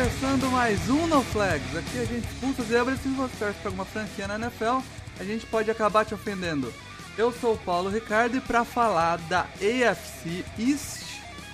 Começando 0.00 0.50
mais 0.50 0.88
um 0.88 1.06
No 1.06 1.22
Flags. 1.22 1.76
Aqui 1.76 1.98
a 1.98 2.04
gente 2.06 2.26
expulsa 2.26 2.62
zebras 2.62 2.98
e 3.00 3.02
se 3.02 3.08
você 3.10 3.36
torce 3.38 3.58
para 3.58 3.68
alguma 3.68 3.84
franquia 3.84 4.26
na 4.26 4.36
NFL, 4.36 4.78
a 5.18 5.24
gente 5.24 5.44
pode 5.44 5.70
acabar 5.70 6.06
te 6.06 6.14
ofendendo. 6.14 6.72
Eu 7.18 7.30
sou 7.30 7.52
o 7.52 7.58
Paulo 7.58 7.90
Ricardo 7.90 8.34
e 8.34 8.40
para 8.40 8.64
falar 8.64 9.18
da 9.28 9.40
AFC 9.40 10.42
East, 10.58 11.02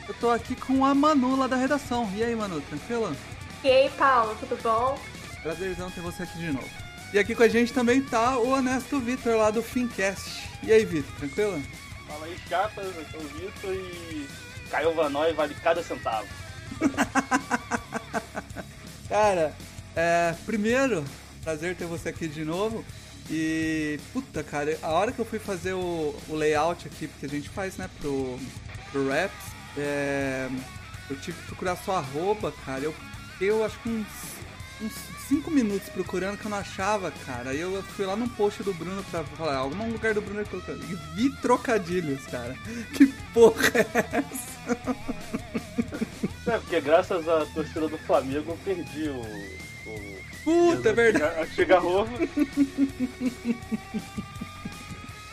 eu 0.09 0.15
tô 0.15 0.31
aqui 0.31 0.55
com 0.55 0.85
a 0.85 0.95
Manula 0.95 1.49
da 1.49 1.57
redação. 1.57 2.09
E 2.15 2.23
aí, 2.23 2.37
Manu, 2.37 2.61
tranquila? 2.61 3.17
E 3.65 3.69
aí, 3.69 3.91
Paulo, 3.99 4.37
tudo 4.39 4.57
bom? 4.63 4.97
Prazerzão 5.43 5.91
ter 5.91 6.01
você 6.01 6.23
aqui 6.23 6.39
de 6.39 6.53
novo. 6.53 6.71
E 7.13 7.19
aqui 7.19 7.35
com 7.35 7.43
a 7.43 7.49
gente 7.49 7.73
também 7.73 8.01
tá 8.01 8.39
o 8.39 8.51
honesto 8.51 9.01
Vitor 9.01 9.39
lá 9.39 9.51
do 9.51 9.61
Fincast. 9.61 10.49
E 10.63 10.71
aí, 10.71 10.85
Vitor, 10.85 11.13
tranquila? 11.17 11.61
Fala 12.07 12.27
aí, 12.27 12.39
chapas, 12.49 12.87
eu 12.95 13.07
sou 13.11 13.21
o 13.21 13.29
Vitor 13.41 13.75
e 13.75 14.29
Caio 14.71 14.95
Vanói 14.95 15.33
vale 15.33 15.55
cada 15.65 15.83
centavo. 15.83 16.29
Cara, 19.17 19.55
é, 19.97 20.35
primeiro, 20.45 21.03
prazer 21.43 21.75
ter 21.75 21.87
você 21.87 22.11
aqui 22.11 22.29
de 22.29 22.45
novo. 22.45 22.85
E, 23.31 23.99
puta, 24.13 24.43
cara, 24.43 24.79
a 24.83 24.91
hora 24.91 25.11
que 25.11 25.19
eu 25.19 25.25
fui 25.25 25.39
fazer 25.39 25.73
o, 25.73 26.15
o 26.29 26.35
layout 26.35 26.87
aqui, 26.87 27.09
porque 27.09 27.25
a 27.25 27.29
gente 27.31 27.49
faz, 27.49 27.79
né, 27.79 27.89
pro, 27.99 28.39
pro 28.93 29.09
Raps, 29.09 29.55
é, 29.79 30.51
eu 31.09 31.17
tive 31.17 31.41
que 31.41 31.47
procurar 31.47 31.77
sua 31.77 31.97
arroba, 31.97 32.53
cara. 32.67 32.83
Eu 32.83 32.95
eu 33.41 33.65
acho 33.65 33.79
que 33.79 33.89
uns, 33.89 34.07
uns 34.83 34.93
5 35.29 35.51
minutos 35.51 35.89
procurando 35.89 36.37
que 36.37 36.45
eu 36.45 36.51
não 36.51 36.59
achava, 36.59 37.11
cara. 37.25 37.51
Aí 37.51 37.61
eu 37.61 37.83
fui 37.83 38.05
lá 38.05 38.17
num 38.17 38.29
post 38.29 38.63
do 38.63 38.75
Bruno 38.75 39.03
pra 39.05 39.25
falar, 39.25 39.57
algum 39.57 39.93
lugar 39.93 40.13
do 40.13 40.21
Bruno 40.21 40.45
colocou. 40.45 40.75
E 40.77 40.95
vi 41.15 41.35
trocadilhos, 41.41 42.23
cara. 42.27 42.55
Que 42.93 43.07
porra 43.33 43.79
é 43.79 44.19
essa? 44.19 44.77
É, 46.47 46.59
porque 46.59 46.81
graças 46.81 47.29
à 47.29 47.45
torcida 47.47 47.89
do 47.89 47.99
Flamengo 47.99 48.53
eu 48.53 48.59
perdi 48.65 49.09
o. 49.09 49.21
o 49.21 50.17
Puta, 50.45 50.91
é 50.91 50.93
verdade. 50.93 51.41
A 51.41 51.47
cigarro. 51.47 52.07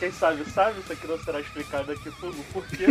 Quem 0.00 0.10
sabe, 0.10 0.44
sabe, 0.50 0.80
isso 0.80 0.92
aqui 0.92 1.06
não 1.06 1.18
será 1.22 1.40
explicado 1.40 1.92
aqui 1.92 2.10
por, 2.10 2.30
o 2.30 2.44
porquê. 2.52 2.86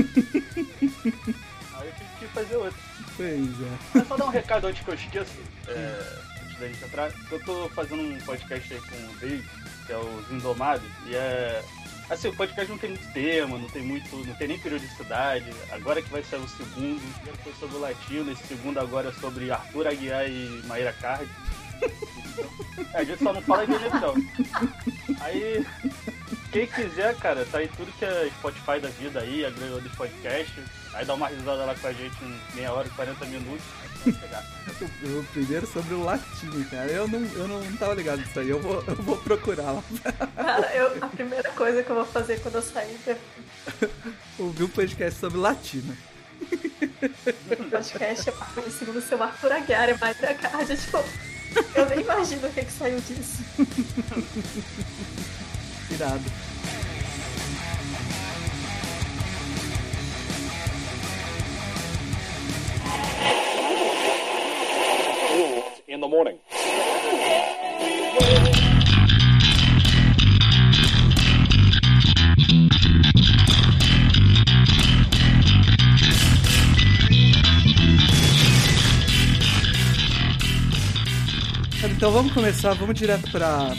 Aí 1.73 1.87
eu 1.87 1.93
tive 1.93 2.09
que 2.19 2.27
fazer 2.27 2.55
outro. 2.55 2.79
Pois 3.17 3.29
é. 3.29 3.77
Mas 3.93 4.07
só 4.07 4.15
dar 4.15 4.25
um 4.25 4.29
recado 4.29 4.67
antes 4.67 4.83
que 4.83 4.89
eu 4.89 4.95
esqueça, 4.95 5.33
é, 5.67 6.21
antes 6.45 6.59
da 6.59 6.67
gente 6.67 6.83
entrar, 6.83 7.11
eu 7.29 7.39
tô 7.43 7.67
fazendo 7.69 8.01
um 8.01 8.17
podcast 8.21 8.73
aí 8.73 8.79
com 8.79 8.95
o 8.95 9.15
Dave, 9.19 9.43
que 9.85 9.91
é 9.91 9.97
os 9.97 10.31
Indomados, 10.31 10.89
e 11.07 11.15
é. 11.15 11.61
Assim, 12.09 12.27
o 12.27 12.35
podcast 12.35 12.69
não 12.69 12.77
tem 12.77 12.89
muito 12.91 13.13
tema, 13.13 13.57
não 13.57 13.69
tem 13.69 13.81
muito. 13.81 14.15
não 14.15 14.35
tem 14.35 14.47
nem 14.47 14.59
periodicidade. 14.59 15.45
Agora 15.71 16.01
que 16.01 16.09
vai 16.09 16.23
sair 16.23 16.41
o 16.41 16.47
segundo, 16.47 16.97
o 16.97 17.13
primeiro 17.13 17.39
foi 17.43 17.53
sobre 17.53 17.77
o 17.77 17.79
latino, 17.79 18.31
esse 18.31 18.45
segundo 18.47 18.79
agora 18.79 19.09
é 19.09 19.13
sobre 19.13 19.51
Arthur 19.51 19.87
Aguiar 19.87 20.27
e 20.29 20.61
Maíra 20.65 20.93
Card. 20.93 21.29
É, 22.93 22.99
a 22.99 23.03
gente 23.03 23.23
só 23.23 23.33
não 23.33 23.41
fala 23.41 23.65
de 23.65 23.73
eleição. 23.73 24.15
Aí, 25.19 25.65
quem 26.51 26.67
quiser, 26.67 27.15
cara, 27.17 27.45
tá 27.45 27.59
aí 27.59 27.67
tudo 27.67 27.91
que 27.97 28.05
é 28.05 28.29
Spotify 28.39 28.79
da 28.79 28.89
vida 28.89 29.19
aí, 29.19 29.45
agregador 29.45 29.81
dos 29.81 29.91
podcasts. 29.93 30.63
Aí 30.93 31.05
dá 31.05 31.13
uma 31.13 31.27
risada 31.27 31.65
lá 31.65 31.75
com 31.75 31.87
a 31.87 31.93
gente 31.93 32.15
em 32.23 32.55
meia 32.55 32.71
hora 32.71 32.87
e 32.87 32.91
40 32.91 33.25
minutos. 33.25 33.63
O, 34.05 35.19
o 35.19 35.23
primeiro 35.25 35.65
sobre 35.67 35.93
o 35.93 36.03
latino, 36.03 36.63
cara. 36.69 36.91
Eu 36.91 37.07
não, 37.07 37.19
eu 37.19 37.47
não 37.47 37.77
tava 37.77 37.93
ligado 37.93 38.19
nisso 38.19 38.39
aí. 38.39 38.49
Eu 38.49 38.59
vou, 38.59 38.83
eu 38.87 38.95
vou 38.95 39.17
procurar 39.17 39.71
lá. 39.71 39.83
Cara, 40.35 40.75
eu, 40.75 40.97
a 41.03 41.07
primeira 41.07 41.49
coisa 41.51 41.83
que 41.83 41.89
eu 41.89 41.95
vou 41.95 42.05
fazer 42.05 42.39
quando 42.41 42.55
eu 42.55 42.61
sair 42.61 42.97
é 43.07 43.17
Ouvir 44.37 44.63
um 44.63 44.69
podcast 44.69 45.19
sobre 45.19 45.37
latino. 45.37 45.95
do 46.39 47.69
podcast 47.69 48.29
é 48.29 48.69
segundo 48.69 48.97
o 48.97 49.01
seu 49.01 49.21
Arthur 49.21 49.51
Aguiar 49.53 49.89
e 49.89 49.97
mais 49.97 50.17
da 50.19 50.33
casa. 50.33 50.75
Tipo, 50.75 51.03
eu 51.75 51.85
nem 51.89 52.01
imagino 52.01 52.47
o 52.47 52.51
que, 52.51 52.65
que 52.65 52.71
saiu 52.71 52.99
disso. 53.01 53.43
Irado. 55.91 56.23
The 66.03 66.09
morning. 66.09 66.37
Então 81.85 82.11
vamos 82.11 82.33
começar, 82.33 82.73
vamos 82.73 82.95
direto 82.95 83.31
pra, 83.31 83.73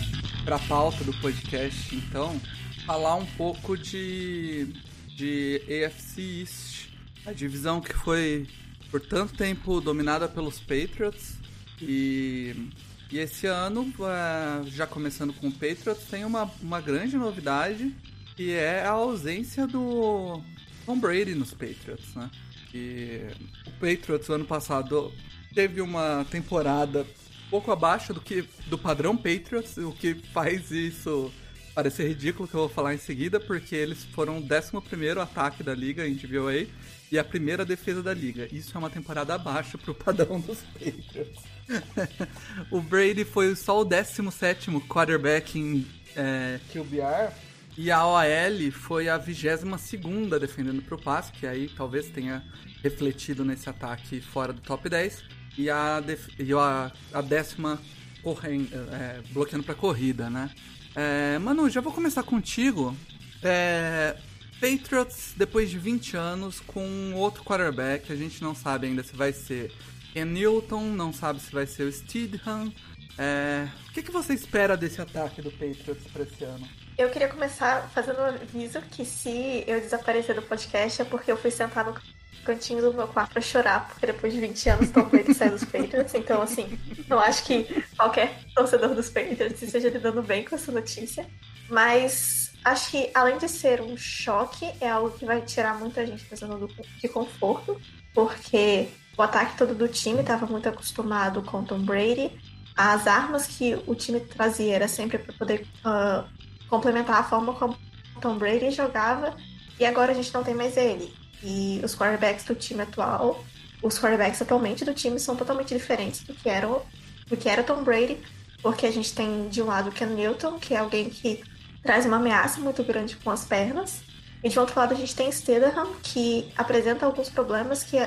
pra 0.47 0.59
pauta 0.61 1.05
do 1.05 1.13
podcast, 1.21 1.95
então. 1.95 2.41
Falar 2.87 3.17
um 3.17 3.27
pouco 3.27 3.77
de, 3.77 4.73
de 5.09 5.61
AFC 5.69 6.41
East, 6.41 6.89
a 7.27 7.33
divisão 7.33 7.83
que 7.83 7.93
foi 7.93 8.47
por 8.91 9.01
tanto 9.01 9.35
tempo 9.35 9.81
dominada 9.81 10.27
pelos 10.27 10.59
Patriots. 10.61 11.44
E, 11.87 12.71
e 13.11 13.19
esse 13.19 13.47
ano, 13.47 13.93
eh, 14.01 14.63
já 14.67 14.87
começando 14.87 15.33
com 15.35 15.49
o 15.49 15.53
Patriots, 15.53 16.05
tem 16.11 16.25
uma, 16.25 16.51
uma 16.61 16.81
grande 16.81 17.17
novidade, 17.17 17.95
que 18.37 18.53
é 18.53 18.85
a 18.85 18.91
ausência 18.91 19.67
do 19.67 20.43
Tom 20.85 20.99
Brady 20.99 21.35
nos 21.35 21.53
Patriots, 21.53 22.15
né? 22.15 22.31
E 22.73 23.21
o 23.67 23.71
Patriots 23.73 24.29
ano 24.29 24.45
passado 24.45 25.13
teve 25.55 25.81
uma 25.81 26.27
temporada 26.31 27.07
pouco 27.49 27.71
abaixo 27.71 28.13
do 28.13 28.21
que 28.21 28.45
do 28.67 28.77
padrão 28.77 29.17
Patriots, 29.17 29.77
o 29.77 29.93
que 29.93 30.15
faz 30.33 30.73
isso 30.73 31.33
parecer 31.75 32.09
ridículo 32.09 32.49
que 32.49 32.55
eu 32.55 32.61
vou 32.61 32.69
falar 32.69 32.95
em 32.95 32.99
seguida, 32.99 33.41
porque 33.41 33.75
eles 33.75 34.05
foram 34.05 34.39
o 34.39 34.43
11 34.43 35.19
ataque 35.21 35.63
da 35.63 35.75
liga 35.75 36.07
em 36.07 36.15
DVOA 36.15 36.67
e 37.11 37.19
a 37.19 37.25
primeira 37.25 37.65
defesa 37.65 38.03
da 38.03 38.15
liga. 38.15 38.49
Isso 38.53 38.77
é 38.77 38.79
uma 38.79 38.91
temporada 38.91 39.35
abaixo 39.35 39.77
pro 39.77 39.95
padrão 39.95 40.41
dos 40.41 40.61
Patriots. 40.73 41.54
o 42.71 42.81
Brady 42.81 43.25
foi 43.25 43.55
só 43.57 43.81
o 43.81 43.85
17 43.85 44.71
quarterback 44.89 45.59
em 45.59 45.87
é, 46.17 46.61
QBR 46.73 47.33
e 47.77 47.91
a 47.91 48.07
OL 48.07 48.71
foi 48.73 49.09
a 49.09 49.19
22 49.19 50.41
defendendo 50.41 50.81
pro 50.83 50.97
passe, 50.97 51.33
que 51.33 51.47
aí 51.47 51.69
talvez 51.69 52.09
tenha 52.09 52.45
refletido 52.83 53.45
nesse 53.45 53.69
ataque 53.69 54.21
fora 54.21 54.53
do 54.53 54.61
top 54.61 54.89
10. 54.89 55.25
E 55.59 55.69
a, 55.71 56.01
def... 56.01 56.29
e 56.39 56.53
a, 56.53 56.93
a 57.13 57.21
décima 57.21 57.81
correndo, 58.23 58.69
é, 58.93 59.21
bloqueando 59.33 59.65
pra 59.65 59.75
corrida, 59.75 60.31
né? 60.31 60.51
É, 60.95 61.39
Manu, 61.39 61.69
já 61.69 61.81
vou 61.81 61.93
começar 61.93 62.23
contigo. 62.23 62.97
É, 63.43 64.17
Patriots, 64.61 65.35
depois 65.37 65.69
de 65.69 65.79
20 65.79 66.17
anos, 66.17 66.61
com 66.61 67.13
outro 67.15 67.43
quarterback, 67.43 68.13
a 68.13 68.17
gente 68.17 68.41
não 68.41 68.55
sabe 68.55 68.87
ainda 68.87 69.03
se 69.03 69.17
vai 69.17 69.33
ser 69.33 69.73
Ken 70.15 70.27
Newton, 70.27 70.85
não 70.93 71.13
sabe 71.13 71.41
se 71.41 71.53
vai 71.53 71.67
ser 71.67 71.83
o 71.83 71.93
Steedham. 71.93 72.73
É, 73.19 73.67
o 73.89 73.93
que, 73.93 74.01
que 74.01 74.13
você 74.13 74.33
espera 74.33 74.77
desse 74.77 75.03
ataque 75.03 75.43
do 75.43 75.51
Patriots 75.51 76.07
pra 76.13 76.23
esse 76.23 76.45
ano? 76.45 76.67
Eu 76.97 77.11
queria 77.11 77.29
começar 77.29 77.91
fazendo 77.93 78.21
um 78.21 78.27
aviso 78.27 78.81
que 78.83 79.05
se 79.05 79.65
eu 79.67 79.81
desaparecer 79.81 80.37
do 80.37 80.43
podcast 80.43 81.03
é 81.03 81.05
porque 81.05 81.33
eu 81.33 81.37
fui 81.37 81.51
sentar 81.51 81.85
no 81.85 82.01
cantinho 82.45 82.81
do 82.81 82.95
meu 82.95 83.09
quarto 83.09 83.33
pra 83.33 83.43
chorar, 83.43 83.89
porque 83.89 84.07
depois 84.07 84.33
de 84.33 84.39
20 84.39 84.69
anos 84.69 84.91
Tom 84.91 85.05
Brady 85.05 85.35
dos 85.35 85.65
Patriots, 85.65 86.15
então 86.15 86.41
assim, 86.41 86.79
eu 87.11 87.19
acho 87.19 87.45
que 87.45 87.85
qualquer 87.97 88.39
torcedor 88.55 88.95
dos 88.95 89.11
Patriots 89.11 89.63
esteja 89.63 89.89
lidando 89.89 90.23
bem 90.23 90.45
com 90.45 90.55
essa 90.55 90.71
notícia. 90.71 91.27
Mas 91.69 92.53
acho 92.65 92.91
que 92.93 93.11
além 93.15 93.37
de 93.39 93.49
ser 93.49 93.81
um 93.81 93.97
choque, 93.97 94.71
é 94.81 94.89
algo 94.89 95.11
que 95.11 95.25
vai 95.25 95.43
tirar 95.43 95.77
muita 95.77 96.07
gente 96.07 96.25
da 96.31 96.37
zona 96.37 96.69
de 97.01 97.09
conforto, 97.09 97.81
porque 98.13 98.89
o 99.17 99.23
ataque 99.23 99.57
todo 99.57 99.75
do 99.75 99.89
time 99.89 100.21
estava 100.21 100.47
muito 100.47 100.69
acostumado 100.69 101.43
com 101.43 101.65
Tom 101.65 101.81
Brady. 101.81 102.31
As 102.77 103.07
armas 103.07 103.47
que 103.47 103.81
o 103.87 103.95
time 103.95 104.21
trazia 104.21 104.75
era 104.75 104.89
sempre 104.89 105.19
para 105.19 105.33
poder 105.35 105.67
ah, 105.85 106.25
complementar 106.69 107.17
a 107.21 107.25
forma 107.25 107.55
como 107.55 107.77
Tom 108.21 108.37
Brady 108.37 108.71
jogava. 108.71 109.37
E 109.79 109.85
agora 109.85 110.13
a 110.13 110.15
gente 110.15 110.33
não 110.33 110.43
tem 110.43 110.55
mais 110.55 110.77
ele. 110.77 111.13
E 111.43 111.81
os 111.85 111.95
quarterbacks 111.95 112.45
do 112.45 112.55
time 112.55 112.83
atual, 112.83 113.45
os 113.83 113.99
quarterbacks 113.99 114.41
atualmente 114.41 114.85
do 114.85 114.95
time 114.95 115.21
são 115.21 115.37
totalmente 115.37 115.75
diferentes 115.75 116.23
do 116.23 116.35
que, 116.35 116.49
eram, 116.49 116.83
do 117.27 117.37
que 117.37 117.49
era 117.49 117.63
Tom 117.63 117.85
Brady, 117.85 118.19
porque 118.63 118.87
a 118.87 118.91
gente 118.91 119.13
tem 119.15 119.49
de 119.49 119.61
um 119.61 119.67
lado 119.67 119.91
o 119.91 119.93
Ken 119.93 120.07
Newton, 120.07 120.59
que 120.59 120.75
é 120.75 120.79
alguém 120.79 121.11
que 121.11 121.45
traz 121.83 122.07
uma 122.07 122.17
ameaça 122.17 122.61
muito 122.61 122.83
grande 122.83 123.17
com 123.17 123.31
as 123.31 123.45
pernas, 123.45 124.03
e 124.43 124.49
de 124.49 124.59
outro 124.59 124.79
lado 124.79 124.95
a 124.95 124.97
gente 124.97 125.15
tem 125.15 125.31
Stedham, 125.31 125.95
que 126.03 126.51
apresenta 126.57 127.05
alguns 127.05 127.29
problemas 127.29 127.83
que, 127.83 127.99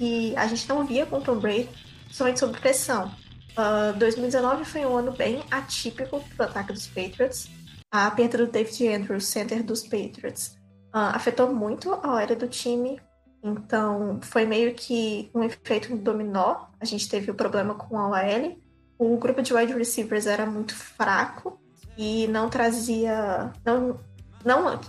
que 0.00 0.34
a 0.34 0.46
gente 0.46 0.66
não 0.66 0.86
via 0.86 1.04
com 1.04 1.20
Tom 1.20 1.38
Brady, 1.38 1.68
principalmente 2.04 2.40
sob 2.40 2.58
pressão. 2.58 3.08
Uh, 3.50 3.90
ah, 3.90 3.94
2019 3.98 4.64
foi 4.64 4.86
um 4.86 4.96
ano 4.96 5.12
bem 5.12 5.42
atípico 5.50 6.24
para 6.34 6.46
o 6.46 6.48
ataque 6.48 6.72
dos 6.72 6.86
Patriots. 6.86 7.50
A 7.90 8.10
perda 8.10 8.38
do 8.38 8.46
David 8.46 8.88
Andrews, 8.88 9.26
center 9.26 9.62
dos 9.62 9.82
Patriots, 9.82 10.56
uh, 10.94 11.12
afetou 11.12 11.52
muito 11.52 11.92
a 11.92 12.12
área 12.12 12.34
do 12.34 12.48
time. 12.48 12.98
Então, 13.42 14.18
foi 14.22 14.46
meio 14.46 14.74
que 14.74 15.30
um 15.34 15.42
efeito 15.42 15.94
dominó. 15.94 16.68
A 16.80 16.86
gente 16.86 17.06
teve 17.06 17.30
o 17.30 17.34
problema 17.34 17.74
com 17.74 17.98
a 17.98 18.08
OL. 18.08 18.58
O 18.98 19.18
grupo 19.18 19.42
de 19.42 19.52
wide 19.52 19.74
receivers 19.74 20.26
era 20.26 20.46
muito 20.46 20.74
fraco 20.74 21.60
e 21.98 22.26
não 22.28 22.48
trazia. 22.48 23.52
Não, 23.62 24.00
não, 24.42 24.80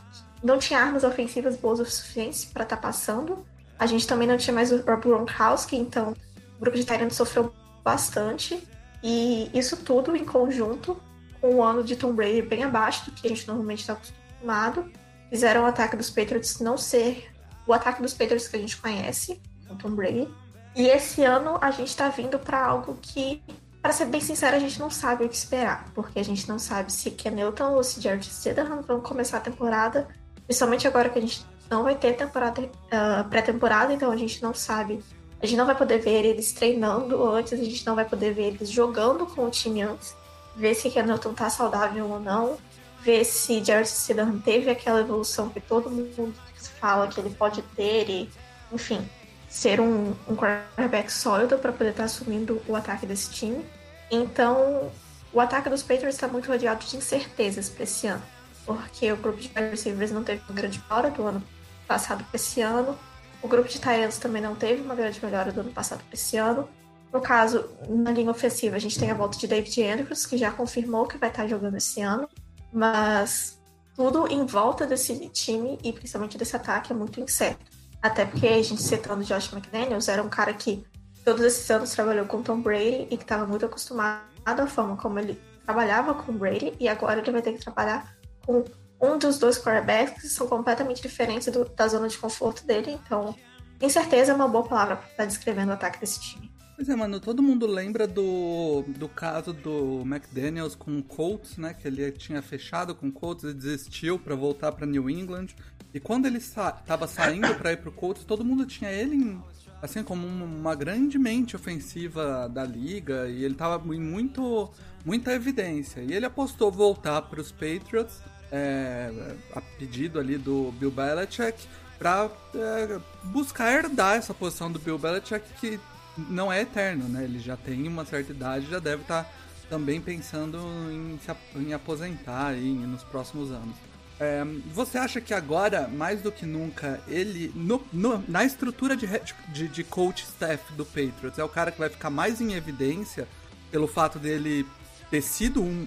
não 0.41 0.57
tinha 0.57 0.79
armas 0.79 1.03
ofensivas 1.03 1.57
boas 1.57 1.81
o 1.81 1.85
suficiente 1.85 2.47
para 2.47 2.63
estar 2.63 2.77
tá 2.77 2.81
passando. 2.81 3.45
A 3.81 3.87
gente 3.87 4.05
também 4.05 4.27
não 4.27 4.37
tinha 4.37 4.53
mais 4.53 4.71
o 4.71 4.77
Rob 4.83 5.01
Gronkowski, 5.01 5.75
então 5.75 6.11
o 6.11 6.61
grupo 6.61 6.77
de 6.77 6.85
Tyrant 6.85 7.09
sofreu 7.09 7.51
bastante. 7.83 8.61
E 9.01 9.49
isso 9.55 9.75
tudo 9.75 10.15
em 10.15 10.23
conjunto 10.23 11.01
com 11.41 11.55
o 11.55 11.63
ano 11.63 11.83
de 11.83 11.95
Tom 11.95 12.13
Brady 12.13 12.43
bem 12.43 12.63
abaixo 12.63 13.09
do 13.09 13.11
que 13.11 13.25
a 13.25 13.29
gente 13.31 13.47
normalmente 13.47 13.79
está 13.79 13.93
acostumado, 13.93 14.91
fizeram 15.31 15.63
o 15.63 15.65
ataque 15.65 15.97
dos 15.97 16.11
Patriots 16.11 16.59
não 16.59 16.77
ser 16.77 17.31
o 17.65 17.73
ataque 17.73 18.03
dos 18.03 18.13
Patriots 18.13 18.47
que 18.47 18.55
a 18.55 18.59
gente 18.59 18.77
conhece, 18.77 19.41
com 19.67 19.75
Tom 19.75 19.95
Brady. 19.95 20.29
E 20.75 20.85
esse 20.85 21.23
ano 21.23 21.57
a 21.59 21.71
gente 21.71 21.87
está 21.87 22.07
vindo 22.09 22.37
para 22.37 22.63
algo 22.63 22.99
que, 23.01 23.41
para 23.81 23.91
ser 23.91 24.05
bem 24.05 24.21
sincero, 24.21 24.57
a 24.57 24.59
gente 24.59 24.79
não 24.79 24.91
sabe 24.91 25.25
o 25.25 25.29
que 25.29 25.35
esperar, 25.35 25.89
porque 25.95 26.19
a 26.19 26.23
gente 26.23 26.47
não 26.47 26.59
sabe 26.59 26.93
se 26.93 27.09
Ken 27.09 27.31
Newton 27.31 27.71
ou 27.71 27.83
se 27.83 27.99
Jared 27.99 28.23
Stidham 28.23 28.83
vão 28.83 29.01
começar 29.01 29.37
a 29.37 29.41
temporada, 29.41 30.07
principalmente 30.45 30.87
agora 30.87 31.09
que 31.09 31.17
a 31.17 31.21
gente 31.21 31.43
não 31.71 31.83
vai 31.83 31.95
ter 31.95 32.15
temporada 32.15 32.61
uh, 32.61 33.29
pré-temporada, 33.29 33.93
então 33.93 34.11
a 34.11 34.17
gente 34.17 34.43
não 34.43 34.53
sabe 34.53 35.01
a 35.41 35.45
gente 35.47 35.57
não 35.57 35.65
vai 35.65 35.75
poder 35.75 35.99
ver 35.99 36.23
eles 36.23 36.51
treinando 36.51 37.27
antes, 37.31 37.53
a 37.53 37.63
gente 37.63 37.85
não 37.85 37.95
vai 37.95 38.05
poder 38.05 38.31
ver 38.31 38.49
eles 38.49 38.69
jogando 38.69 39.25
com 39.25 39.45
o 39.45 39.49
time 39.49 39.81
antes, 39.81 40.15
ver 40.55 40.75
se 40.75 40.87
Hamilton 40.97 41.33
tá 41.33 41.49
saudável 41.49 42.07
ou 42.07 42.19
não, 42.19 42.57
ver 43.01 43.25
se 43.25 43.63
Jared 43.63 43.89
Stidham 43.89 44.39
teve 44.39 44.69
aquela 44.69 44.99
evolução 44.99 45.49
que 45.49 45.59
todo 45.59 45.89
mundo 45.89 46.33
fala 46.79 47.07
que 47.07 47.19
ele 47.19 47.31
pode 47.31 47.63
ter 47.75 48.07
e, 48.07 48.29
enfim, 48.71 49.07
ser 49.49 49.81
um, 49.81 50.13
um 50.27 50.35
quarterback 50.35 51.11
sólido 51.11 51.57
para 51.57 51.71
poder 51.71 51.89
estar 51.89 52.03
tá 52.03 52.05
assumindo 52.05 52.61
o 52.67 52.75
ataque 52.75 53.07
desse 53.07 53.31
time. 53.31 53.65
Então, 54.11 54.91
o 55.33 55.39
ataque 55.39 55.69
dos 55.69 55.81
Patriots 55.81 56.15
está 56.15 56.27
muito 56.27 56.51
rodeado 56.51 56.85
de 56.85 56.97
incertezas 56.97 57.67
para 57.67 57.83
esse 57.83 58.05
ano, 58.05 58.21
porque 58.63 59.11
o 59.11 59.17
grupo 59.17 59.39
de 59.39 59.49
receivers 59.55 60.11
não 60.11 60.23
teve 60.23 60.43
uma 60.47 60.55
grande 60.55 60.79
hora 60.87 61.09
do 61.09 61.25
ano 61.25 61.43
passado 61.91 62.23
para 62.23 62.35
esse 62.35 62.61
ano. 62.61 62.97
O 63.41 63.47
grupo 63.47 63.67
de 63.67 63.79
Tyrants 63.79 64.17
também 64.17 64.41
não 64.41 64.55
teve 64.55 64.81
uma 64.81 64.95
grande 64.95 65.23
melhora 65.23 65.51
do 65.51 65.59
ano 65.59 65.71
passado 65.71 66.01
para 66.05 66.13
esse 66.13 66.37
ano. 66.37 66.69
No 67.11 67.19
caso, 67.19 67.69
na 67.89 68.11
linha 68.11 68.31
ofensiva, 68.31 68.77
a 68.77 68.79
gente 68.79 68.97
tem 68.97 69.11
a 69.11 69.13
volta 69.13 69.37
de 69.37 69.45
David 69.45 69.83
Andrews, 69.83 70.25
que 70.25 70.37
já 70.37 70.51
confirmou 70.51 71.05
que 71.05 71.17
vai 71.17 71.29
estar 71.29 71.45
jogando 71.47 71.75
esse 71.75 71.99
ano. 72.01 72.29
Mas 72.71 73.59
tudo 73.93 74.25
em 74.27 74.45
volta 74.45 74.87
desse 74.87 75.27
time 75.29 75.77
e 75.83 75.91
principalmente 75.91 76.37
desse 76.37 76.55
ataque 76.55 76.93
é 76.93 76.95
muito 76.95 77.19
incerto. 77.19 77.65
Até 78.01 78.25
porque 78.25 78.47
a 78.47 78.63
gente 78.63 78.81
citando 78.81 79.25
Josh 79.25 79.51
McDaniels, 79.51 80.07
era 80.07 80.23
um 80.23 80.29
cara 80.29 80.53
que 80.53 80.85
todos 81.25 81.43
esses 81.43 81.69
anos 81.69 81.91
trabalhou 81.91 82.25
com 82.25 82.41
Tom 82.41 82.61
Brady 82.61 83.07
e 83.11 83.17
que 83.17 83.23
estava 83.23 83.45
muito 83.45 83.65
acostumado 83.65 84.21
à 84.45 84.67
forma 84.67 84.95
como 84.95 85.19
ele 85.19 85.39
trabalhava 85.65 86.13
com 86.13 86.33
Brady 86.33 86.73
e 86.79 86.87
agora 86.87 87.19
ele 87.19 87.31
vai 87.31 87.41
ter 87.41 87.53
que 87.53 87.59
trabalhar 87.59 88.15
com 88.45 88.63
um 89.01 89.17
dos 89.17 89.39
dois 89.39 89.57
quarterbacks 89.57 90.31
são 90.31 90.47
completamente 90.47 91.01
diferentes 91.01 91.51
do, 91.51 91.65
da 91.65 91.87
zona 91.87 92.07
de 92.07 92.17
conforto 92.17 92.65
dele. 92.65 92.91
Então, 92.91 93.35
com 93.79 93.89
certeza 93.89 94.31
é 94.31 94.35
uma 94.35 94.47
boa 94.47 94.63
palavra 94.63 94.97
para 94.97 95.07
estar 95.09 95.25
descrevendo 95.25 95.71
o 95.71 95.73
ataque 95.73 95.99
desse 95.99 96.21
time. 96.21 96.51
Pois 96.75 96.89
é, 96.89 96.95
mano, 96.95 97.19
todo 97.19 97.43
mundo 97.43 97.67
lembra 97.67 98.07
do, 98.07 98.83
do 98.87 99.07
caso 99.07 99.53
do 99.53 100.01
McDaniels 100.01 100.75
com 100.75 100.97
o 100.97 101.03
Colts, 101.03 101.57
né? 101.57 101.73
Que 101.73 101.87
ele 101.87 102.11
tinha 102.11 102.41
fechado 102.41 102.95
com 102.95 103.07
o 103.07 103.11
Colts 103.11 103.43
e 103.43 103.53
desistiu 103.53 104.17
para 104.17 104.35
voltar 104.35 104.71
para 104.71 104.87
New 104.87 105.09
England. 105.09 105.47
E 105.93 105.99
quando 105.99 106.25
ele 106.25 106.39
sa 106.39 106.71
tava 106.71 107.07
saindo 107.07 107.53
para 107.55 107.73
ir 107.73 107.77
pro 107.77 107.91
Colts, 107.91 108.23
todo 108.23 108.45
mundo 108.45 108.65
tinha 108.65 108.91
ele 108.91 109.15
em, 109.15 109.43
assim 109.81 110.03
como 110.03 110.25
uma 110.25 110.73
grande 110.73 111.19
mente 111.19 111.55
ofensiva 111.55 112.49
da 112.49 112.63
liga 112.63 113.27
e 113.29 113.43
ele 113.43 113.55
tava 113.55 113.83
em 113.93 113.99
muito 113.99 114.71
muita 115.05 115.33
evidência. 115.33 116.01
E 116.01 116.13
ele 116.13 116.25
apostou 116.25 116.71
voltar 116.71 117.21
para 117.23 117.41
os 117.41 117.51
Patriots 117.51 118.21
é, 118.51 119.11
a 119.55 119.61
pedido 119.61 120.19
ali 120.19 120.37
do 120.37 120.71
Bill 120.73 120.91
Belichick 120.91 121.67
para 121.97 122.29
é, 122.55 122.99
buscar 123.23 123.71
herdar 123.71 124.15
essa 124.15 124.33
posição 124.33 124.71
do 124.71 124.79
Bill 124.79 124.97
Belichick 124.97 125.45
que 125.59 125.79
não 126.17 126.51
é 126.51 126.61
eterno, 126.61 127.07
né? 127.07 127.23
Ele 127.23 127.39
já 127.39 127.55
tem 127.55 127.87
uma 127.87 128.05
certa 128.05 128.31
idade, 128.31 128.69
já 128.69 128.79
deve 128.79 129.03
estar 129.03 129.23
tá 129.23 129.29
também 129.69 130.01
pensando 130.01 130.57
em, 130.91 131.19
em 131.55 131.73
aposentar 131.73 132.47
aí 132.47 132.73
nos 132.73 133.03
próximos 133.03 133.51
anos. 133.51 133.75
É, 134.19 134.45
você 134.71 134.99
acha 134.99 135.19
que 135.19 135.33
agora, 135.33 135.87
mais 135.87 136.21
do 136.21 136.31
que 136.31 136.45
nunca, 136.45 137.01
ele, 137.07 137.51
no, 137.55 137.83
no, 137.91 138.23
na 138.27 138.43
estrutura 138.43 138.95
de, 138.95 139.07
de, 139.47 139.67
de, 139.67 139.83
coach 139.83 140.23
staff 140.23 140.71
do 140.73 140.85
Patriots, 140.85 141.39
é 141.39 141.43
o 141.43 141.49
cara 141.49 141.71
que 141.71 141.79
vai 141.79 141.89
ficar 141.89 142.11
mais 142.11 142.39
em 142.39 142.53
evidência 142.53 143.27
pelo 143.71 143.87
fato 143.87 144.19
dele 144.19 144.67
ter 145.11 145.21
sido 145.21 145.61
um. 145.61 145.85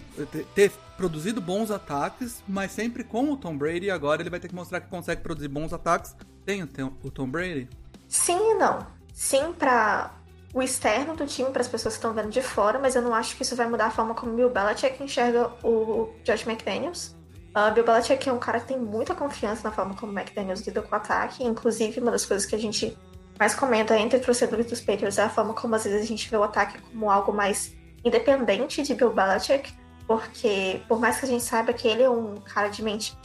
ter 0.54 0.70
produzido 0.96 1.40
bons 1.40 1.72
ataques, 1.72 2.44
mas 2.46 2.70
sempre 2.70 3.02
com 3.02 3.32
o 3.32 3.36
Tom 3.36 3.56
Brady, 3.56 3.90
agora 3.90 4.22
ele 4.22 4.30
vai 4.30 4.38
ter 4.38 4.46
que 4.46 4.54
mostrar 4.54 4.80
que 4.80 4.88
consegue 4.88 5.22
produzir 5.22 5.48
bons 5.48 5.72
ataques 5.72 6.14
sem 6.46 6.62
o 6.62 7.10
Tom 7.10 7.26
Brady? 7.26 7.68
Sim 8.06 8.52
e 8.52 8.54
não 8.54 8.94
sim 9.14 9.52
para 9.56 10.10
o 10.52 10.60
externo 10.60 11.16
do 11.16 11.26
time, 11.26 11.50
para 11.50 11.62
as 11.62 11.68
pessoas 11.68 11.94
que 11.94 11.98
estão 11.98 12.12
vendo 12.12 12.30
de 12.30 12.42
fora, 12.42 12.78
mas 12.78 12.94
eu 12.94 13.02
não 13.02 13.14
acho 13.14 13.36
que 13.36 13.42
isso 13.42 13.56
vai 13.56 13.68
mudar 13.68 13.86
a 13.86 13.90
forma 13.90 14.14
como 14.14 14.34
Bill 14.34 14.50
Belichick 14.50 15.02
enxerga 15.02 15.50
o 15.62 16.12
Josh 16.24 16.46
McDaniels. 16.46 17.16
Uh, 17.56 17.72
Bill 17.72 17.84
Belichick 17.84 18.28
é 18.28 18.32
um 18.32 18.38
cara 18.38 18.60
que 18.60 18.66
tem 18.66 18.78
muita 18.78 19.14
confiança 19.14 19.62
na 19.64 19.74
forma 19.74 19.94
como 19.94 20.12
o 20.12 20.18
McDaniels 20.18 20.60
lida 20.60 20.82
com 20.82 20.92
o 20.92 20.94
ataque, 20.96 21.44
inclusive 21.44 22.00
uma 22.00 22.10
das 22.10 22.26
coisas 22.26 22.46
que 22.46 22.54
a 22.54 22.58
gente 22.58 22.96
mais 23.38 23.54
comenta 23.54 23.96
entre 23.98 24.18
torcedores 24.18 24.66
dos 24.66 24.80
Patriots 24.80 25.18
é 25.18 25.22
a 25.22 25.28
forma 25.28 25.54
como 25.54 25.74
às 25.74 25.84
vezes 25.84 26.02
a 26.02 26.06
gente 26.06 26.28
vê 26.28 26.36
o 26.36 26.42
ataque 26.42 26.80
como 26.82 27.10
algo 27.10 27.32
mais 27.32 27.72
independente 28.04 28.82
de 28.82 28.94
Bill 28.94 29.12
Belichick, 29.12 29.72
porque 30.06 30.80
por 30.88 31.00
mais 31.00 31.18
que 31.18 31.24
a 31.24 31.28
gente 31.28 31.42
saiba 31.42 31.72
que 31.72 31.88
ele 31.88 32.02
é 32.02 32.10
um 32.10 32.36
cara 32.36 32.68
de 32.68 32.82
mente 32.82 33.16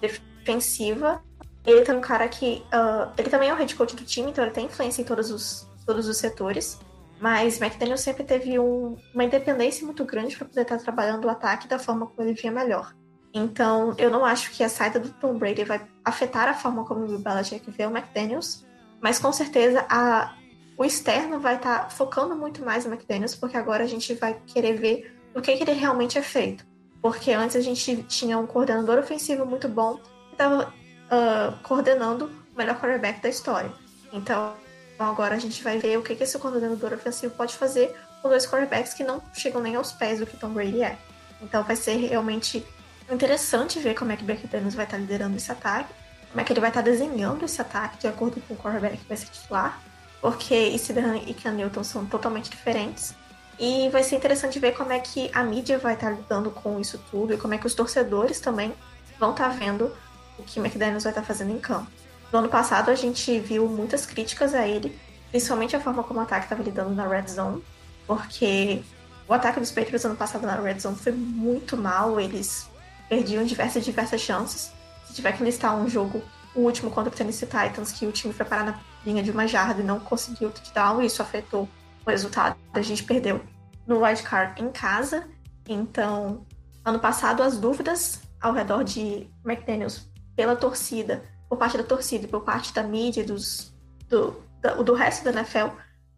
defensiva, 0.00 1.22
ele 1.66 1.82
tem 1.82 1.94
um 1.94 2.00
cara 2.00 2.28
que. 2.28 2.62
Uh, 2.66 3.12
ele 3.16 3.30
também 3.30 3.48
é 3.48 3.54
o 3.54 3.56
head 3.56 3.74
coach 3.74 3.96
do 3.96 4.04
time, 4.04 4.30
então 4.30 4.44
ele 4.44 4.52
tem 4.52 4.66
influência 4.66 5.00
em 5.00 5.04
todos 5.04 5.30
os, 5.30 5.68
todos 5.86 6.06
os 6.08 6.16
setores. 6.16 6.78
Mas 7.20 7.60
McDaniel 7.60 7.96
sempre 7.96 8.24
teve 8.24 8.58
um, 8.58 8.96
uma 9.14 9.24
independência 9.24 9.86
muito 9.86 10.04
grande 10.04 10.36
para 10.36 10.46
poder 10.46 10.62
estar 10.62 10.78
trabalhando 10.78 11.24
o 11.24 11.30
ataque 11.30 11.68
da 11.68 11.78
forma 11.78 12.06
como 12.06 12.28
ele 12.28 12.34
via 12.34 12.50
melhor. 12.50 12.94
Então, 13.32 13.94
eu 13.98 14.10
não 14.10 14.24
acho 14.24 14.50
que 14.52 14.62
a 14.62 14.68
saída 14.68 15.00
do 15.00 15.10
Tom 15.14 15.38
Brady 15.38 15.64
vai 15.64 15.84
afetar 16.04 16.48
a 16.48 16.54
forma 16.54 16.84
como 16.84 17.04
o 17.04 17.08
Bill 17.08 17.18
Belichick 17.18 17.68
vê 17.70 17.86
o 17.86 17.90
McDaniels, 17.90 18.64
mas 19.00 19.18
com 19.18 19.32
certeza 19.32 19.84
a, 19.88 20.34
o 20.76 20.84
externo 20.84 21.38
vai 21.38 21.56
estar 21.56 21.90
focando 21.90 22.34
muito 22.34 22.64
mais 22.64 22.84
no 22.84 22.92
McDaniels, 22.92 23.34
porque 23.34 23.56
agora 23.56 23.84
a 23.84 23.86
gente 23.86 24.14
vai 24.14 24.36
querer 24.46 24.74
ver 24.74 25.16
o 25.34 25.40
que, 25.40 25.56
que 25.56 25.62
ele 25.62 25.72
realmente 25.72 26.18
é 26.18 26.22
feito. 26.22 26.64
Porque 27.00 27.32
antes 27.32 27.56
a 27.56 27.60
gente 27.60 28.02
tinha 28.04 28.38
um 28.38 28.46
coordenador 28.46 28.98
ofensivo 28.98 29.44
muito 29.46 29.68
bom, 29.68 29.96
que 29.96 30.32
estava 30.32 30.64
uh, 30.64 31.56
coordenando 31.62 32.26
o 32.52 32.56
melhor 32.56 32.80
quarterback 32.80 33.20
da 33.20 33.28
história. 33.28 33.72
Então, 34.12 34.54
agora 34.98 35.34
a 35.34 35.38
gente 35.38 35.62
vai 35.62 35.78
ver 35.78 35.98
o 35.98 36.02
que, 36.02 36.14
que 36.14 36.24
esse 36.24 36.38
coordenador 36.38 36.92
ofensivo 36.92 37.34
pode 37.34 37.54
fazer 37.54 37.94
com 38.22 38.28
dois 38.28 38.46
quarterbacks 38.46 38.94
que 38.94 39.04
não 39.04 39.22
chegam 39.34 39.60
nem 39.60 39.76
aos 39.76 39.92
pés 39.92 40.18
do 40.18 40.26
que 40.26 40.36
Tom 40.36 40.50
Brady 40.50 40.82
é. 40.82 40.98
Então, 41.42 41.62
vai 41.62 41.76
ser 41.76 41.96
realmente 41.96 42.64
interessante 43.12 43.78
ver 43.78 43.94
como 43.94 44.12
é 44.12 44.16
que 44.16 44.24
Beck 44.24 44.46
Daniels 44.46 44.74
vai 44.74 44.86
estar 44.86 44.96
liderando 44.96 45.36
esse 45.36 45.52
ataque, 45.52 45.92
como 46.30 46.40
é 46.40 46.44
que 46.44 46.52
ele 46.52 46.60
vai 46.60 46.70
estar 46.70 46.80
desenhando 46.80 47.44
esse 47.44 47.60
ataque 47.60 47.98
de 47.98 48.08
acordo 48.08 48.40
com 48.40 48.54
o 48.54 48.56
quarterback 48.56 48.96
que 48.96 49.06
vai 49.06 49.16
ser 49.16 49.26
titular, 49.26 49.80
porque 50.24 50.68
Isidan 50.68 51.18
e 51.26 51.34
Ken 51.34 51.50
Newton 51.50 51.84
são 51.84 52.06
totalmente 52.06 52.48
diferentes. 52.48 53.14
E 53.58 53.90
vai 53.90 54.02
ser 54.02 54.16
interessante 54.16 54.58
ver 54.58 54.72
como 54.72 54.90
é 54.90 54.98
que 54.98 55.30
a 55.34 55.44
mídia 55.44 55.76
vai 55.76 55.92
estar 55.92 56.08
lidando 56.12 56.50
com 56.50 56.80
isso 56.80 56.98
tudo 57.10 57.34
e 57.34 57.36
como 57.36 57.52
é 57.52 57.58
que 57.58 57.66
os 57.66 57.74
torcedores 57.74 58.40
também 58.40 58.72
vão 59.20 59.32
estar 59.32 59.50
vendo 59.50 59.94
o 60.38 60.42
que 60.42 60.58
McDaniels 60.58 61.02
vai 61.02 61.10
estar 61.10 61.22
fazendo 61.22 61.52
em 61.52 61.58
campo. 61.58 61.90
No 62.32 62.38
ano 62.38 62.48
passado, 62.48 62.90
a 62.90 62.94
gente 62.94 63.38
viu 63.38 63.68
muitas 63.68 64.06
críticas 64.06 64.54
a 64.54 64.66
ele, 64.66 64.98
principalmente 65.30 65.76
a 65.76 65.80
forma 65.80 66.02
como 66.02 66.20
o 66.20 66.22
ataque 66.22 66.46
estava 66.46 66.62
lidando 66.62 66.94
na 66.94 67.06
Red 67.06 67.28
Zone, 67.28 67.62
porque 68.06 68.82
o 69.28 69.34
ataque 69.34 69.60
dos 69.60 69.72
Patriots 69.72 70.06
ano 70.06 70.16
passado 70.16 70.46
na 70.46 70.54
Red 70.58 70.78
Zone 70.78 70.96
foi 70.96 71.12
muito 71.12 71.76
mal, 71.76 72.18
eles 72.18 72.66
perdiam 73.10 73.44
diversas 73.44 73.84
diversas 73.84 74.22
chances. 74.22 74.72
Se 75.06 75.12
tiver 75.12 75.32
que 75.32 75.44
listar 75.44 75.76
um 75.76 75.86
jogo 75.86 76.22
o 76.54 76.62
último 76.62 76.90
contra 76.90 77.12
o 77.12 77.14
Tennessee 77.14 77.46
Titans, 77.46 77.92
que 77.92 78.06
o 78.06 78.10
time 78.10 78.32
foi 78.32 78.46
parar 78.46 78.64
na 78.64 78.80
linha 79.04 79.22
de 79.22 79.30
uma 79.30 79.46
jarda 79.46 79.80
e 79.80 79.84
não 79.84 80.00
conseguiu 80.00 80.50
touchdown, 80.50 81.02
e 81.02 81.06
isso 81.06 81.22
afetou 81.22 81.68
o 82.04 82.10
resultado. 82.10 82.56
A 82.72 82.80
gente 82.80 83.04
perdeu 83.04 83.40
no 83.86 84.04
wild 84.04 84.22
card 84.22 84.62
em 84.62 84.70
casa. 84.70 85.26
Então, 85.68 86.44
ano 86.84 86.98
passado, 86.98 87.42
as 87.42 87.58
dúvidas 87.58 88.22
ao 88.40 88.52
redor 88.52 88.82
de 88.84 89.26
McDaniels 89.44 90.06
pela 90.36 90.56
torcida, 90.56 91.24
por 91.48 91.56
parte 91.56 91.76
da 91.76 91.84
torcida 91.84 92.24
e 92.24 92.28
por 92.28 92.42
parte 92.42 92.72
da 92.74 92.82
mídia 92.82 93.24
dos, 93.24 93.72
do, 94.08 94.36
do, 94.60 94.84
do 94.84 94.94
resto 94.94 95.24
da 95.24 95.30
NFL, 95.30 95.68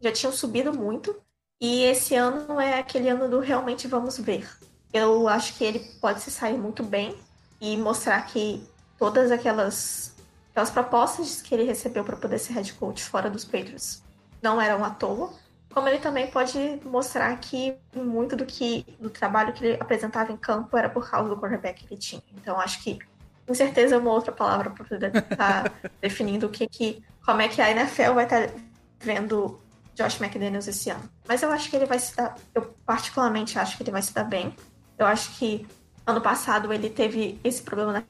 já 0.00 0.12
tinham 0.12 0.32
subido 0.32 0.72
muito. 0.72 1.14
E 1.60 1.84
esse 1.84 2.14
ano 2.14 2.60
é 2.60 2.78
aquele 2.78 3.08
ano 3.08 3.28
do 3.28 3.40
realmente 3.40 3.86
vamos 3.86 4.18
ver. 4.18 4.48
Eu 4.92 5.28
acho 5.28 5.54
que 5.54 5.64
ele 5.64 5.78
pode 6.00 6.20
se 6.20 6.30
sair 6.30 6.58
muito 6.58 6.82
bem 6.82 7.16
e 7.60 7.76
mostrar 7.76 8.20
que 8.26 8.62
todas 8.98 9.30
aquelas, 9.30 10.14
aquelas 10.56 10.70
propostas 10.70 11.42
que 11.42 11.54
ele 11.54 11.64
recebeu 11.64 12.02
para 12.02 12.16
poder 12.16 12.38
ser 12.38 12.54
head 12.54 12.72
coach 12.72 13.04
fora 13.04 13.28
dos 13.28 13.44
Patriots 13.44 14.02
não 14.42 14.58
eram 14.58 14.82
à 14.82 14.88
toa. 14.88 15.30
Como 15.68 15.86
ele 15.86 15.98
também 15.98 16.28
pode 16.28 16.80
mostrar 16.82 17.36
que 17.36 17.76
muito 17.94 18.34
do 18.34 18.46
que 18.46 18.86
do 18.98 19.10
trabalho 19.10 19.52
que 19.52 19.62
ele 19.62 19.76
apresentava 19.78 20.32
em 20.32 20.36
campo 20.38 20.74
era 20.74 20.88
por 20.88 21.10
causa 21.10 21.28
do 21.28 21.36
quarterback 21.36 21.84
que 21.84 21.92
ele 21.92 22.00
tinha. 22.00 22.22
Então 22.34 22.58
acho 22.58 22.82
que 22.82 22.98
com 23.46 23.52
certeza 23.52 23.96
é 23.96 23.98
uma 23.98 24.10
outra 24.10 24.32
palavra 24.32 24.70
para 24.70 24.82
poder 24.82 25.14
estar 25.14 25.64
tá 25.64 25.72
definindo 26.00 26.46
o 26.46 26.48
que, 26.48 26.66
que 26.66 27.04
como 27.22 27.42
é 27.42 27.48
que 27.48 27.60
a 27.60 27.70
NFL 27.70 28.14
vai 28.14 28.24
estar 28.24 28.48
tá 28.48 28.54
vendo 28.98 29.60
Josh 29.94 30.18
McDaniels 30.22 30.66
esse 30.66 30.88
ano. 30.88 31.06
Mas 31.28 31.42
eu 31.42 31.52
acho 31.52 31.68
que 31.68 31.76
ele 31.76 31.84
vai 31.84 31.98
se 31.98 32.16
dar. 32.16 32.34
Eu 32.54 32.74
particularmente 32.86 33.58
acho 33.58 33.76
que 33.76 33.82
ele 33.82 33.90
vai 33.90 34.00
se 34.00 34.14
dar 34.14 34.24
bem. 34.24 34.56
Eu 34.96 35.04
acho 35.04 35.36
que 35.36 35.66
ano 36.06 36.22
passado 36.22 36.72
ele 36.72 36.88
teve 36.88 37.38
esse 37.44 37.62
problema 37.62 37.92
na, 37.92 38.02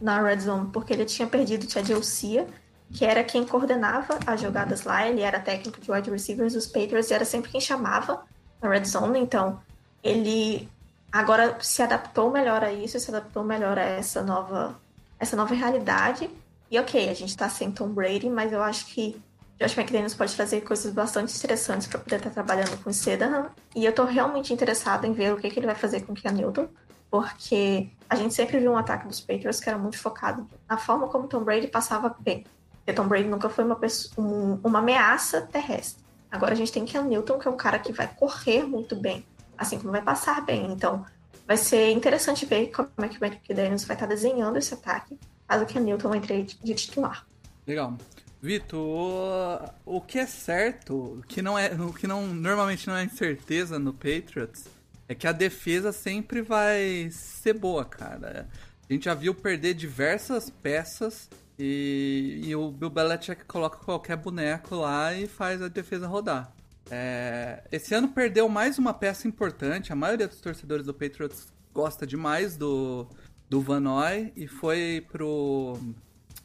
na 0.00 0.22
Red 0.22 0.40
Zone 0.40 0.70
porque 0.72 0.92
ele 0.92 1.04
tinha 1.04 1.28
perdido 1.28 1.66
o 1.66 1.70
Chad 1.70 1.88
Cia, 2.02 2.46
que 2.92 3.04
era 3.04 3.22
quem 3.22 3.46
coordenava 3.46 4.18
as 4.26 4.40
jogadas 4.40 4.84
lá. 4.84 5.06
Ele 5.06 5.20
era 5.20 5.38
técnico 5.38 5.80
de 5.80 5.90
wide 5.90 6.10
receivers 6.10 6.54
dos 6.54 6.66
Patriots 6.66 7.10
e 7.10 7.14
era 7.14 7.24
sempre 7.24 7.50
quem 7.50 7.60
chamava 7.60 8.24
na 8.60 8.68
Red 8.68 8.84
Zone. 8.84 9.18
Então 9.18 9.60
ele 10.02 10.68
agora 11.12 11.56
se 11.60 11.82
adaptou 11.82 12.30
melhor 12.30 12.64
a 12.64 12.72
isso, 12.72 12.98
se 12.98 13.10
adaptou 13.10 13.44
melhor 13.44 13.78
a 13.78 13.82
essa 13.82 14.22
nova, 14.22 14.78
essa 15.18 15.36
nova 15.36 15.54
realidade. 15.54 16.30
E 16.70 16.78
ok, 16.78 17.08
a 17.08 17.14
gente 17.14 17.36
tá 17.36 17.48
sem 17.48 17.70
Tom 17.70 17.88
Brady, 17.88 18.28
mas 18.28 18.52
eu 18.52 18.62
acho 18.62 18.86
que 18.86 19.20
Josh 19.60 19.76
McDaniels 19.76 20.14
pode 20.14 20.34
trazer 20.34 20.62
coisas 20.62 20.92
bastante 20.92 21.36
interessantes 21.36 21.86
para 21.86 21.98
poder 22.00 22.16
estar 22.16 22.30
trabalhando 22.30 22.82
com 22.82 22.88
o 22.88 22.94
Sedan. 22.94 23.50
E 23.76 23.84
eu 23.84 23.92
tô 23.92 24.04
realmente 24.04 24.54
interessada 24.54 25.06
em 25.06 25.12
ver 25.12 25.34
o 25.34 25.36
que, 25.36 25.50
que 25.50 25.58
ele 25.58 25.66
vai 25.66 25.74
fazer 25.74 26.00
com 26.00 26.12
o 26.12 26.16
Ken 26.16 26.30
Newton, 26.30 26.66
porque 27.10 27.88
a 28.08 28.14
gente 28.14 28.34
sempre 28.34 28.58
viu 28.58 28.72
um 28.72 28.76
ataque 28.76 29.06
dos 29.06 29.20
Patriots 29.20 29.60
que 29.60 29.68
era 29.68 29.78
muito 29.78 29.98
focado 29.98 30.46
na 30.68 30.76
forma 30.76 31.08
como 31.08 31.26
Tom 31.26 31.42
Brady 31.42 31.66
passava 31.66 32.14
bem. 32.20 32.46
Porque 32.76 32.92
Tom 32.92 33.08
Brady 33.08 33.28
nunca 33.28 33.48
foi 33.48 33.64
uma, 33.64 33.76
pessoa, 33.76 34.26
um, 34.26 34.60
uma 34.62 34.78
ameaça 34.78 35.42
terrestre. 35.42 36.04
Agora 36.30 36.52
a 36.52 36.56
gente 36.56 36.72
tem 36.72 36.84
Ken 36.84 37.02
Newton, 37.02 37.38
que 37.38 37.48
é 37.48 37.50
um 37.50 37.56
cara 37.56 37.78
que 37.78 37.92
vai 37.92 38.06
correr 38.08 38.62
muito 38.62 38.94
bem, 38.94 39.24
assim 39.58 39.78
como 39.78 39.90
vai 39.90 40.02
passar 40.02 40.44
bem. 40.44 40.70
Então 40.72 41.04
vai 41.46 41.56
ser 41.56 41.90
interessante 41.90 42.46
ver 42.46 42.70
como 42.70 42.88
é 42.98 43.08
que 43.08 43.20
o 43.20 43.24
McDaniels 43.24 43.84
vai 43.84 43.96
estar 43.96 44.06
desenhando 44.06 44.56
esse 44.56 44.72
ataque, 44.72 45.18
caso 45.48 45.66
o 45.76 45.80
Newton 45.80 46.14
entre 46.14 46.44
de 46.44 46.74
titular. 46.74 47.26
Legal. 47.66 47.96
Vitor, 48.40 49.70
o 49.84 50.00
que 50.00 50.18
é 50.18 50.26
certo, 50.26 50.94
o 50.94 51.22
que 51.26 51.42
não 51.42 51.58
é, 51.58 51.72
o 51.74 51.92
que 51.92 52.06
não 52.06 52.26
normalmente 52.26 52.86
não 52.86 52.96
é 52.96 53.04
incerteza 53.04 53.78
no 53.78 53.92
Patriots, 53.92 54.64
é 55.10 55.14
que 55.16 55.26
a 55.26 55.32
defesa 55.32 55.90
sempre 55.90 56.40
vai 56.40 57.08
ser 57.10 57.54
boa, 57.54 57.84
cara. 57.84 58.48
A 58.88 58.92
gente 58.92 59.06
já 59.06 59.14
viu 59.14 59.34
perder 59.34 59.74
diversas 59.74 60.48
peças 60.48 61.28
e, 61.58 62.42
e 62.44 62.54
o 62.54 62.70
Bill 62.70 62.90
Belichick 62.90 63.44
coloca 63.44 63.78
qualquer 63.78 64.16
boneco 64.16 64.76
lá 64.76 65.12
e 65.12 65.26
faz 65.26 65.60
a 65.60 65.66
defesa 65.66 66.06
rodar. 66.06 66.52
É, 66.88 67.64
esse 67.72 67.92
ano 67.92 68.06
perdeu 68.06 68.48
mais 68.48 68.78
uma 68.78 68.94
peça 68.94 69.26
importante. 69.26 69.92
A 69.92 69.96
maioria 69.96 70.28
dos 70.28 70.40
torcedores 70.40 70.86
do 70.86 70.94
Patriots 70.94 71.48
gosta 71.74 72.06
demais 72.06 72.56
do, 72.56 73.08
do 73.48 73.60
Van 73.60 73.80
Noy 73.80 74.32
e 74.36 74.46
foi 74.46 75.04
pro 75.10 75.76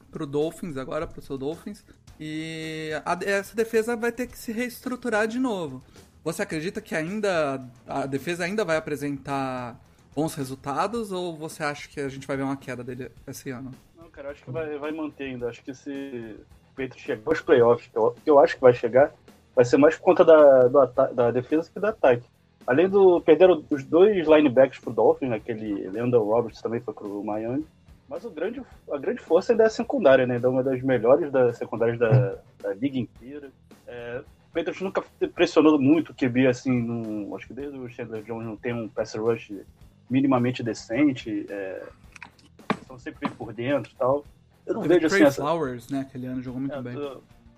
pro 0.09 0.25
Dolphins 0.25 0.75
agora, 0.75 1.05
pro 1.05 1.21
seu 1.21 1.37
Dolphins. 1.37 1.85
E 2.19 2.89
a, 3.05 3.19
essa 3.25 3.55
defesa 3.55 3.95
vai 3.95 4.11
ter 4.11 4.25
que 4.25 4.39
se 4.39 4.51
reestruturar 4.51 5.27
de 5.27 5.37
novo. 5.37 5.83
Você 6.25 6.41
acredita 6.41 6.81
que 6.81 6.95
ainda 6.95 7.63
a 7.87 8.07
defesa 8.07 8.45
ainda 8.45 8.65
vai 8.65 8.77
apresentar 8.77 9.79
bons 10.15 10.33
resultados 10.33 11.11
ou 11.11 11.37
você 11.37 11.63
acha 11.63 11.87
que 11.87 11.99
a 11.99 12.09
gente 12.09 12.25
vai 12.25 12.35
ver 12.35 12.41
uma 12.41 12.57
queda 12.57 12.83
dele 12.83 13.11
esse 13.27 13.51
ano? 13.51 13.69
Não, 13.95 14.09
cara, 14.09 14.31
acho 14.31 14.43
que 14.43 14.49
vai, 14.49 14.75
vai 14.79 14.91
manter 14.91 15.25
ainda. 15.25 15.47
Acho 15.47 15.63
que 15.63 15.71
se 15.71 16.35
o 16.71 16.75
Peito 16.75 16.97
chegar 16.97 17.21
aos 17.27 17.41
playoffs, 17.41 17.87
que 17.87 17.95
eu, 17.95 18.15
eu 18.25 18.39
acho 18.39 18.55
que 18.55 18.61
vai 18.61 18.73
chegar, 18.73 19.13
vai 19.55 19.63
ser 19.63 19.77
mais 19.77 19.97
por 19.97 20.01
conta 20.01 20.25
da, 20.25 20.67
do 20.67 21.13
da 21.13 21.29
defesa 21.29 21.69
que 21.71 21.79
do 21.79 21.85
ataque. 21.85 22.27
Além 22.65 22.89
do. 22.89 23.21
Perderam 23.21 23.63
os 23.69 23.83
dois 23.83 24.27
linebackers 24.27 24.79
pro 24.79 24.91
Dolphins, 24.91 25.29
né, 25.29 25.35
aquele 25.35 25.87
Leandro 25.89 26.23
Roberts 26.23 26.59
também 26.59 26.81
foi 26.81 26.95
pro 26.95 27.23
Miami. 27.23 27.67
Mas 28.09 28.25
o 28.25 28.31
grande, 28.31 28.63
a 28.91 28.97
grande 28.97 29.21
força 29.21 29.53
ainda 29.53 29.65
é 29.65 29.67
a 29.67 29.69
secundária, 29.69 30.25
né? 30.25 30.35
Ainda 30.35 30.47
é 30.47 30.49
uma 30.49 30.63
das 30.63 30.81
melhores 30.81 31.31
da 31.31 31.53
secundárias 31.53 31.99
da, 31.99 32.39
da 32.63 32.73
liga 32.73 32.97
inteira. 32.97 33.51
É, 33.85 34.23
Patriots 34.55 34.81
nunca 34.81 35.03
pressionou 35.33 35.77
muito 35.77 36.13
o 36.13 36.15
QB, 36.15 36.47
assim, 36.47 36.81
no, 36.81 37.35
acho 37.35 37.47
que 37.47 37.53
desde 37.53 37.77
o 37.77 37.89
Chandler 37.89 38.23
Jones 38.23 38.47
não 38.47 38.55
tem 38.55 38.73
um 38.73 38.87
pass 38.87 39.13
rush 39.13 39.51
minimamente 40.09 40.63
decente. 40.63 41.45
É, 41.49 41.83
estão 42.79 42.97
sempre 42.97 43.29
por 43.31 43.51
dentro 43.51 43.91
e 43.91 43.95
tal. 43.95 44.25
Eu 44.65 44.75
não 44.75 44.81
o 44.81 44.85
vejo 44.85 45.07
assim. 45.07 45.17
Trey 45.17 45.27
essa... 45.27 45.41
Flowers, 45.41 45.89
né? 45.89 45.99
Aquele 45.99 46.27
ano 46.27 46.41
jogou 46.41 46.61
muito 46.61 46.73
é, 46.73 46.81
bem. 46.81 46.95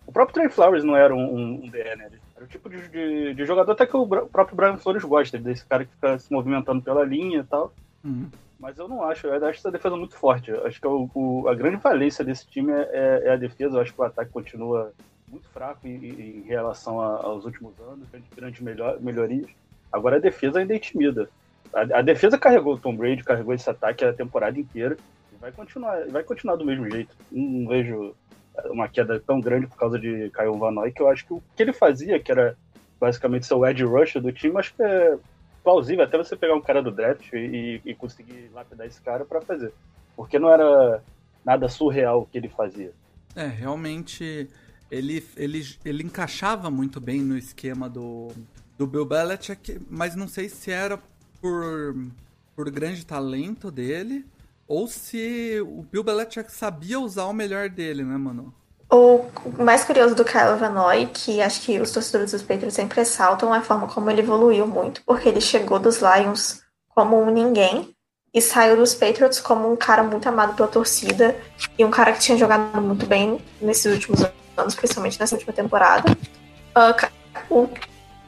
O 0.07 0.11
próprio 0.11 0.33
Trey 0.33 0.49
Flowers 0.49 0.83
não 0.83 0.95
era 0.95 1.13
um, 1.13 1.19
um, 1.19 1.65
um 1.65 1.69
DE, 1.69 1.95
né? 1.95 2.09
Era 2.35 2.45
o 2.45 2.47
tipo 2.47 2.67
de, 2.67 2.87
de, 2.87 3.33
de, 3.35 3.45
jogador 3.45 3.73
até 3.73 3.85
que 3.85 3.95
o 3.95 4.07
próprio 4.07 4.55
Brian 4.55 4.77
Flores 4.77 5.03
gosta, 5.03 5.37
desse 5.37 5.65
cara 5.65 5.85
que 5.85 5.91
fica 5.91 6.17
se 6.17 6.31
movimentando 6.31 6.81
pela 6.81 7.03
linha 7.03 7.41
e 7.41 7.43
tal. 7.43 7.71
Uhum. 8.03 8.27
Mas 8.59 8.79
eu 8.79 8.87
não 8.87 9.03
acho, 9.03 9.27
eu 9.27 9.35
acho 9.45 9.59
essa 9.59 9.71
defesa 9.71 9.95
muito 9.95 10.15
forte. 10.15 10.49
Eu 10.49 10.65
acho 10.65 10.81
que 10.81 10.87
o, 10.87 11.09
o, 11.13 11.47
a 11.47 11.53
grande 11.53 11.77
valência 11.77 12.25
desse 12.25 12.47
time 12.47 12.71
é, 12.71 12.89
é, 12.91 13.21
é, 13.25 13.33
a 13.33 13.35
defesa. 13.35 13.77
Eu 13.77 13.81
acho 13.81 13.93
que 13.93 14.01
o 14.01 14.03
ataque 14.03 14.31
continua 14.31 14.91
muito 15.29 15.48
fraco 15.50 15.88
em, 15.88 15.98
em 16.05 16.41
relação 16.43 17.01
a, 17.01 17.22
aos 17.22 17.46
últimos 17.46 17.74
anos, 17.79 18.07
grandes 18.36 18.62
melhor, 18.62 19.00
melhorias. 19.01 19.50
Agora 19.91 20.17
a 20.17 20.19
defesa 20.19 20.60
ainda 20.60 20.75
intimida. 20.75 21.29
A, 21.74 22.00
a, 22.00 22.01
defesa 22.01 22.38
carregou 22.38 22.75
o 22.75 22.79
Tom 22.79 22.96
Brady, 22.96 23.24
carregou 23.24 23.53
esse 23.53 23.69
ataque 23.69 24.05
a 24.05 24.13
temporada 24.13 24.57
inteira. 24.57 24.98
E 25.34 25.36
vai 25.36 25.51
continuar, 25.51 26.05
vai 26.07 26.24
continuar 26.24 26.55
do 26.55 26.65
mesmo 26.65 26.89
jeito. 26.89 27.15
Não, 27.31 27.67
vejo 27.67 28.15
uma 28.65 28.88
queda 28.88 29.19
tão 29.19 29.39
grande 29.39 29.67
por 29.67 29.77
causa 29.77 30.00
de 30.00 30.31
Kyle 30.31 30.57
Van 30.57 30.72
Noy, 30.72 30.91
que 30.91 31.01
eu 31.01 31.10
acho 31.10 31.25
que 31.25 31.34
o 31.34 31.43
que 31.55 31.62
ele 31.62 31.74
fazia, 31.74 32.19
que 32.19 32.31
era 32.31 32.57
basicamente 33.00 33.46
ser 33.46 33.53
o 33.53 33.65
edge 33.65 33.84
rusher 33.84 34.22
do 34.22 34.31
time, 34.31 34.57
acho 34.57 34.74
que 34.74 34.81
é 34.81 35.17
plausível 35.63 36.03
até 36.03 36.17
você 36.17 36.36
pegar 36.36 36.55
um 36.55 36.62
cara 36.62 36.81
do 36.81 36.89
draft 36.89 37.31
e, 37.34 37.81
e 37.86 37.93
conseguir 37.93 38.50
lapidar 38.53 38.88
esse 38.88 39.01
cara 39.01 39.25
para 39.25 39.41
fazer. 39.41 39.72
Porque 40.15 40.39
não 40.39 40.51
era 40.51 41.03
nada 41.46 41.69
surreal 41.69 42.22
o 42.22 42.25
que 42.25 42.38
ele 42.38 42.50
fazia. 42.50 42.91
É, 43.36 43.46
realmente 43.46 44.50
ele, 44.89 45.25
ele, 45.36 45.77
ele 45.84 46.03
encaixava 46.03 46.70
muito 46.70 47.00
bem 47.00 47.22
no 47.22 47.38
esquema 47.38 47.89
do, 47.89 48.29
do 48.77 48.88
Bill 48.88 49.06
Belichick, 49.06 49.79
mas 49.89 50.15
não 50.15 50.27
sei 50.27 50.50
se 50.50 50.72
era 50.72 51.00
por, 51.41 51.96
por 52.56 52.70
grande 52.70 53.06
talento 53.06 53.70
dele 53.70 54.25
ou 54.67 54.88
se 54.88 55.60
o 55.62 55.84
Bill 55.84 56.03
Belichick 56.03 56.51
sabia 56.51 57.00
usar 57.00 57.25
o 57.25 57.34
melhor 57.34 57.70
dele, 57.70 58.03
né, 58.03 58.17
mano? 58.17 58.53
O 58.89 59.25
mais 59.60 59.84
curioso 59.84 60.15
do 60.15 60.24
Kyle 60.24 60.58
Vanoy, 60.58 61.08
que 61.08 61.41
acho 61.41 61.62
que 61.62 61.79
os 61.79 61.91
torcedores 61.91 62.32
dos 62.32 62.41
Patriots 62.41 62.74
sempre 62.74 63.00
ressaltam, 63.00 63.53
é 63.53 63.58
a 63.58 63.62
forma 63.62 63.88
como 63.88 64.10
ele 64.10 64.22
evoluiu 64.22 64.65
muito, 64.65 65.01
porque 65.06 65.27
ele 65.27 65.41
chegou 65.41 65.77
dos 65.77 66.00
Lions 66.00 66.62
como 66.89 67.22
um 67.22 67.29
ninguém 67.29 67.94
e 68.34 68.41
saiu 68.41 68.77
dos 68.77 68.94
Patriots 68.94 69.39
como 69.39 69.72
um 69.72 69.75
cara 69.75 70.03
muito 70.03 70.27
amado 70.27 70.56
pela 70.56 70.67
torcida 70.67 71.36
e 71.77 71.84
um 71.84 71.91
cara 71.91 72.13
que 72.13 72.20
tinha 72.20 72.38
jogado 72.38 72.82
muito 72.82 73.06
bem 73.06 73.41
nesses 73.62 73.94
últimos 73.94 74.22
anos, 74.22 74.36
principalmente 74.75 75.19
nessa 75.19 75.35
última 75.35 75.53
temporada. 75.53 76.11
Uh, 76.75 77.07
o 77.49 77.69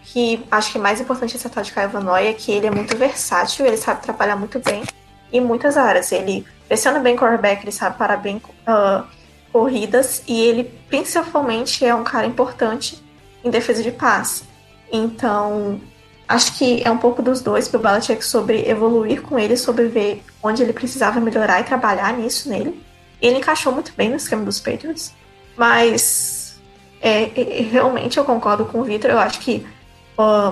que 0.03 0.43
acho 0.49 0.71
que 0.71 0.77
é 0.77 0.81
mais 0.81 0.99
importante 0.99 1.33
ressaltar 1.33 1.63
de 1.63 1.71
Kyle 1.71 1.87
Vanoy 1.87 2.27
é 2.27 2.33
que 2.33 2.51
ele 2.51 2.67
é 2.67 2.71
muito 2.71 2.95
versátil, 2.97 3.65
ele 3.65 3.77
sabe 3.77 4.01
trabalhar 4.01 4.35
muito 4.35 4.59
bem 4.59 4.83
em 5.31 5.41
muitas 5.41 5.77
áreas. 5.77 6.11
Ele 6.11 6.45
pressiona 6.67 6.99
bem 6.99 7.15
quarterback, 7.15 7.63
ele 7.63 7.71
sabe 7.71 7.97
parar 7.97 8.17
bem. 8.17 8.37
Uh, 8.37 9.19
corridas 9.51 10.23
e 10.27 10.41
ele 10.41 10.63
principalmente 10.87 11.85
é 11.85 11.93
um 11.93 12.03
cara 12.03 12.25
importante 12.25 13.03
em 13.43 13.49
defesa 13.49 13.81
de 13.83 13.91
passe. 13.91 14.43
Então, 14.91 15.79
acho 16.27 16.57
que 16.57 16.81
é 16.83 16.91
um 16.91 16.97
pouco 16.97 17.21
dos 17.21 17.41
dois 17.41 17.67
para 17.67 17.79
o 17.79 17.83
Belichick 17.83 18.23
sobre 18.23 18.67
evoluir 18.67 19.21
com 19.21 19.37
ele, 19.37 19.55
sobre 19.55 19.87
ver 19.87 20.23
onde 20.41 20.63
ele 20.63 20.73
precisava 20.73 21.19
melhorar 21.19 21.61
e 21.61 21.63
trabalhar 21.63 22.13
nisso 22.13 22.49
nele. 22.49 22.83
Ele 23.21 23.37
encaixou 23.37 23.73
muito 23.73 23.93
bem 23.95 24.09
no 24.09 24.15
esquema 24.15 24.43
dos 24.43 24.59
Patriots, 24.59 25.13
mas 25.59 26.57
é, 27.01 27.25
realmente 27.69 28.17
eu 28.17 28.23
concordo 28.23 28.63
com 28.63 28.79
o 28.79 28.83
Victor. 28.85 29.11
Eu 29.11 29.19
acho 29.19 29.41
que 29.41 29.67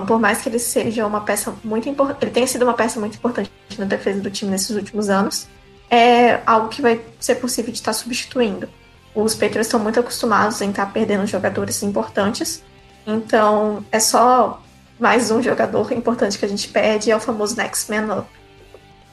por 0.06 0.18
mais 0.18 0.40
que 0.40 0.48
ele 0.48 0.58
seja 0.58 1.06
uma 1.06 1.22
peça 1.22 1.54
muito 1.64 1.88
importante, 1.88 2.24
ele 2.24 2.30
tenha 2.30 2.46
sido 2.46 2.62
uma 2.62 2.74
peça 2.74 3.00
muito 3.00 3.16
importante 3.16 3.50
na 3.78 3.84
defesa 3.86 4.20
do 4.20 4.30
time 4.30 4.50
nesses 4.50 4.70
últimos 4.70 5.10
anos, 5.10 5.46
é 5.90 6.40
algo 6.46 6.68
que 6.68 6.80
vai 6.80 7.00
ser 7.20 7.36
possível 7.36 7.70
de 7.70 7.78
estar 7.78 7.92
substituindo. 7.92 8.68
Os 9.14 9.34
Patriots 9.34 9.66
estão 9.66 9.80
muito 9.80 10.00
acostumados 10.00 10.60
em 10.62 10.70
estar 10.70 10.86
perdendo 10.92 11.26
jogadores 11.26 11.82
importantes, 11.82 12.62
então 13.06 13.84
é 13.92 14.00
só 14.00 14.62
mais 14.98 15.30
um 15.30 15.42
jogador 15.42 15.92
importante 15.92 16.38
que 16.38 16.44
a 16.46 16.48
gente 16.48 16.68
perde, 16.68 17.10
é 17.10 17.16
o 17.16 17.20
famoso 17.20 17.54
Next 17.56 17.90
Man 17.90 18.20
Up. 18.20 18.28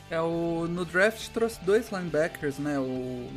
É, 0.09 0.21
o, 0.21 0.67
no 0.69 0.85
draft 0.85 1.29
trouxe 1.33 1.59
dois 1.65 1.91
linebackers, 1.91 2.57
né? 2.59 2.79
O 2.79 3.27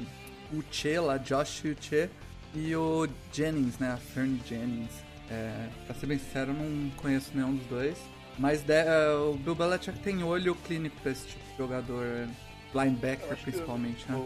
Uche 0.53 0.99
lá, 1.01 1.17
Josh 1.17 1.65
Uche, 1.65 2.09
e 2.55 2.75
o 2.75 3.09
Jennings, 3.33 3.79
né? 3.79 3.93
A 3.93 3.97
Fernie 3.97 4.41
Jennings. 4.47 5.05
É, 5.31 5.69
pra 5.87 5.95
ser 5.95 6.07
bem 6.07 6.19
sincero, 6.19 6.53
eu 6.53 6.55
não 6.55 6.91
conheço 6.97 7.31
nenhum 7.35 7.55
dos 7.55 7.67
dois. 7.67 7.99
Mas 8.39 8.63
de, 8.63 8.73
uh, 8.73 9.33
o 9.33 9.37
Bill 9.37 9.55
Belichick 9.55 9.99
tem 9.99 10.23
olho 10.23 10.55
clínico 10.55 10.97
pra 11.03 11.13
esse 11.13 11.27
tipo 11.27 11.45
de 11.51 11.59
jogador, 11.59 12.29
linebacker 12.75 13.37
principalmente, 13.37 14.05
que, 14.05 14.13
né? 14.13 14.19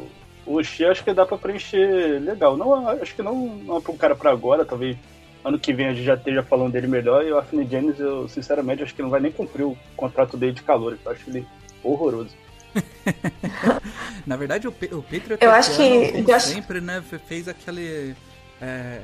O, 0.46 0.56
o 0.58 0.62
Xi 0.62 0.84
acho 0.84 1.02
que 1.02 1.14
dá 1.14 1.24
pra 1.24 1.38
preencher 1.38 2.20
legal. 2.20 2.56
Não, 2.56 2.88
acho 2.88 3.14
que 3.14 3.22
não, 3.22 3.56
não 3.56 3.78
é 3.78 3.80
pra 3.80 3.92
um 3.92 3.96
cara 3.96 4.14
pra 4.14 4.30
agora, 4.30 4.64
talvez 4.64 4.96
ano 5.44 5.58
que 5.58 5.72
vem 5.72 5.86
a 5.86 5.94
gente 5.94 6.04
já 6.04 6.14
esteja 6.14 6.42
falando 6.42 6.72
dele 6.72 6.86
melhor. 6.86 7.24
E 7.24 7.32
o 7.32 7.38
Anthony 7.38 7.68
James, 7.68 7.98
eu 7.98 8.28
sinceramente 8.28 8.82
acho 8.82 8.94
que 8.94 9.02
não 9.02 9.10
vai 9.10 9.20
nem 9.20 9.32
cumprir 9.32 9.64
o 9.64 9.76
contrato 9.96 10.36
dele 10.36 10.52
de 10.52 10.62
calor. 10.62 10.98
Eu 11.04 11.10
acho 11.10 11.28
ele 11.28 11.46
horroroso. 11.82 12.36
Na 14.26 14.36
verdade, 14.36 14.68
o, 14.68 14.70
o 14.70 15.02
Patriot 15.02 15.38
eu 15.40 15.50
acho 15.50 15.76
que 15.76 16.40
sempre, 16.40 16.80
né, 16.80 17.02
fez 17.26 17.48
aquele 17.48 18.14
é, 18.60 19.00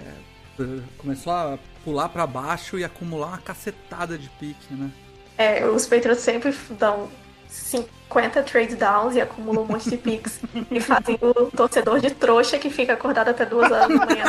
começou 0.97 1.33
a 1.33 1.59
pular 1.85 2.09
para 2.09 2.27
baixo 2.27 2.79
e 2.79 2.85
acumular 2.85 3.29
uma 3.29 3.39
cacetada 3.39 4.17
de 4.17 4.29
pique, 4.31 4.75
né? 4.75 4.91
É, 5.37 5.67
os 5.67 5.87
Patriots 5.87 6.23
sempre 6.23 6.55
dão 6.71 7.09
50 7.49 8.43
trade 8.43 8.75
downs 8.75 9.15
e 9.15 9.21
acumulam 9.21 9.65
um 9.65 9.67
monte 9.67 9.89
de 9.91 9.97
picks 9.97 10.41
e 10.71 10.81
fazem 10.81 11.19
o 11.21 11.51
torcedor 11.51 12.01
de 12.01 12.11
trouxa 12.11 12.59
que 12.59 12.71
fica 12.71 12.95
acordado 12.95 13.29
até 13.29 13.47
duas 13.47 13.71
horas 13.71 13.89
da 13.89 14.07
manhã 14.07 14.25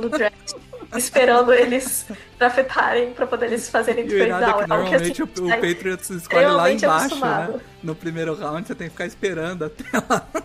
no 0.00 0.08
draft 0.08 0.54
esperando 0.98 1.52
eles 1.52 2.06
draftarem 2.38 3.12
pra 3.12 3.26
poder 3.26 3.46
eles 3.46 3.68
fazerem 3.68 4.06
trade 4.06 4.30
down. 4.30 4.42
É 4.42 4.62
que 4.62 4.68
normalmente 4.68 5.22
assim, 5.22 5.42
o, 5.42 5.46
o 5.46 5.48
Patriots 5.48 6.10
escolhe 6.10 6.46
lá 6.46 6.70
embaixo, 6.70 7.16
né? 7.16 7.60
No 7.82 7.94
primeiro 7.94 8.34
round 8.34 8.66
você 8.66 8.74
tem 8.74 8.88
que 8.88 8.92
ficar 8.92 9.06
esperando 9.06 9.64
até 9.64 9.84
lá. 9.92 10.26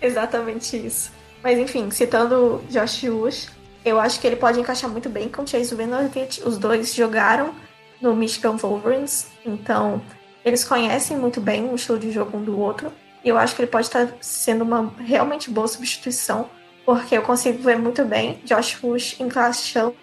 Exatamente 0.00 0.76
isso. 0.76 1.12
Mas 1.42 1.58
enfim, 1.58 1.90
citando 1.90 2.62
Josh 2.70 3.02
Ush, 3.04 3.48
eu 3.84 3.98
acho 3.98 4.20
que 4.20 4.26
ele 4.26 4.36
pode 4.36 4.60
encaixar 4.60 4.90
muito 4.90 5.08
bem 5.08 5.28
com 5.28 5.46
Chase 5.46 5.74
Winovich. 5.74 6.42
Os 6.44 6.58
dois 6.58 6.94
jogaram 6.94 7.54
no 8.00 8.14
Michigan 8.14 8.56
Wolverines, 8.56 9.26
então 9.44 10.02
eles 10.44 10.64
conhecem 10.64 11.16
muito 11.16 11.40
bem 11.40 11.64
o 11.64 11.74
estilo 11.74 11.98
de 11.98 12.10
jogo 12.10 12.38
um 12.38 12.42
do 12.42 12.58
outro. 12.58 12.92
E 13.22 13.28
eu 13.28 13.36
acho 13.36 13.54
que 13.54 13.62
ele 13.62 13.70
pode 13.70 13.86
estar 13.86 14.08
sendo 14.20 14.62
uma 14.62 14.94
realmente 14.98 15.50
boa 15.50 15.68
substituição 15.68 16.48
porque 16.84 17.16
eu 17.16 17.22
consigo 17.22 17.62
ver 17.62 17.78
muito 17.78 18.04
bem 18.04 18.40
Josh 18.44 18.76
Bush 18.76 19.20
encaixando 19.20 19.94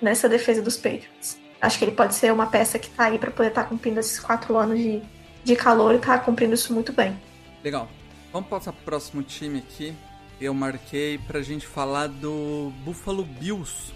nessa 0.00 0.28
defesa 0.28 0.62
dos 0.62 0.76
Patriots. 0.76 1.38
Acho 1.60 1.78
que 1.78 1.84
ele 1.84 1.92
pode 1.92 2.14
ser 2.14 2.32
uma 2.32 2.46
peça 2.46 2.78
que 2.78 2.90
tá 2.90 3.04
aí 3.04 3.18
para 3.18 3.30
poder 3.30 3.48
estar 3.48 3.62
tá 3.62 3.68
cumprindo 3.68 3.98
esses 3.98 4.18
quatro 4.20 4.56
anos 4.56 4.78
de, 4.78 5.02
de 5.42 5.56
calor 5.56 5.94
e 5.94 5.98
tá 5.98 6.18
cumprindo 6.18 6.54
isso 6.54 6.72
muito 6.74 6.92
bem. 6.92 7.18
Legal. 7.62 7.88
Vamos 8.32 8.48
passar 8.48 8.72
pro 8.72 8.84
próximo 8.84 9.22
time 9.22 9.60
aqui. 9.60 9.94
Eu 10.40 10.52
marquei 10.52 11.18
pra 11.18 11.40
gente 11.40 11.66
falar 11.66 12.08
do 12.08 12.72
Buffalo 12.84 13.24
Bills, 13.24 13.94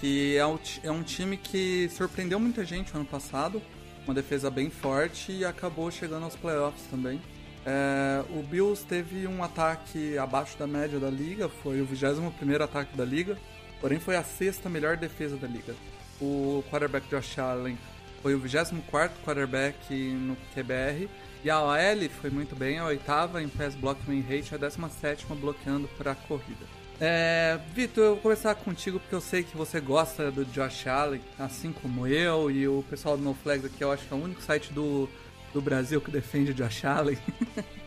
que 0.00 0.36
é 0.36 0.46
um, 0.46 0.58
é 0.82 0.90
um 0.90 1.02
time 1.02 1.36
que 1.36 1.90
surpreendeu 1.90 2.40
muita 2.40 2.64
gente 2.64 2.94
no 2.94 3.00
ano 3.00 3.08
passado. 3.08 3.60
Uma 4.06 4.14
defesa 4.14 4.50
bem 4.50 4.70
forte 4.70 5.32
e 5.32 5.44
acabou 5.44 5.90
chegando 5.90 6.24
aos 6.24 6.36
playoffs 6.36 6.84
também. 6.90 7.20
É, 7.64 8.22
o 8.30 8.42
Bills 8.42 8.84
teve 8.86 9.26
um 9.26 9.42
ataque 9.42 10.16
abaixo 10.16 10.56
da 10.58 10.66
média 10.66 10.98
da 10.98 11.10
liga, 11.10 11.48
foi 11.48 11.80
o 11.80 11.84
21 11.84 12.62
ataque 12.62 12.96
da 12.96 13.04
liga, 13.04 13.36
porém 13.80 13.98
foi 13.98 14.16
a 14.16 14.22
sexta 14.22 14.68
melhor 14.68 14.96
defesa 14.96 15.36
da 15.36 15.46
liga. 15.46 15.74
O 16.20 16.64
quarterback 16.70 17.08
Josh 17.08 17.38
Allen 17.38 17.78
foi 18.22 18.34
o 18.34 18.38
24 18.38 19.22
quarterback 19.24 19.94
no 19.94 20.36
QBR 20.54 21.08
e 21.42 21.50
a 21.50 21.62
OL 21.62 22.08
foi 22.20 22.30
muito 22.30 22.54
bem, 22.54 22.78
a 22.78 22.84
oitava 22.86 23.42
em 23.42 23.48
pass 23.48 23.74
blocking 23.74 24.20
rate, 24.20 24.54
a 24.54 24.58
17 24.58 25.26
bloqueando 25.26 25.88
para 25.96 26.12
a 26.12 26.14
corrida. 26.14 26.66
É, 27.02 27.58
Vitor, 27.74 28.04
eu 28.04 28.10
vou 28.10 28.22
começar 28.24 28.54
contigo 28.54 29.00
porque 29.00 29.14
eu 29.14 29.22
sei 29.22 29.42
que 29.42 29.56
você 29.56 29.80
gosta 29.80 30.30
do 30.30 30.44
Josh 30.44 30.86
Allen, 30.86 31.22
assim 31.38 31.72
como 31.72 32.06
eu 32.06 32.50
e 32.50 32.68
o 32.68 32.84
pessoal 32.90 33.16
do 33.16 33.22
No 33.22 33.32
Flags 33.32 33.64
aqui, 33.64 33.82
eu 33.82 33.90
acho 33.90 34.06
que 34.06 34.12
é 34.12 34.16
o 34.16 34.22
único 34.22 34.42
site 34.42 34.70
do 34.70 35.08
do 35.52 35.60
Brasil 35.60 36.00
que 36.00 36.10
defende 36.10 36.54
Josh 36.54 36.84
Allen. 36.84 37.18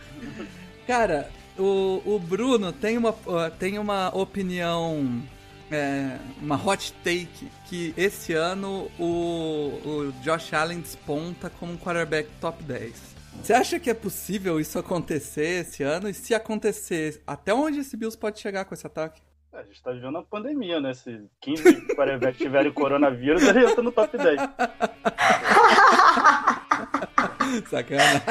Cara, 0.87 1.29
o, 1.57 2.01
o 2.05 2.19
Bruno 2.19 2.71
tem 2.71 2.97
uma, 2.97 3.13
tem 3.57 3.79
uma 3.79 4.15
opinião, 4.15 5.21
é, 5.71 6.17
uma 6.41 6.55
hot 6.55 6.93
take, 7.03 7.49
que 7.67 7.93
esse 7.95 8.33
ano 8.33 8.91
o, 8.99 9.79
o 9.85 10.13
Josh 10.21 10.53
Allen 10.53 10.81
desponta 10.81 11.49
como 11.49 11.73
um 11.73 11.77
quarterback 11.77 12.29
top 12.41 12.61
10. 12.63 13.13
Você 13.41 13.53
acha 13.53 13.79
que 13.79 13.89
é 13.89 13.93
possível 13.93 14.59
isso 14.59 14.77
acontecer 14.77 15.61
esse 15.61 15.83
ano? 15.83 16.07
E 16.07 16.13
se 16.13 16.33
acontecer, 16.33 17.21
até 17.25 17.53
onde 17.53 17.79
esse 17.79 17.97
Bills 17.97 18.17
pode 18.17 18.39
chegar 18.39 18.65
com 18.65 18.73
esse 18.73 18.85
ataque? 18.85 19.21
É, 19.51 19.59
a 19.59 19.63
gente 19.63 19.83
tá 19.83 19.91
vivendo 19.91 20.15
uma 20.15 20.23
pandemia, 20.23 20.79
né? 20.79 20.93
Se 20.93 21.21
15 21.41 21.95
quarterbacks 21.95 22.37
tiverem 22.37 22.71
coronavírus, 22.71 23.43
ele 23.43 23.65
entra 23.65 23.83
no 23.83 23.91
top 23.91 24.17
10. 24.17 24.39
Sacanagem. 27.69 28.21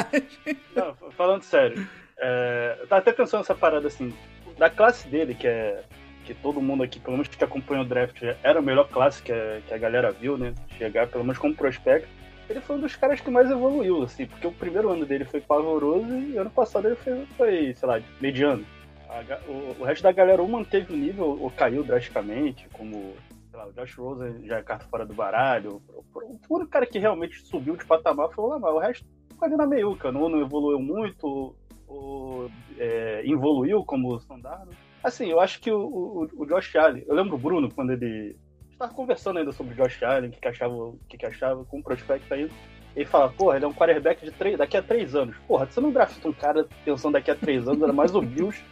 Não, 0.74 0.94
falando 1.12 1.42
sério, 1.42 1.86
é, 2.18 2.76
eu 2.80 2.86
tava 2.86 3.00
até 3.00 3.12
pensando 3.12 3.40
nessa 3.40 3.54
parada 3.54 3.88
assim, 3.88 4.12
da 4.58 4.70
classe 4.70 5.08
dele, 5.08 5.34
que 5.34 5.46
é 5.46 5.82
que 6.24 6.34
todo 6.34 6.60
mundo 6.60 6.82
aqui, 6.82 7.00
pelo 7.00 7.16
menos 7.16 7.28
que 7.28 7.42
acompanha 7.42 7.82
o 7.82 7.84
draft, 7.84 8.22
era 8.42 8.58
a 8.58 8.62
melhor 8.62 8.88
classe 8.88 9.22
que 9.22 9.32
a, 9.32 9.60
que 9.66 9.74
a 9.74 9.78
galera 9.78 10.12
viu, 10.12 10.38
né? 10.38 10.54
Chegar, 10.78 11.08
pelo 11.08 11.24
menos 11.24 11.38
como 11.38 11.54
prospecto. 11.54 12.08
Ele 12.48 12.60
foi 12.60 12.76
um 12.76 12.80
dos 12.80 12.96
caras 12.96 13.20
que 13.20 13.30
mais 13.30 13.50
evoluiu, 13.50 14.02
assim, 14.02 14.26
porque 14.26 14.46
o 14.46 14.52
primeiro 14.52 14.90
ano 14.90 15.06
dele 15.06 15.24
foi 15.24 15.40
pavoroso 15.40 16.12
e 16.14 16.36
ano 16.36 16.50
passado 16.50 16.86
ele 16.88 16.96
foi, 16.96 17.26
foi 17.36 17.74
sei 17.74 17.88
lá, 17.88 18.00
mediano. 18.20 18.64
A, 19.08 19.38
o, 19.48 19.76
o, 19.80 19.84
resto 19.84 20.02
da 20.02 20.12
galera 20.12 20.42
ou 20.42 20.48
manteve 20.48 20.92
o 20.92 20.96
nível 20.96 21.38
ou 21.40 21.50
caiu 21.50 21.82
drasticamente, 21.82 22.66
como 22.72 23.14
lá, 23.62 23.68
o 23.68 23.72
Josh 23.72 23.94
Rosen 23.96 24.46
já 24.46 24.58
é 24.58 24.62
carta 24.62 24.86
fora 24.88 25.06
do 25.06 25.14
baralho. 25.14 25.80
O, 26.14 26.56
único 26.56 26.70
cara 26.70 26.86
que 26.86 26.98
realmente 26.98 27.40
subiu 27.46 27.76
de 27.76 27.84
patamar 27.84 28.30
foi 28.30 28.44
o 28.44 28.48
Lamar. 28.48 28.74
O 28.74 28.78
resto 28.78 29.06
ficou 29.28 29.46
ali 29.46 29.56
na 29.56 29.66
meiuca. 29.66 30.10
Não, 30.10 30.28
não 30.28 30.40
evoluiu 30.40 30.80
muito, 30.80 31.54
ou 31.86 32.50
é, 32.78 33.22
evoluiu 33.24 33.84
como 33.84 34.14
o 34.14 34.20
Sandarno. 34.20 34.72
Assim, 35.02 35.26
eu 35.26 35.40
acho 35.40 35.60
que 35.60 35.70
o, 35.70 35.80
o, 35.80 36.28
o 36.36 36.46
Josh 36.46 36.76
Allen, 36.76 37.04
eu 37.06 37.14
lembro 37.14 37.34
o 37.34 37.38
Bruno 37.38 37.72
quando 37.72 37.92
ele 37.92 38.36
estava 38.70 38.92
conversando 38.92 39.38
ainda 39.38 39.52
sobre 39.52 39.74
o 39.74 39.76
Josh 39.76 40.02
Allen, 40.02 40.30
o 40.30 40.32
que, 40.32 40.40
que 40.40 40.48
achava, 40.48 40.74
que, 41.08 41.18
que 41.18 41.26
achava 41.26 41.64
com 41.64 41.80
o 41.80 41.82
prospecto 41.82 42.32
ainda. 42.32 42.52
Ele 42.94 43.06
fala, 43.06 43.30
porra, 43.30 43.56
ele 43.56 43.64
é 43.64 43.68
um 43.68 43.72
quarterback 43.72 44.22
de 44.24 44.30
três, 44.30 44.58
daqui 44.58 44.76
a 44.76 44.82
três 44.82 45.14
anos. 45.14 45.34
Porra, 45.48 45.66
você 45.66 45.80
não 45.80 45.90
drafta 45.90 46.28
um 46.28 46.32
cara 46.32 46.66
pensando 46.84 47.14
daqui 47.14 47.30
a 47.30 47.34
três 47.34 47.66
anos, 47.66 47.82
era 47.82 47.92
mais 47.92 48.14
o 48.14 48.20
Bills, 48.20 48.62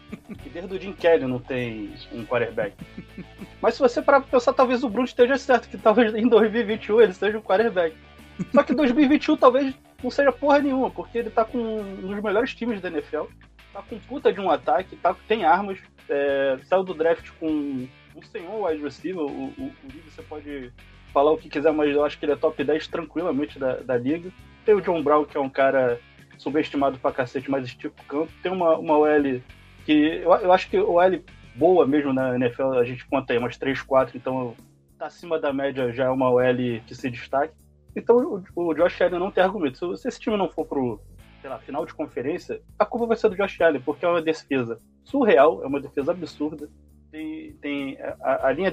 que 0.43 0.51
desde 0.51 0.75
o 0.75 0.81
Jim 0.81 0.93
Kelly 0.93 1.27
não 1.27 1.39
tem 1.39 1.91
um 2.13 2.25
quarterback. 2.27 2.75
Mas 3.63 3.75
se 3.75 3.81
você 3.81 4.03
parar 4.03 4.21
pra 4.21 4.31
pensar, 4.31 4.53
talvez 4.53 4.85
o 4.85 4.91
Bruno 4.91 5.07
esteja 5.07 5.39
certo, 5.39 5.69
que 5.69 5.79
talvez 5.79 6.15
em 6.15 6.29
2021 6.29 7.01
ele 7.01 7.15
seja 7.15 7.39
um 7.39 7.43
quarterback. 7.43 7.97
Só 8.53 8.63
que 8.63 8.75
2021 8.75 9.37
talvez 9.37 9.75
não 10.03 10.11
seja 10.11 10.33
porra 10.33 10.59
nenhuma, 10.59 10.91
porque 10.91 11.19
ele 11.19 11.31
tá 11.31 11.45
com 11.45 11.59
um 11.59 12.09
dos 12.09 12.23
melhores 12.23 12.55
times 12.55 12.81
da 12.81 12.89
NFL, 12.89 13.25
tá 13.73 13.83
com 13.83 13.99
puta 14.01 14.33
de 14.33 14.41
um 14.41 14.51
ataque, 14.51 14.97
tá, 14.97 15.15
tem 15.27 15.45
armas, 15.45 15.79
é, 16.09 16.59
saiu 16.65 16.83
do 16.83 16.95
draft 16.95 17.31
com 17.39 17.87
um 18.15 18.23
senhor 18.23 18.67
wide 18.67 18.83
receiver, 18.83 19.23
o, 19.23 19.27
o, 19.27 19.65
o 19.65 20.11
você 20.11 20.23
pode 20.23 20.73
falar 21.11 21.33
o 21.33 21.39
que 21.39 21.49
quiser, 21.49 21.73
mas 21.73 21.95
eu 21.95 22.05
acho 22.05 22.19
que 22.19 22.25
ele 22.25 22.33
é 22.33 22.37
top 22.37 22.63
10 22.63 22.87
tranquilamente 22.89 23.59
da, 23.59 23.77
da 23.77 23.97
liga. 23.97 24.31
Tem 24.65 24.75
o 24.75 24.81
John 24.81 25.03
Brown, 25.03 25.25
que 25.25 25.37
é 25.37 25.41
um 25.41 25.51
cara 25.51 26.01
subestimado 26.39 26.99
pra 26.99 27.13
cacete, 27.13 27.51
mas 27.51 27.67
estica 27.67 27.95
o 28.01 28.05
campo. 28.07 28.33
Tem 28.43 28.51
uma, 28.51 28.79
uma 28.79 28.99
OL 28.99 29.41
que 29.85 29.93
eu, 29.93 30.33
eu 30.33 30.53
acho 30.53 30.69
que 30.69 30.79
o 30.79 30.95
OL 30.95 31.21
boa 31.55 31.87
mesmo 31.87 32.13
na 32.13 32.35
NFL, 32.37 32.75
a 32.75 32.85
gente 32.85 33.07
conta 33.07 33.33
aí 33.33 33.39
umas 33.39 33.57
3, 33.57 33.83
4, 33.83 34.17
então 34.17 34.55
tá 34.99 35.07
acima 35.07 35.39
da 35.39 35.53
média 35.53 35.93
já 35.93 36.05
é 36.05 36.11
uma 36.11 36.31
OL 36.31 36.81
que 36.87 36.95
se 36.95 37.11
destaque. 37.11 37.55
Então 37.95 38.43
o, 38.55 38.69
o 38.69 38.75
Josh 38.75 39.01
Allen 39.03 39.19
não 39.19 39.31
tem 39.31 39.43
argumento. 39.43 39.97
Se, 39.97 40.03
se 40.03 40.09
esse 40.09 40.21
time 40.21 40.37
não 40.37 40.49
for 40.49 40.65
pro 40.65 41.01
lá, 41.43 41.59
final 41.59 41.87
de 41.87 41.95
conferência, 41.95 42.61
a 42.79 42.85
culpa 42.85 43.07
vai 43.07 43.17
ser 43.17 43.31
do 43.31 43.37
Josh 43.37 43.61
Allen, 43.61 43.81
porque 43.81 44.05
é 44.05 44.09
uma 44.09 44.23
defesa 44.23 44.79
surreal, 45.05 45.63
é 45.63 45.67
uma 45.67 45.81
defesa 45.81 46.13
absurda. 46.13 46.69
Tem, 47.11 47.53
tem 47.55 47.99
a, 48.21 48.49
a 48.49 48.53
linha 48.53 48.71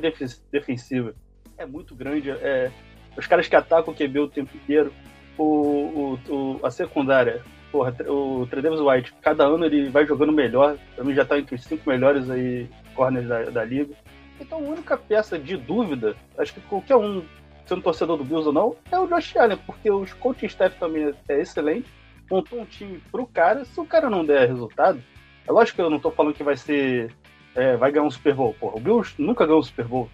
defensiva 0.52 1.16
é 1.58 1.66
muito 1.66 1.96
grande. 1.96 2.30
É, 2.30 2.72
os 3.18 3.28
caras 3.28 3.48
que 3.48 3.56
atacam 3.56 3.94
o 3.94 3.98
QB 3.98 4.20
o 4.20 4.28
tempo 4.28 4.56
inteiro. 4.56 4.94
O, 5.38 5.44
o, 5.44 6.20
o 6.34 6.66
a 6.66 6.72
secundária, 6.72 7.44
porra, 7.72 7.96
o 8.08 8.48
Tredavis 8.48 8.80
White, 8.80 9.14
cada 9.22 9.46
ano 9.46 9.66
ele 9.66 9.90
vai 9.90 10.06
jogando 10.06 10.32
melhor. 10.32 10.78
Pra 10.96 11.04
mim 11.04 11.14
já 11.14 11.26
tá 11.26 11.38
entre 11.38 11.56
os 11.56 11.64
cinco 11.64 11.88
melhores 11.90 12.30
aí 12.30 12.68
corners 12.96 13.28
da, 13.28 13.44
da 13.44 13.64
liga. 13.64 13.94
Então 14.40 14.60
a 14.60 14.62
única 14.62 14.98
peça 14.98 15.38
de 15.38 15.58
dúvida, 15.58 16.16
acho 16.38 16.54
que 16.54 16.62
qualquer 16.62 16.96
um, 16.96 17.24
sendo 17.66 17.82
torcedor 17.82 18.18
do 18.18 18.24
Bills 18.24 18.48
ou 18.48 18.54
não, 18.54 18.76
é 18.92 19.00
o 19.00 19.08
Josh 19.08 19.36
Allen, 19.36 19.58
porque 19.66 19.90
os 19.92 20.14
coaching 20.14 20.46
staff 20.46 20.78
também 20.80 21.14
é 21.28 21.42
excelente. 21.42 21.88
montou 22.30 22.60
um 22.60 22.66
time 22.66 23.02
pro 23.12 23.26
cara, 23.28 23.66
se 23.66 23.80
o 23.80 23.86
cara 23.86 24.10
não 24.10 24.26
der 24.26 24.48
resultado, 24.48 25.02
é 25.48 25.52
lógico 25.52 25.78
que 25.78 25.82
eu 25.82 25.90
não 25.90 26.00
tô 26.00 26.12
falando 26.12 26.36
que 26.36 26.44
vai 26.44 26.58
ser. 26.58 27.12
É, 27.56 27.76
vai 27.76 27.92
ganhar 27.92 28.06
um 28.06 28.12
Super 28.12 28.36
Bowl. 28.36 28.54
Porra, 28.60 28.78
o 28.78 28.80
Bills 28.80 29.16
nunca 29.18 29.46
ganhou 29.46 29.60
um 29.60 29.64
Super 29.64 29.86
Bowl. 29.86 30.10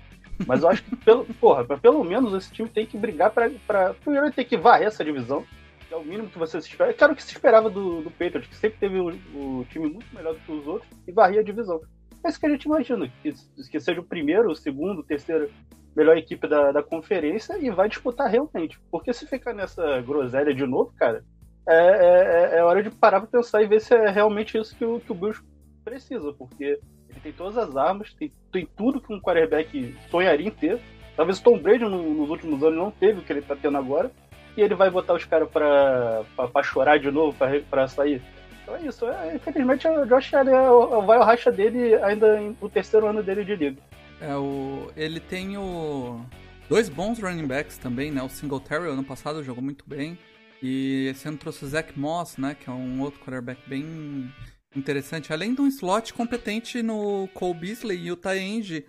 Mas 0.46 0.64
eu 0.64 0.70
acho 0.70 0.84
que, 0.84 0.96
pelo, 0.96 1.26
porra, 1.36 1.64
pelo 1.78 2.04
menos 2.04 2.34
esse 2.34 2.52
time 2.52 2.70
tem 2.70 2.86
que 2.86 2.98
brigar 2.98 3.32
pra, 3.32 3.50
pra. 3.68 3.94
Primeiro 3.94 4.32
tem 4.32 4.46
que 4.46 4.58
varrer 4.58 4.88
essa 4.88 5.04
divisão. 5.04 5.46
Que 5.88 5.94
é 5.94 5.98
o 5.98 6.04
mínimo 6.04 6.30
que 6.30 6.40
você 6.40 6.60
se 6.62 6.70
espera. 6.70 6.92
É 6.92 6.94
claro 6.94 7.16
que 7.16 7.24
se 7.24 7.32
esperava 7.32 7.70
do, 7.70 8.02
do 8.02 8.12
Patriots, 8.12 8.48
que 8.48 8.56
sempre 8.56 8.80
teve 8.80 9.00
o, 9.00 9.10
o 9.10 9.66
time 9.70 9.90
muito 9.90 10.14
melhor 10.16 10.34
do 10.34 10.40
que 10.40 10.52
os 10.52 10.66
outros, 10.66 10.90
e 11.08 11.12
varria 11.12 11.42
a 11.42 11.44
divisão. 11.44 11.82
É 12.24 12.30
isso 12.30 12.40
que 12.40 12.46
a 12.46 12.50
gente 12.50 12.64
imagina, 12.64 13.12
que, 13.22 13.34
que 13.70 13.80
seja 13.80 14.00
o 14.00 14.06
primeiro, 14.06 14.50
o 14.50 14.56
segundo, 14.56 15.00
o 15.00 15.04
terceiro 15.04 15.52
melhor 15.96 16.18
equipe 16.18 16.48
da, 16.48 16.72
da 16.72 16.82
conferência 16.82 17.58
e 17.60 17.70
vai 17.70 17.90
disputar 17.90 18.30
realmente. 18.30 18.80
Porque 18.90 19.14
se 19.14 19.28
ficar 19.28 19.54
nessa 19.54 20.02
groselha 20.02 20.54
de 20.54 20.66
novo, 20.66 20.94
cara, 20.98 21.24
é, 21.68 21.76
é, 21.76 22.58
é 22.60 22.64
hora 22.64 22.82
de 22.82 22.90
parar 22.90 23.22
pra 23.22 23.30
pensar 23.30 23.62
e 23.62 23.68
ver 23.68 23.80
se 23.80 23.94
é 23.94 24.10
realmente 24.10 24.58
isso 24.58 24.76
que 24.76 24.86
o, 24.86 25.00
que 25.00 25.12
o 25.12 25.16
Bills 25.16 25.42
precisa, 25.84 26.34
porque 26.34 26.80
tem 27.24 27.32
todas 27.32 27.58
as 27.58 27.76
armas, 27.76 28.14
tem, 28.14 28.32
tem 28.52 28.68
tudo 28.78 29.00
que 29.02 29.12
um 29.12 29.20
quarterback 29.20 29.96
sonharia 30.12 30.48
em 30.48 30.52
ter. 30.52 30.80
Talvez 31.16 31.40
o 31.40 31.44
Tom 31.44 31.58
Brady 31.58 31.86
no, 31.86 32.14
nos 32.14 32.30
últimos 32.30 32.62
anos 32.62 32.78
não 32.78 32.92
teve 32.92 33.20
o 33.20 33.24
que 33.24 33.32
ele 33.32 33.42
tá 33.42 33.56
tendo 33.56 33.78
agora. 33.78 34.12
E 34.56 34.62
ele 34.62 34.76
vai 34.76 34.90
botar 34.90 35.14
os 35.14 35.26
caras 35.26 35.50
pra, 35.50 36.24
pra, 36.36 36.48
pra, 36.48 36.64
chorar 36.64 37.00
de 37.00 37.10
novo, 37.10 37.36
pra, 37.36 37.60
pra 37.62 37.88
sair. 37.88 38.22
Então 38.62 38.76
é 38.76 38.82
isso. 38.82 39.08
É, 39.08 39.36
infelizmente 39.36 39.88
o 39.88 40.06
Josh 40.06 40.34
Allen 40.34 40.54
é, 40.54 41.06
vai 41.06 41.18
o 41.18 41.24
racha 41.24 41.52
dele 41.52 41.96
ainda 41.96 42.40
no 42.40 42.70
terceiro 42.70 43.08
ano 43.08 43.24
dele 43.24 43.44
de 43.44 43.56
liga. 43.56 43.82
É, 44.22 44.36
o, 44.36 44.92
ele 44.96 45.20
tem 45.20 45.58
o, 45.58 46.22
dois 46.70 46.90
bons 46.90 47.20
running 47.20 47.48
backs 47.48 47.78
também, 47.78 48.12
né? 48.12 48.22
O 48.22 48.30
Singletary 48.30 48.88
ano 48.88 49.04
passado 49.04 49.44
jogou 49.44 49.64
muito 49.64 49.84
bem. 49.88 50.18
E 50.62 51.08
esse 51.12 51.28
ano 51.28 51.38
trouxe 51.38 51.66
o 51.66 51.68
Zach 51.68 51.98
Moss, 52.00 52.38
né? 52.38 52.56
Que 52.58 52.70
é 52.70 52.74
um 52.74 53.02
outro 53.02 53.20
quarterback 53.20 53.60
bem 53.68 54.32
interessante. 54.76 55.32
Além 55.32 55.54
de 55.54 55.62
um 55.62 55.68
slot 55.68 56.14
competente 56.14 56.82
no 56.82 57.28
Cole 57.34 57.54
Beasley 57.54 58.06
e 58.06 58.12
o 58.12 58.16
Tyenge 58.16 58.86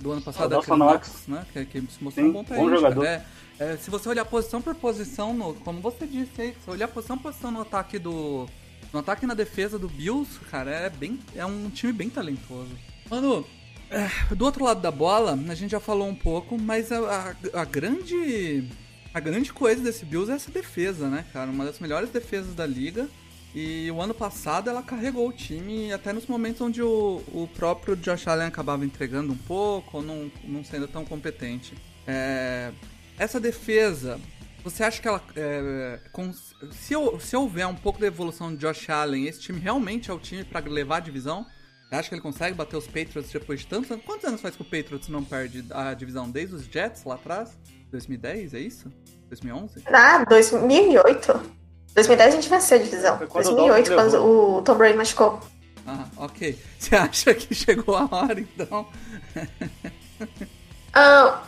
do 0.00 0.12
ano 0.12 0.22
passado, 0.22 0.58
oh, 0.66 0.76
Knox, 0.76 1.26
né? 1.26 1.46
Que, 1.52 1.64
que 1.64 1.80
se 1.80 2.02
mostrou 2.02 2.26
Sim, 2.26 2.30
um 2.30 2.32
bom 2.32 2.44
Bom 2.44 2.70
jogador. 2.70 3.04
É, 3.04 3.24
é, 3.58 3.76
se 3.76 3.90
você 3.90 4.08
olhar 4.08 4.24
posição 4.24 4.62
por 4.62 4.74
posição, 4.74 5.34
no, 5.34 5.54
como 5.54 5.80
você 5.80 6.06
disse 6.06 6.40
aí, 6.40 6.54
se 6.62 6.70
olhar 6.70 6.88
posição 6.88 7.16
por 7.16 7.24
posição 7.24 7.50
no 7.50 7.62
ataque 7.62 7.98
do. 7.98 8.46
No 8.92 9.00
ataque 9.00 9.24
e 9.24 9.28
na 9.28 9.34
defesa 9.34 9.78
do 9.78 9.88
Bills, 9.88 10.38
cara, 10.50 10.70
é 10.70 10.88
bem. 10.88 11.18
É 11.34 11.44
um 11.44 11.68
time 11.68 11.92
bem 11.92 12.08
talentoso. 12.08 12.70
Mano, 13.10 13.44
é, 13.90 14.34
do 14.34 14.44
outro 14.44 14.64
lado 14.64 14.80
da 14.80 14.90
bola, 14.90 15.38
a 15.48 15.54
gente 15.54 15.72
já 15.72 15.80
falou 15.80 16.08
um 16.08 16.14
pouco, 16.14 16.58
mas 16.58 16.92
a, 16.92 17.34
a, 17.54 17.60
a, 17.60 17.64
grande. 17.64 18.64
A 19.12 19.20
grande 19.20 19.52
coisa 19.52 19.82
desse 19.82 20.04
Bills 20.04 20.30
é 20.30 20.34
essa 20.36 20.50
defesa, 20.50 21.08
né, 21.08 21.24
cara? 21.32 21.50
Uma 21.50 21.64
das 21.64 21.80
melhores 21.80 22.10
defesas 22.10 22.54
da 22.54 22.66
liga. 22.66 23.08
E 23.54 23.90
o 23.90 24.00
ano 24.00 24.12
passado 24.12 24.68
ela 24.68 24.82
carregou 24.82 25.28
o 25.28 25.32
time 25.32 25.92
até 25.92 26.12
nos 26.12 26.26
momentos 26.26 26.60
onde 26.60 26.82
o, 26.82 27.22
o 27.32 27.48
próprio 27.54 27.96
Josh 27.96 28.28
Allen 28.28 28.46
acabava 28.46 28.84
entregando 28.84 29.32
um 29.32 29.36
pouco 29.36 29.98
ou 29.98 30.02
não, 30.02 30.30
não 30.44 30.62
sendo 30.62 30.86
tão 30.86 31.04
competente. 31.04 31.74
É, 32.06 32.70
essa 33.18 33.40
defesa, 33.40 34.20
você 34.62 34.84
acha 34.84 35.00
que 35.00 35.08
ela. 35.08 35.22
É, 35.34 35.98
com, 36.12 36.32
se, 36.32 36.94
se 37.20 37.36
houver 37.36 37.66
um 37.66 37.74
pouco 37.74 37.98
de 37.98 38.06
evolução 38.06 38.54
de 38.54 38.58
Josh 38.58 38.90
Allen, 38.90 39.26
esse 39.26 39.40
time 39.40 39.58
realmente 39.58 40.10
é 40.10 40.14
o 40.14 40.18
time 40.18 40.44
para 40.44 40.68
levar 40.68 40.96
a 40.96 41.00
divisão? 41.00 41.46
Você 41.88 41.94
acha 41.94 42.08
que 42.10 42.14
ele 42.16 42.22
consegue 42.22 42.54
bater 42.54 42.76
os 42.76 42.86
Patriots 42.86 43.32
depois 43.32 43.60
de 43.60 43.66
tantos 43.66 43.90
anos? 43.90 44.04
Quantos 44.04 44.26
anos 44.26 44.42
faz 44.42 44.54
que 44.54 44.60
o 44.60 44.64
Patriots 44.64 45.08
não 45.08 45.24
perde 45.24 45.64
a 45.70 45.94
divisão? 45.94 46.30
Desde 46.30 46.54
os 46.54 46.64
Jets 46.64 47.04
lá 47.04 47.14
atrás? 47.14 47.58
2010, 47.90 48.52
é 48.52 48.60
isso? 48.60 48.92
2011? 49.30 49.84
Ah, 49.86 50.22
2008. 50.28 51.58
2010 51.98 52.28
a 52.28 52.36
gente 52.36 52.48
venceu 52.48 52.78
a 52.78 52.80
divisão. 52.80 53.18
2008, 53.18 53.94
quando 53.94 54.24
o 54.24 54.62
Tom 54.62 54.74
Brady 54.76 54.96
machucou. 54.96 55.40
Ah, 55.86 56.04
ok. 56.16 56.56
Você 56.78 56.94
acha 56.94 57.34
que 57.34 57.54
chegou 57.54 57.96
a 57.96 58.08
hora, 58.10 58.40
então? 58.40 58.86
ah, 60.94 61.42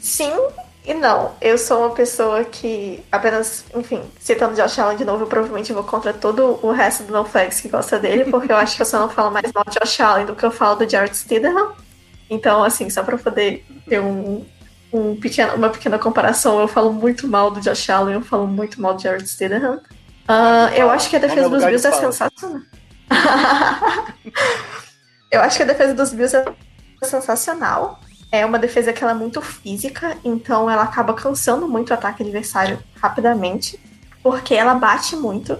sim 0.00 0.32
e 0.86 0.94
não. 0.94 1.34
Eu 1.40 1.58
sou 1.58 1.80
uma 1.80 1.90
pessoa 1.90 2.44
que 2.44 3.04
apenas, 3.12 3.66
enfim, 3.74 4.02
citando 4.18 4.56
Josh 4.56 4.78
Allen 4.78 4.96
de 4.96 5.04
novo, 5.04 5.24
eu 5.24 5.26
provavelmente 5.26 5.72
vou 5.72 5.84
contra 5.84 6.14
todo 6.14 6.58
o 6.62 6.72
resto 6.72 7.02
do 7.02 7.12
NoFlex 7.12 7.60
que 7.60 7.68
gosta 7.68 7.98
dele, 7.98 8.24
porque 8.30 8.50
eu 8.50 8.56
acho 8.56 8.76
que 8.76 8.82
eu 8.82 8.86
só 8.86 8.98
não 8.98 9.10
falo 9.10 9.30
mais 9.30 9.52
mal 9.52 9.64
de 9.64 9.78
Josh 9.78 10.00
Allen 10.00 10.26
do 10.26 10.34
que 10.34 10.44
eu 10.44 10.50
falo 10.50 10.76
do 10.76 10.88
Jared 10.88 11.14
Stidham. 11.14 11.74
Então, 12.30 12.64
assim, 12.64 12.88
só 12.88 13.02
pra 13.02 13.18
poder 13.18 13.66
ter 13.86 14.00
um, 14.00 14.46
um 14.92 15.18
pequeno, 15.18 15.54
uma 15.54 15.70
pequena 15.70 15.98
comparação, 15.98 16.60
eu 16.60 16.68
falo 16.68 16.92
muito 16.92 17.28
mal 17.28 17.50
do 17.50 17.60
Josh 17.60 17.90
Allen, 17.90 18.14
eu 18.14 18.22
falo 18.22 18.46
muito 18.46 18.80
mal 18.80 18.94
do 18.94 19.02
Jared 19.02 19.26
Stidham. 19.26 19.76
Uh, 19.76 20.74
eu 20.74 20.90
acho 20.90 21.08
que 21.08 21.16
a 21.16 21.18
defesa 21.18 21.48
dos 21.48 21.64
Bills 21.64 21.86
é 21.86 21.92
sensacional. 21.92 22.62
eu 25.30 25.40
acho 25.40 25.56
que 25.56 25.62
a 25.62 25.66
defesa 25.66 25.94
dos 25.94 26.12
Bills 26.12 26.36
é 26.36 26.44
sensacional. 27.04 28.00
É 28.32 28.46
uma 28.46 28.58
defesa 28.58 28.92
que 28.92 29.02
ela 29.02 29.12
é 29.12 29.16
muito 29.16 29.40
física, 29.42 30.16
então 30.24 30.70
ela 30.70 30.82
acaba 30.82 31.14
cansando 31.14 31.66
muito 31.66 31.90
o 31.90 31.94
ataque 31.94 32.22
adversário 32.22 32.78
rapidamente, 33.00 33.78
porque 34.22 34.54
ela 34.54 34.74
bate 34.74 35.16
muito. 35.16 35.58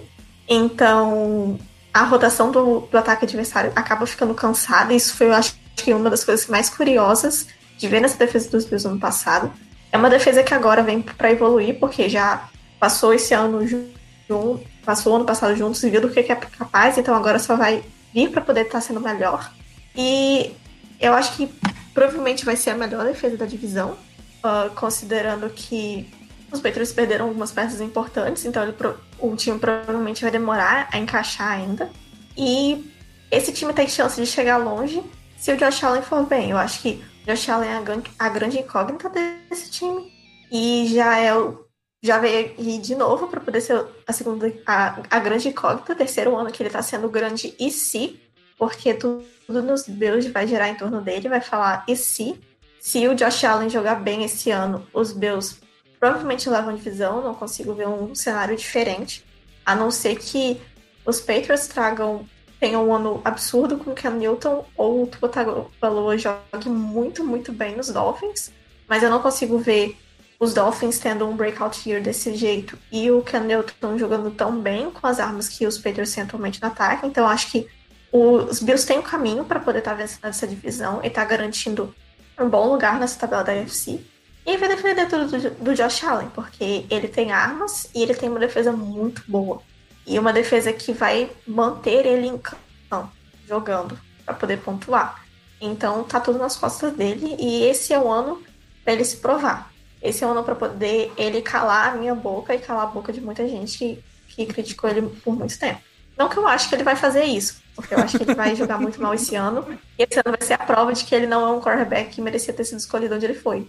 Então 0.49 1.59
a 1.93 2.05
rotação 2.05 2.53
do, 2.53 2.81
do 2.81 2.97
ataque 2.97 3.25
adversário 3.25 3.73
acaba 3.75 4.07
ficando 4.07 4.35
cansada. 4.35 4.95
Isso 4.95 5.15
foi, 5.17 5.27
eu 5.27 5.35
acho 5.35 5.55
que, 5.75 5.93
uma 5.93 6.09
das 6.09 6.25
coisas 6.25 6.47
mais 6.47 6.71
curiosas 6.71 7.49
de 7.81 7.89
ver 7.89 8.01
nessa 8.01 8.19
defesa 8.19 8.51
dos 8.51 8.67
Bills 8.67 8.87
no 8.87 9.01
passado. 9.01 9.51
É 9.91 9.97
uma 9.97 10.11
defesa 10.11 10.43
que 10.43 10.53
agora 10.53 10.83
vem 10.83 11.01
para 11.01 11.33
evoluir, 11.33 11.79
porque 11.81 12.09
já 12.11 12.49
passou 12.79 13.15
esse 13.15 13.33
ano 13.33 13.67
junto, 13.67 14.61
passou 14.85 15.15
o 15.15 15.17
ano 15.17 15.25
passado 15.25 15.57
juntos 15.57 15.83
e 15.83 15.89
viu 15.89 16.03
do 16.03 16.11
que 16.11 16.21
é 16.21 16.23
capaz, 16.23 16.99
então 16.99 17.15
agora 17.15 17.39
só 17.39 17.57
vai 17.57 17.83
vir 18.13 18.31
para 18.31 18.43
poder 18.43 18.63
estar 18.63 18.75
tá 18.75 18.81
sendo 18.83 19.01
melhor. 19.01 19.51
E 19.97 20.55
eu 21.01 21.15
acho 21.15 21.37
que 21.37 21.51
provavelmente 21.95 22.45
vai 22.45 22.55
ser 22.55 22.71
a 22.71 22.75
melhor 22.75 23.05
defesa 23.05 23.39
da 23.39 23.47
divisão, 23.47 23.97
uh, 24.45 24.71
considerando 24.75 25.49
que 25.49 26.07
os 26.53 26.61
Patriots 26.61 26.93
perderam 26.93 27.29
algumas 27.29 27.51
peças 27.51 27.81
importantes, 27.81 28.45
então 28.45 28.63
ele, 28.63 28.75
o 29.19 29.35
time 29.37 29.59
provavelmente 29.59 30.21
vai 30.21 30.31
demorar 30.31 30.89
a 30.93 30.99
encaixar 30.99 31.49
ainda. 31.49 31.91
E 32.37 32.93
esse 33.31 33.53
time 33.53 33.73
tem 33.73 33.89
chance 33.89 34.21
de 34.21 34.27
chegar 34.27 34.59
longe 34.59 35.03
se 35.39 35.51
o 35.51 35.57
Josh 35.57 35.83
Allen 35.83 36.03
for 36.03 36.27
bem. 36.27 36.51
Eu 36.51 36.59
acho 36.59 36.83
que 36.83 37.03
Josh 37.31 37.49
Allen 37.49 37.71
é 37.71 37.77
a 38.19 38.29
grande, 38.29 38.59
incógnita 38.59 39.09
desse 39.09 39.71
time. 39.71 40.13
E 40.51 40.87
já 40.93 41.17
é 41.17 41.37
o. 41.37 41.65
Já 42.03 42.19
veio 42.19 42.55
de 42.81 42.95
novo 42.95 43.29
para 43.29 43.41
poder 43.41 43.61
ser 43.61 43.87
a 44.07 44.13
segunda. 44.13 44.53
A, 44.67 45.01
a 45.09 45.19
grande 45.21 45.49
incógnita, 45.49 45.95
terceiro 45.95 46.37
ano 46.37 46.51
que 46.51 46.61
ele 46.63 46.69
está 46.69 46.83
sendo 46.83 47.09
grande 47.09 47.55
e 47.59 47.71
se 47.71 48.19
porque 48.59 48.93
tudo 48.93 49.25
nos 49.49 49.87
Bills 49.87 50.29
vai 50.31 50.47
girar 50.47 50.69
em 50.69 50.75
torno 50.75 51.01
dele, 51.01 51.29
vai 51.29 51.41
falar 51.41 51.85
e 51.89 51.97
se? 51.97 52.39
Se 52.79 53.07
o 53.07 53.15
Josh 53.15 53.45
Allen 53.45 53.71
jogar 53.71 53.97
bem 53.97 54.25
esse 54.25 54.51
ano, 54.51 54.87
os 54.93 55.13
Bills 55.13 55.61
provavelmente 55.99 56.49
levam 56.49 56.75
divisão, 56.75 57.23
não 57.23 57.35
consigo 57.35 57.75
ver 57.75 57.89
um 57.89 58.15
cenário 58.15 58.57
diferente, 58.57 59.25
a 59.65 59.75
não 59.75 59.91
ser 59.91 60.17
que 60.17 60.61
os 61.07 61.21
Patriots 61.21 61.69
tragam 61.69 62.27
tenham 62.61 62.87
um 62.87 62.95
ano 62.95 63.21
absurdo 63.25 63.79
com 63.79 63.91
o 63.91 63.95
Ken 63.95 64.11
Newton 64.11 64.65
ou 64.77 65.05
o 65.05 65.07
Tua 65.07 65.29
Tagovailoa 65.29 66.19
jogue 66.19 66.69
muito, 66.69 67.25
muito 67.25 67.53
bem 67.53 67.75
nos 67.75 67.89
Dolphins, 67.89 68.53
mas 68.87 69.03
eu 69.03 69.09
não 69.09 69.23
consigo 69.23 69.59
ver 69.59 69.97
os 70.39 70.53
Dolphins 70.53 70.99
tendo 70.99 71.27
um 71.27 71.35
breakout 71.35 71.89
year 71.89 72.03
desse 72.03 72.35
jeito 72.35 72.79
e 72.93 73.11
o 73.11 73.23
Ken 73.23 73.41
Newton 73.41 73.99
jogando 73.99 74.31
tão 74.31 74.61
bem 74.61 74.91
com 74.91 75.07
as 75.07 75.19
armas 75.19 75.49
que 75.49 75.67
os 75.67 75.79
Patriots 75.79 76.15
têm 76.15 76.25
atualmente 76.25 76.61
no 76.61 76.69
ataque, 76.69 77.07
então 77.07 77.27
acho 77.27 77.51
que 77.51 77.67
os 78.13 78.61
Bills 78.61 78.87
têm 78.87 78.99
um 78.99 79.03
caminho 79.03 79.45
para 79.45 79.61
poder 79.61 79.79
estar 79.79 79.93
tá 79.93 79.97
vencendo 79.97 80.25
essa 80.25 80.47
divisão 80.47 81.01
e 81.03 81.07
estar 81.07 81.23
tá 81.23 81.29
garantindo 81.29 81.95
um 82.39 82.49
bom 82.49 82.69
lugar 82.69 82.99
nessa 82.99 83.19
tabela 83.19 83.45
da 83.45 83.53
UFC. 83.53 84.01
E 84.45 84.57
vai 84.57 84.69
defender 84.69 85.07
tudo 85.07 85.27
do, 85.27 85.51
do 85.51 85.75
Josh 85.75 86.03
Allen, 86.03 86.29
porque 86.35 86.87
ele 86.91 87.07
tem 87.07 87.31
armas 87.31 87.89
e 87.95 88.03
ele 88.03 88.15
tem 88.15 88.29
uma 88.29 88.41
defesa 88.41 88.73
muito 88.73 89.23
boa. 89.29 89.63
E 90.11 90.19
uma 90.19 90.33
defesa 90.33 90.73
que 90.73 90.93
vai 90.93 91.31
manter 91.47 92.05
ele 92.05 92.27
em 92.27 92.37
campo, 92.37 93.13
jogando, 93.47 93.97
para 94.27 94.35
poder 94.35 94.57
pontuar. 94.57 95.25
Então 95.61 96.03
tá 96.03 96.19
tudo 96.19 96.37
nas 96.37 96.57
costas 96.57 96.93
dele 96.95 97.37
e 97.39 97.63
esse 97.63 97.93
é 97.93 98.01
o 98.01 98.11
ano 98.11 98.43
para 98.83 98.95
ele 98.95 99.05
se 99.05 99.19
provar. 99.19 99.73
Esse 100.03 100.25
é 100.25 100.27
o 100.27 100.31
ano 100.31 100.43
para 100.43 100.57
poder 100.57 101.13
ele 101.17 101.41
calar 101.41 101.93
a 101.93 101.97
minha 101.97 102.13
boca 102.13 102.53
e 102.53 102.59
calar 102.59 102.83
a 102.83 102.87
boca 102.87 103.13
de 103.13 103.21
muita 103.21 103.47
gente 103.47 104.03
que, 104.27 104.47
criticou 104.47 104.91
ele 104.91 105.03
por 105.23 105.37
muito 105.37 105.57
tempo. 105.57 105.81
Não 106.19 106.29
que 106.29 106.39
eu 106.39 106.49
acho 106.49 106.69
que 106.69 106.75
ele 106.75 106.83
vai 106.83 106.97
fazer 106.97 107.23
isso, 107.23 107.63
porque 107.77 107.95
eu 107.95 107.99
acho 108.01 108.19
que 108.19 108.25
ele 108.25 108.35
vai 108.35 108.57
jogar 108.57 108.81
muito 108.81 109.01
mal 109.01 109.15
esse 109.15 109.37
ano. 109.37 109.65
E 109.97 110.03
esse 110.03 110.19
ano 110.19 110.37
vai 110.37 110.45
ser 110.45 110.55
a 110.55 110.59
prova 110.59 110.93
de 110.93 111.05
que 111.05 111.15
ele 111.15 111.29
não 111.29 111.47
é 111.47 111.53
um 111.53 111.61
quarterback 111.61 112.11
que 112.11 112.21
merecia 112.21 112.53
ter 112.53 112.65
sido 112.65 112.79
escolhido 112.79 113.15
onde 113.15 113.27
ele 113.27 113.35
foi. 113.35 113.69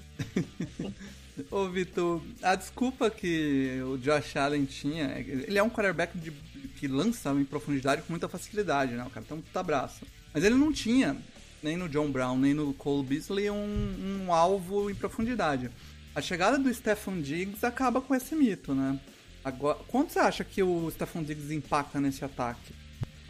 Ô, 1.49 1.67
Vitor, 1.67 2.21
a 2.41 2.55
desculpa 2.55 3.09
que 3.09 3.81
o 3.85 3.97
Josh 3.97 4.35
Allen 4.35 4.65
tinha, 4.65 5.17
ele 5.17 5.57
é 5.57 5.63
um 5.63 5.69
quarterback 5.69 6.17
de, 6.17 6.31
que 6.77 6.87
lança 6.87 7.31
em 7.31 7.45
profundidade 7.45 8.01
com 8.01 8.11
muita 8.11 8.27
facilidade, 8.27 8.93
né? 8.93 9.03
O 9.05 9.09
cara 9.09 9.25
tem 9.25 9.37
um 9.37 9.41
puta 9.41 9.63
braço. 9.63 10.05
Mas 10.33 10.43
ele 10.43 10.55
não 10.55 10.71
tinha, 10.71 11.17
nem 11.63 11.77
no 11.77 11.89
John 11.89 12.11
Brown, 12.11 12.37
nem 12.37 12.53
no 12.53 12.73
Cole 12.73 13.05
Beasley, 13.05 13.49
um, 13.49 14.25
um 14.25 14.33
alvo 14.33 14.89
em 14.89 14.95
profundidade. 14.95 15.69
A 16.13 16.21
chegada 16.21 16.57
do 16.57 16.73
Stephen 16.73 17.21
Diggs 17.21 17.65
acaba 17.65 18.01
com 18.01 18.13
esse 18.13 18.35
mito, 18.35 18.73
né? 18.73 18.99
Agora, 19.43 19.79
quanto 19.87 20.13
você 20.13 20.19
acha 20.19 20.43
que 20.43 20.61
o 20.61 20.89
Stephon 20.91 21.23
Diggs 21.23 21.53
impacta 21.53 21.99
nesse 21.99 22.23
ataque? 22.23 22.73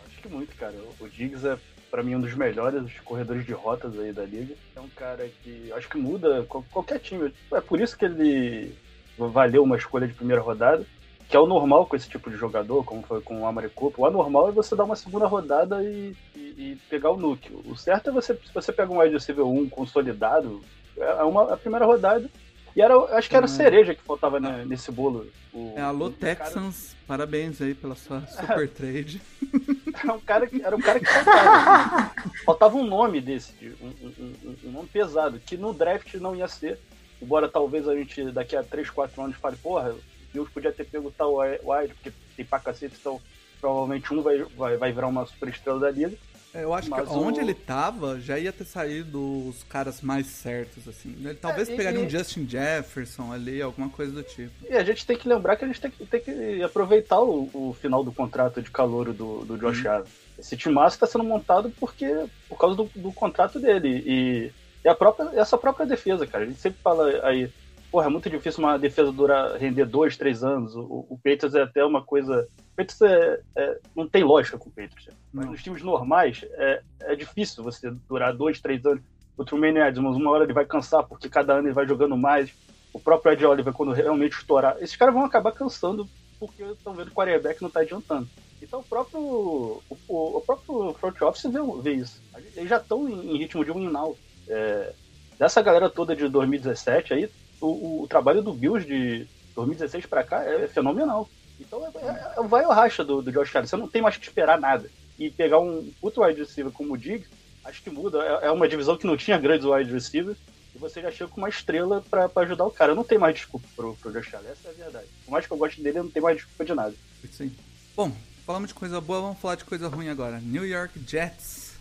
Acho 0.05 0.21
que 0.21 0.27
muito, 0.27 0.53
cara. 0.55 0.75
O 0.99 1.07
Diggs 1.07 1.47
é, 1.47 1.57
para 1.91 2.01
mim, 2.01 2.15
um 2.15 2.21
dos 2.21 2.33
melhores 2.33 2.89
corredores 3.03 3.45
de 3.45 3.51
rotas 3.51 3.99
aí 3.99 4.13
da 4.13 4.23
liga. 4.23 4.55
É 4.75 4.79
um 4.79 4.87
cara 4.87 5.29
que 5.43 5.71
acho 5.73 5.89
que 5.89 5.97
muda 5.97 6.45
qualquer 6.47 6.99
time. 6.99 7.33
É 7.51 7.59
por 7.59 7.81
isso 7.81 7.97
que 7.97 8.05
ele 8.05 8.73
valeu 9.17 9.61
uma 9.61 9.75
escolha 9.75 10.07
de 10.07 10.13
primeira 10.13 10.41
rodada, 10.41 10.85
que 11.27 11.35
é 11.35 11.39
o 11.39 11.45
normal 11.45 11.85
com 11.85 11.95
esse 11.95 12.09
tipo 12.09 12.29
de 12.29 12.37
jogador, 12.37 12.85
como 12.85 13.03
foi 13.03 13.21
com 13.21 13.41
o 13.41 13.45
Amari 13.45 13.69
Cooper. 13.69 13.99
O 14.01 14.05
anormal 14.05 14.47
é 14.47 14.51
você 14.53 14.73
dar 14.73 14.85
uma 14.85 14.95
segunda 14.95 15.27
rodada 15.27 15.83
e, 15.83 16.15
e, 16.33 16.39
e 16.39 16.77
pegar 16.89 17.11
o 17.11 17.17
núcleo. 17.17 17.61
O 17.65 17.75
certo 17.75 18.09
é 18.09 18.13
você, 18.13 18.35
se 18.35 18.53
você 18.53 18.71
pega 18.71 18.91
um 18.91 18.99
wide 18.99 19.13
receiver 19.13 19.45
1 19.45 19.69
consolidado, 19.69 20.61
é 20.97 21.23
uma, 21.23 21.53
a 21.53 21.57
primeira 21.57 21.85
rodada 21.85 22.29
e 22.75 22.81
era, 22.81 22.95
acho 23.17 23.29
que 23.29 23.35
era 23.35 23.47
cereja 23.47 23.93
que 23.93 24.01
faltava 24.01 24.39
né, 24.39 24.63
nesse 24.65 24.91
bolo. 24.91 25.27
O, 25.53 25.73
é, 25.75 25.81
alô, 25.81 26.09
Texans, 26.09 26.93
cara... 26.93 27.05
parabéns 27.07 27.61
aí 27.61 27.73
pela 27.73 27.95
sua 27.95 28.25
super 28.27 28.69
trade. 28.69 29.21
era, 29.93 30.13
um 30.13 30.19
cara 30.19 30.47
que, 30.47 30.61
era 30.61 30.75
um 30.75 30.81
cara 30.81 30.99
que 30.99 31.05
faltava. 31.05 32.11
faltava 32.45 32.77
um 32.77 32.85
nome 32.85 33.19
desse, 33.19 33.53
um, 33.81 33.87
um, 33.87 34.57
um, 34.65 34.71
nome 34.71 34.87
pesado, 34.87 35.39
que 35.39 35.57
no 35.57 35.73
draft 35.73 36.13
não 36.15 36.35
ia 36.35 36.47
ser. 36.47 36.79
Embora 37.21 37.47
talvez 37.47 37.87
a 37.87 37.95
gente 37.95 38.31
daqui 38.31 38.55
a 38.55 38.63
3, 38.63 38.89
4 38.89 39.21
anos 39.21 39.37
fale, 39.37 39.55
porra, 39.57 39.93
Deus 40.33 40.49
podia 40.49 40.71
ter 40.71 40.85
pego 40.85 41.11
tal 41.11 41.37
wide, 41.37 41.93
porque 41.93 42.11
tem 42.35 42.45
pra 42.45 42.59
cacete, 42.59 42.95
então 42.99 43.21
provavelmente 43.59 44.11
um 44.11 44.21
vai, 44.23 44.39
vai, 44.39 44.77
vai 44.77 44.91
virar 44.91 45.07
uma 45.07 45.25
super 45.25 45.49
estrela 45.49 45.79
da 45.79 45.91
liga. 45.91 46.17
É, 46.53 46.63
eu 46.63 46.73
acho 46.73 46.89
Mas 46.89 47.07
que 47.07 47.13
onde 47.13 47.39
o... 47.39 47.43
ele 47.43 47.53
tava 47.53 48.19
já 48.19 48.37
ia 48.37 48.51
ter 48.51 48.65
saído 48.65 49.47
os 49.47 49.63
caras 49.63 50.01
mais 50.01 50.27
certos, 50.27 50.87
assim. 50.87 51.15
Ele 51.19 51.33
talvez 51.33 51.69
é, 51.69 51.73
e, 51.73 51.77
pegaria 51.77 51.99
um 51.99 52.09
Justin 52.09 52.47
Jefferson 52.47 53.31
ali, 53.31 53.61
alguma 53.61 53.89
coisa 53.89 54.11
do 54.11 54.23
tipo. 54.23 54.51
E 54.69 54.75
a 54.75 54.83
gente 54.83 55.05
tem 55.05 55.17
que 55.17 55.27
lembrar 55.27 55.55
que 55.55 55.63
a 55.63 55.67
gente 55.67 55.79
tem 55.79 55.91
que, 55.91 56.05
tem 56.05 56.19
que 56.19 56.61
aproveitar 56.61 57.21
o, 57.21 57.49
o 57.53 57.75
final 57.79 58.03
do 58.03 58.11
contrato 58.11 58.61
de 58.61 58.69
calor 58.69 59.13
do, 59.13 59.45
do 59.45 59.57
Josh 59.57 59.85
Allen. 59.85 60.05
Esse 60.37 60.57
timaço 60.57 60.95
está 60.95 61.07
sendo 61.07 61.23
montado 61.23 61.71
porque 61.79 62.25
por 62.49 62.57
causa 62.57 62.75
do, 62.75 62.89
do 62.95 63.13
contrato 63.13 63.59
dele. 63.59 64.03
E, 64.05 64.51
e 64.83 64.89
a 64.89 64.95
própria, 64.95 65.29
essa 65.39 65.57
própria 65.57 65.85
defesa, 65.85 66.27
cara. 66.27 66.43
A 66.43 66.47
gente 66.47 66.59
sempre 66.59 66.79
fala 66.83 67.07
aí, 67.25 67.49
porra, 67.91 68.05
é 68.05 68.09
muito 68.09 68.29
difícil 68.29 68.63
uma 68.63 68.79
defesa 68.79 69.11
durar, 69.11 69.57
render 69.57 69.85
dois, 69.85 70.15
três 70.15 70.43
anos. 70.43 70.75
O, 70.75 71.05
o 71.09 71.17
Patriots 71.17 71.53
é 71.53 71.61
até 71.61 71.83
uma 71.83 72.01
coisa. 72.01 72.47
O 72.57 72.75
Patriots 72.75 73.01
é, 73.01 73.39
é, 73.55 73.79
não 73.95 74.07
tem 74.07 74.23
lógica 74.23 74.57
com 74.57 74.69
o 74.69 74.71
Patriots. 74.71 75.09
Mas 75.33 75.45
nos 75.47 75.61
times 75.61 75.83
normais 75.83 76.45
é, 76.53 76.81
é 77.01 77.15
difícil 77.15 77.63
você 77.63 77.91
durar 78.07 78.33
dois, 78.33 78.61
três 78.61 78.85
anos. 78.85 79.03
O 79.37 79.43
Truman 79.43 79.87
Edmonds, 79.87 80.17
uma 80.17 80.31
hora 80.31 80.45
ele 80.45 80.53
vai 80.53 80.65
cansar, 80.65 81.03
porque 81.03 81.29
cada 81.29 81.53
ano 81.53 81.67
ele 81.67 81.73
vai 81.73 81.85
jogando 81.85 82.15
mais. 82.15 82.51
O 82.93 82.99
próprio 82.99 83.33
Ed 83.33 83.45
Oliver, 83.45 83.73
quando 83.73 83.91
realmente 83.91 84.33
estourar, 84.33 84.77
esses 84.79 84.95
caras 84.95 85.13
vão 85.13 85.23
acabar 85.23 85.51
cansando 85.51 86.07
porque 86.39 86.63
estão 86.63 86.93
vendo 86.93 87.05
que 87.07 87.11
o 87.11 87.15
quarterback 87.15 87.61
não 87.61 87.67
está 87.67 87.81
adiantando. 87.81 88.27
Então 88.61 88.79
o 88.79 88.83
próprio, 88.83 89.19
o, 89.19 89.83
o 90.07 90.41
próprio 90.41 90.93
front 90.99 91.21
office 91.21 91.51
vê, 91.51 91.59
vê 91.81 91.93
isso. 91.93 92.21
Eles 92.55 92.69
já 92.69 92.77
estão 92.77 93.07
em, 93.07 93.33
em, 93.33 93.37
ritmo 93.37 93.63
de 93.63 93.71
um 93.71 94.15
É, 94.47 94.93
dessa 95.37 95.61
galera 95.61 95.89
toda 95.89 96.15
de 96.15 96.27
2017 96.27 97.13
aí, 97.13 97.29
o, 97.61 98.03
o 98.03 98.07
trabalho 98.07 98.41
do 98.41 98.53
Bills 98.53 98.85
de 98.85 99.27
2016 99.55 100.05
para 100.05 100.23
cá 100.23 100.43
é 100.43 100.67
fenomenal. 100.67 101.29
Então 101.59 101.85
é, 101.85 101.89
é, 101.97 102.33
é 102.37 102.39
o 102.39 102.47
vai 102.47 102.65
ou 102.65 102.71
racha 102.71 103.03
do, 103.03 103.21
do 103.21 103.31
Josh 103.31 103.55
Allen. 103.55 103.67
Você 103.67 103.77
não 103.77 103.87
tem 103.87 104.01
mais 104.01 104.17
que 104.17 104.25
esperar 104.25 104.59
nada. 104.59 104.89
E 105.17 105.29
pegar 105.29 105.59
um 105.59 105.91
outro 106.01 106.23
wide 106.23 106.39
receiver 106.39 106.71
como 106.71 106.93
o 106.93 106.97
Diggs, 106.97 107.29
acho 107.63 107.81
que 107.83 107.89
muda. 107.89 108.19
É, 108.41 108.47
é 108.47 108.51
uma 108.51 108.67
divisão 108.67 108.97
que 108.97 109.05
não 109.05 109.15
tinha 109.15 109.37
grandes 109.37 109.65
wide 109.65 109.91
receivers. 109.91 110.37
E 110.73 110.79
você 110.79 111.01
já 111.01 111.11
chega 111.11 111.29
com 111.29 111.41
uma 111.41 111.49
estrela 111.49 112.03
para 112.09 112.29
ajudar 112.37 112.65
o 112.65 112.71
cara. 112.71 112.95
Não 112.95 113.03
tem 113.03 113.17
mais 113.17 113.35
desculpa 113.35 113.67
pro, 113.75 113.95
pro 113.95 114.11
Josh 114.11 114.33
Allen, 114.33 114.49
essa 114.49 114.69
é 114.69 114.71
a 114.71 114.73
verdade. 114.73 115.07
Por 115.25 115.31
mais 115.31 115.45
que 115.45 115.53
eu 115.53 115.57
goste 115.57 115.81
dele, 115.81 115.99
não 115.99 116.09
tem 116.09 116.21
mais 116.21 116.37
desculpa 116.37 116.65
de 116.65 116.73
nada. 116.73 116.95
Sim. 117.31 117.55
Bom, 117.95 118.11
falamos 118.45 118.69
de 118.69 118.73
coisa 118.73 118.99
boa, 118.99 119.21
vamos 119.21 119.39
falar 119.39 119.55
de 119.55 119.65
coisa 119.65 119.87
ruim 119.87 120.09
agora. 120.09 120.39
New 120.39 120.65
York 120.65 120.99
Jets 121.05 121.73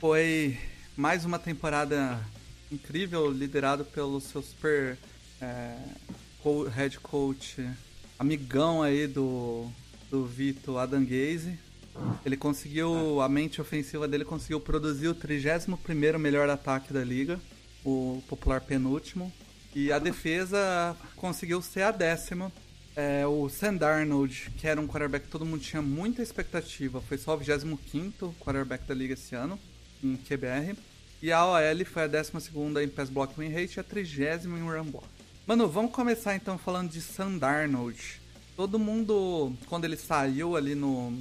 foi 0.00 0.56
mais 0.96 1.24
uma 1.24 1.38
temporada 1.38 2.18
incrível, 2.70 3.30
liderado 3.30 3.84
pelo 3.84 4.20
seu 4.20 4.42
super 4.42 4.98
é, 5.40 5.76
head 6.74 6.98
coach, 7.00 7.68
amigão 8.18 8.82
aí 8.82 9.06
do, 9.06 9.70
do 10.10 10.26
Vitor 10.26 10.78
Adam 10.78 11.04
Gaze. 11.04 11.58
Ele 12.24 12.36
conseguiu, 12.36 13.20
a 13.20 13.28
mente 13.28 13.60
ofensiva 13.60 14.06
dele 14.06 14.24
conseguiu 14.24 14.60
produzir 14.60 15.08
o 15.08 15.14
31 15.14 16.18
melhor 16.18 16.48
ataque 16.50 16.92
da 16.92 17.02
liga, 17.02 17.40
o 17.84 18.22
popular 18.28 18.60
penúltimo. 18.60 19.32
E 19.74 19.92
a 19.92 19.98
defesa 19.98 20.96
conseguiu 21.16 21.60
ser 21.62 21.82
a 21.82 21.90
décima. 21.90 22.52
É, 22.94 23.26
o 23.26 23.48
Sam 23.48 23.74
Darnold, 23.74 24.50
que 24.56 24.66
era 24.66 24.80
um 24.80 24.86
quarterback 24.86 25.26
que 25.26 25.30
todo 25.30 25.44
mundo 25.44 25.60
tinha 25.60 25.82
muita 25.82 26.22
expectativa, 26.22 26.98
foi 27.02 27.18
só 27.18 27.34
o 27.34 27.36
25 27.36 28.34
quarterback 28.40 28.86
da 28.86 28.94
liga 28.94 29.12
esse 29.12 29.34
ano, 29.34 29.58
em 30.02 30.16
QBR. 30.16 30.74
E 31.26 31.32
a 31.32 31.44
OL 31.44 31.84
foi 31.84 32.04
a 32.04 32.06
12 32.06 32.30
em 32.84 32.88
pass 32.88 33.10
block 33.10 33.34
win 33.36 33.48
rate 33.48 33.78
e 33.78 33.80
a 33.80 33.82
30 33.82 34.46
em 34.46 34.62
run 34.62 34.84
block. 34.84 35.08
Mano, 35.44 35.66
vamos 35.66 35.90
começar 35.90 36.36
então 36.36 36.56
falando 36.56 36.88
de 36.88 37.00
Sam 37.00 37.36
Darnold. 37.36 38.20
Todo 38.54 38.78
mundo, 38.78 39.52
quando 39.66 39.86
ele 39.86 39.96
saiu 39.96 40.54
ali 40.54 40.76
no 40.76 41.12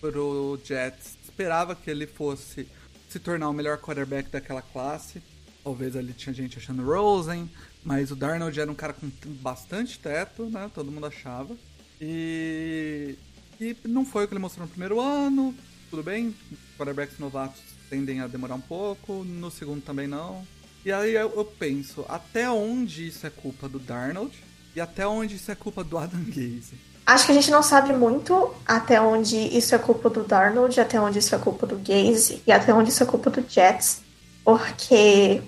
pro 0.00 0.60
Jets, 0.64 1.16
esperava 1.22 1.76
que 1.76 1.88
ele 1.88 2.04
fosse 2.04 2.66
se 3.08 3.20
tornar 3.20 3.48
o 3.48 3.52
melhor 3.52 3.78
quarterback 3.78 4.28
daquela 4.28 4.60
classe. 4.60 5.22
Talvez 5.62 5.94
ali 5.94 6.12
tinha 6.14 6.34
gente 6.34 6.58
achando 6.58 6.84
Rosen, 6.84 7.48
mas 7.84 8.10
o 8.10 8.16
Darnold 8.16 8.58
era 8.58 8.68
um 8.68 8.74
cara 8.74 8.92
com 8.92 9.08
bastante 9.40 10.00
teto, 10.00 10.46
né? 10.46 10.68
Todo 10.74 10.90
mundo 10.90 11.06
achava. 11.06 11.56
E, 12.00 13.16
e 13.60 13.76
não 13.84 14.04
foi 14.04 14.24
o 14.24 14.26
que 14.26 14.34
ele 14.34 14.40
mostrou 14.40 14.66
no 14.66 14.70
primeiro 14.72 15.00
ano. 15.00 15.54
Tudo 15.90 16.02
bem, 16.02 16.34
quarterbacks 16.76 17.20
novatos 17.20 17.73
tendem 17.88 18.20
a 18.20 18.26
demorar 18.26 18.54
um 18.54 18.60
pouco, 18.60 19.24
no 19.24 19.50
segundo 19.50 19.82
também 19.82 20.06
não. 20.06 20.46
E 20.84 20.92
aí 20.92 21.14
eu, 21.14 21.32
eu 21.34 21.44
penso, 21.44 22.04
até 22.08 22.50
onde 22.50 23.08
isso 23.08 23.26
é 23.26 23.30
culpa 23.30 23.68
do 23.68 23.78
Darnold 23.78 24.32
e 24.76 24.80
até 24.80 25.06
onde 25.06 25.36
isso 25.36 25.50
é 25.50 25.54
culpa 25.54 25.82
do 25.82 25.96
Adam 25.96 26.22
Gaze? 26.26 26.74
Acho 27.06 27.26
que 27.26 27.32
a 27.32 27.34
gente 27.34 27.50
não 27.50 27.62
sabe 27.62 27.92
muito 27.92 28.54
até 28.66 29.00
onde 29.00 29.36
isso 29.36 29.74
é 29.74 29.78
culpa 29.78 30.08
do 30.08 30.24
Darnold, 30.24 30.78
até 30.80 31.00
onde 31.00 31.18
isso 31.18 31.34
é 31.34 31.38
culpa 31.38 31.66
do 31.66 31.76
Gaze 31.76 32.42
e 32.46 32.52
até 32.52 32.72
onde 32.72 32.90
isso 32.90 33.02
é 33.02 33.06
culpa 33.06 33.30
do 33.30 33.44
Jets, 33.46 34.02
porque 34.42 35.42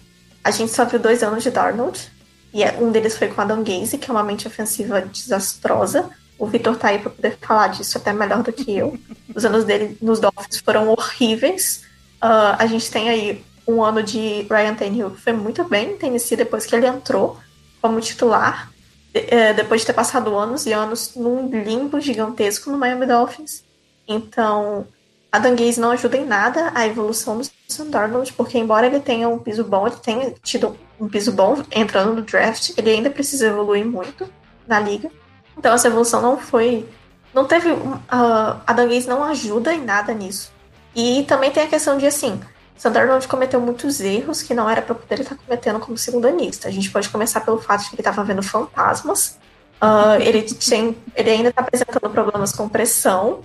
a 0.45 0.51
gente 0.51 0.73
só 0.73 0.85
viu 0.85 0.99
dois 0.99 1.23
anos 1.23 1.43
de 1.43 1.51
Darnold 1.51 2.11
e 2.53 2.63
é, 2.63 2.79
um 2.81 2.91
deles 2.91 3.19
foi 3.19 3.29
com 3.29 3.41
Adam 3.41 3.63
Gaze, 3.63 3.99
que 3.99 4.11
é 4.11 4.13
uma 4.15 4.23
mente 4.23 4.47
ofensiva 4.47 5.03
desastrosa. 5.03 6.09
O 6.39 6.47
Vitor 6.47 6.77
tá 6.77 6.89
aí 6.89 6.99
pra 6.99 7.11
poder 7.11 7.37
falar 7.39 7.69
disso 7.69 7.99
até 7.99 8.13
melhor 8.13 8.43
do 8.43 8.53
que 8.53 8.75
eu. 8.75 8.99
Os 9.35 9.45
anos 9.45 9.65
dele 9.65 9.99
nos 10.01 10.21
Dolphins 10.21 10.61
foram 10.61 10.89
horríveis. 10.89 11.83
Uh, 12.23 12.57
a 12.59 12.67
gente 12.67 12.91
tem 12.91 13.09
aí 13.09 13.45
um 13.67 13.83
ano 13.83 14.03
de 14.03 14.47
Ryan 14.49 14.75
Tannehill 14.75 15.11
que 15.11 15.21
foi 15.21 15.33
muito 15.33 15.65
bem 15.65 15.93
em 15.93 15.97
Tennessee 15.97 16.37
depois 16.37 16.65
que 16.65 16.75
ele 16.75 16.87
entrou 16.87 17.39
como 17.83 18.01
titular, 18.01 18.71
é, 19.13 19.53
depois 19.53 19.81
de 19.81 19.87
ter 19.87 19.93
passado 19.93 20.37
anos 20.37 20.67
e 20.67 20.73
anos 20.73 21.15
num 21.15 21.49
limbo 21.49 22.01
gigantesco 22.01 22.71
no 22.71 22.79
Miami 22.79 23.07
Dolphins. 23.07 23.65
Então, 24.07 24.87
a 25.33 25.39
Gaze 25.39 25.81
não 25.81 25.91
ajuda 25.91 26.17
em 26.17 26.25
nada 26.25 26.71
a 26.75 26.87
evolução 26.87 27.39
do 27.39 27.47
Sam 27.69 27.87
Darnold, 27.87 28.33
porque 28.33 28.59
embora 28.59 28.87
ele 28.87 29.01
tenha 29.01 29.29
um 29.29 29.39
piso 29.39 29.65
bom, 29.65 29.87
ele 29.87 29.97
tenha 29.97 30.35
tido 30.43 30.77
um 31.01 31.09
piso 31.09 31.33
bom 31.33 31.63
entrando 31.71 32.15
no 32.15 32.23
draft, 32.23 32.73
ele 32.77 32.91
ainda 32.91 33.11
precisa 33.11 33.49
evoluir 33.49 33.85
muito 33.85 34.29
na 34.67 34.81
liga. 34.81 35.11
Então 35.57 35.75
essa 35.75 35.89
evolução 35.89 36.23
não 36.23 36.39
foi. 36.39 36.89
Não 37.35 37.45
teve. 37.45 37.71
Uh, 37.71 38.01
a 38.09 38.73
Gaze 38.73 39.09
não 39.09 39.25
ajuda 39.25 39.75
em 39.75 39.85
nada 39.85 40.13
nisso. 40.15 40.53
E 40.97 41.25
também 41.25 41.51
tem 41.51 41.63
a 41.63 41.69
questão 41.69 41.99
de 41.99 42.07
assim, 42.07 42.41
Sandarnold 42.75 43.29
cometeu 43.29 43.61
muitos 43.61 44.01
erros 44.01 44.43
que 44.43 44.55
não 44.55 44.69
era 44.69 44.81
para 44.81 44.95
poder 44.95 45.21
estar 45.21 45.37
cometendo 45.37 45.79
como 45.79 45.99
segundanista. 45.99 46.69
A 46.69 46.71
gente 46.71 46.91
pode 46.91 47.11
começar 47.11 47.43
pelo 47.43 47.61
fato 47.61 47.83
de 47.83 47.91
que 47.91 47.95
ele 47.97 48.01
estava 48.01 48.25
vendo 48.25 48.43
fantasmas. 48.43 49.39
Uh, 49.81 50.21
ele, 50.21 50.43
tem, 50.43 50.97
ele 51.15 51.31
ainda 51.31 51.51
está 51.51 51.61
apresentando 51.61 52.11
problemas 52.11 52.51
com 52.53 52.67
pressão 52.67 53.41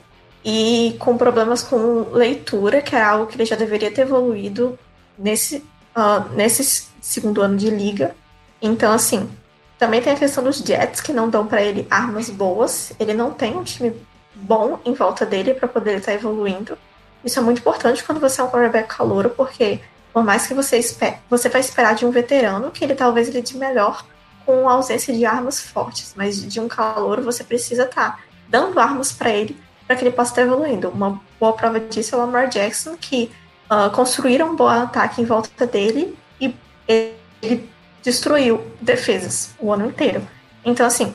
e 0.45 0.95
com 0.97 1.17
problemas 1.17 1.61
com 1.61 2.09
leitura, 2.13 2.81
que 2.81 2.95
é 2.95 3.03
algo 3.03 3.27
que 3.27 3.35
ele 3.35 3.45
já 3.45 3.57
deveria 3.57 3.91
ter 3.91 4.03
evoluído 4.03 4.79
nesse, 5.19 5.57
uh, 5.93 6.29
nesse 6.33 6.87
segundo 7.01 7.41
ano 7.41 7.57
de 7.57 7.69
liga. 7.69 8.15
Então, 8.61 8.93
assim, 8.93 9.29
também 9.77 10.01
tem 10.01 10.13
a 10.13 10.15
questão 10.15 10.41
dos 10.41 10.59
Jets, 10.59 11.01
que 11.01 11.11
não 11.11 11.29
dão 11.29 11.45
para 11.45 11.61
ele 11.61 11.85
armas 11.89 12.29
boas. 12.29 12.93
Ele 12.97 13.13
não 13.13 13.31
tem 13.31 13.57
um 13.57 13.63
time 13.63 13.93
bom 14.33 14.79
em 14.85 14.93
volta 14.93 15.25
dele 15.25 15.53
para 15.53 15.67
poder 15.67 15.97
estar 15.97 16.13
evoluindo. 16.13 16.77
Isso 17.23 17.39
é 17.39 17.41
muito 17.41 17.59
importante 17.59 18.03
quando 18.03 18.19
você 18.19 18.41
é 18.41 18.43
um 18.43 18.49
quarterback 18.49 18.95
calouro, 18.95 19.29
porque 19.29 19.79
por 20.13 20.23
mais 20.23 20.45
que 20.47 20.53
você 20.53 20.77
espere, 20.77 21.17
você 21.29 21.47
vai 21.47 21.61
esperar 21.61 21.95
de 21.95 22.05
um 22.05 22.11
veterano 22.11 22.71
que 22.71 22.83
ele 22.83 22.95
talvez 22.95 23.29
ele 23.29 23.41
de 23.41 23.57
melhor 23.57 24.05
com 24.45 24.67
a 24.67 24.73
ausência 24.73 25.13
de 25.13 25.25
armas 25.25 25.59
fortes, 25.59 26.13
mas 26.15 26.41
de 26.45 26.59
um 26.59 26.67
calouro 26.67 27.21
você 27.21 27.43
precisa 27.43 27.83
estar 27.83 28.17
tá 28.17 28.19
dando 28.49 28.79
armas 28.79 29.11
para 29.11 29.29
ele 29.29 29.57
para 29.87 29.95
que 29.95 30.03
ele 30.03 30.15
possa 30.15 30.31
estar 30.31 30.41
evoluindo. 30.43 30.89
Uma 30.89 31.21
boa 31.39 31.53
prova 31.53 31.79
disso 31.79 32.15
é 32.15 32.17
o 32.17 32.21
Lamar 32.21 32.47
Jackson, 32.49 32.95
que 32.95 33.31
uh, 33.69 33.89
construíram 33.91 34.51
um 34.51 34.55
bom 34.55 34.67
ataque 34.67 35.21
em 35.21 35.25
volta 35.25 35.67
dele 35.67 36.17
e 36.39 36.55
ele 36.87 37.69
destruiu 38.01 38.65
defesas 38.79 39.53
o 39.59 39.71
ano 39.71 39.87
inteiro. 39.87 40.25
Então, 40.63 40.85
assim, 40.85 41.13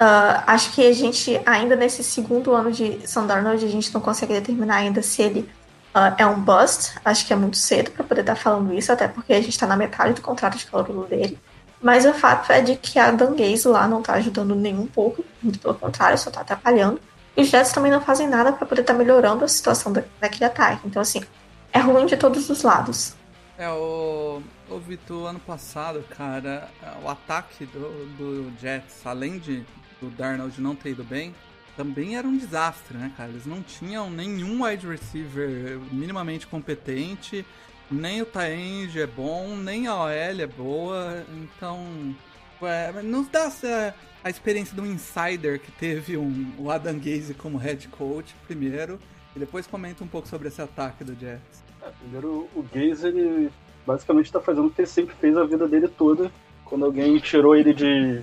Uh, 0.00 0.42
acho 0.46 0.72
que 0.72 0.86
a 0.86 0.92
gente, 0.92 1.40
ainda 1.44 1.74
nesse 1.74 2.04
segundo 2.04 2.52
ano 2.52 2.70
de 2.70 3.06
Sandarnold, 3.06 3.64
a 3.64 3.68
gente 3.68 3.92
não 3.92 4.00
consegue 4.00 4.32
determinar 4.32 4.76
ainda 4.76 5.02
se 5.02 5.22
ele 5.22 5.40
uh, 5.92 6.14
é 6.16 6.24
um 6.24 6.40
bust. 6.40 6.94
Acho 7.04 7.26
que 7.26 7.32
é 7.32 7.36
muito 7.36 7.56
cedo 7.56 7.90
para 7.90 8.04
poder 8.04 8.20
estar 8.20 8.36
falando 8.36 8.72
isso, 8.72 8.92
até 8.92 9.08
porque 9.08 9.32
a 9.32 9.40
gente 9.40 9.50
está 9.50 9.66
na 9.66 9.76
metade 9.76 10.14
do 10.14 10.20
contrato 10.20 10.56
de 10.56 10.66
calor 10.66 11.06
dele. 11.08 11.38
Mas 11.82 12.04
o 12.04 12.12
fato 12.12 12.52
é 12.52 12.60
de 12.60 12.76
que 12.76 12.98
a 12.98 13.10
Danguese 13.10 13.68
lá 13.68 13.86
não 13.88 14.00
está 14.00 14.14
ajudando 14.14 14.54
nem 14.54 14.76
um 14.78 14.86
pouco, 14.86 15.24
muito 15.42 15.58
pelo 15.58 15.74
contrário, 15.74 16.18
só 16.18 16.28
está 16.28 16.42
atrapalhando. 16.42 17.00
E 17.36 17.42
os 17.42 17.48
Jets 17.48 17.72
também 17.72 17.90
não 17.90 18.00
fazem 18.00 18.28
nada 18.28 18.52
para 18.52 18.66
poder 18.66 18.80
estar 18.80 18.94
tá 18.94 18.98
melhorando 18.98 19.44
a 19.44 19.48
situação 19.48 19.92
daquele 19.92 20.44
ataque. 20.44 20.82
Então, 20.84 21.00
assim, 21.00 21.22
é 21.72 21.78
ruim 21.78 22.06
de 22.06 22.16
todos 22.16 22.48
os 22.50 22.62
lados. 22.62 23.14
É, 23.56 23.68
o, 23.68 24.42
o 24.68 24.78
Vitor, 24.78 25.28
ano 25.28 25.40
passado, 25.40 26.04
cara, 26.16 26.68
o 27.04 27.08
ataque 27.08 27.64
do, 27.66 28.06
do 28.16 28.52
Jets, 28.60 29.04
além 29.04 29.38
de 29.38 29.64
do 30.00 30.10
Darnold 30.10 30.60
não 30.60 30.74
ter 30.74 30.90
ido 30.90 31.04
bem, 31.04 31.34
também 31.76 32.16
era 32.16 32.26
um 32.26 32.36
desastre, 32.36 32.98
né, 32.98 33.12
cara? 33.16 33.30
Eles 33.30 33.46
não 33.46 33.62
tinham 33.62 34.10
nenhum 34.10 34.64
wide 34.64 34.86
receiver 34.86 35.78
minimamente 35.92 36.46
competente, 36.46 37.46
nem 37.90 38.20
o 38.20 38.26
Taenge 38.26 39.00
é 39.00 39.06
bom, 39.06 39.56
nem 39.56 39.86
a 39.86 39.94
OL 39.94 40.10
é 40.10 40.46
boa, 40.46 41.24
então. 41.32 42.14
É, 42.60 43.02
nos 43.02 43.28
dá 43.28 43.44
essa, 43.44 43.94
a 44.24 44.28
experiência 44.28 44.80
um 44.82 44.86
insider 44.86 45.60
que 45.60 45.70
teve 45.70 46.16
um, 46.16 46.52
o 46.58 46.68
Adam 46.68 46.98
Gaze 46.98 47.32
como 47.34 47.56
head 47.56 47.86
coach 47.86 48.34
primeiro, 48.48 48.98
e 49.36 49.38
depois 49.38 49.64
comenta 49.66 50.02
um 50.02 50.08
pouco 50.08 50.26
sobre 50.26 50.48
esse 50.48 50.60
ataque 50.60 51.04
do 51.04 51.14
Jets. 51.14 51.62
É, 51.80 51.90
primeiro, 52.00 52.48
o 52.56 52.64
Gaze, 52.74 53.06
ele 53.06 53.50
basicamente 53.86 54.26
está 54.26 54.40
fazendo 54.40 54.66
o 54.66 54.70
que 54.70 54.80
ele 54.80 54.88
sempre 54.88 55.14
fez 55.14 55.36
a 55.36 55.44
vida 55.44 55.68
dele 55.68 55.86
toda, 55.86 56.32
quando 56.64 56.84
alguém 56.84 57.18
tirou 57.18 57.54
ele 57.54 57.72
de. 57.72 58.22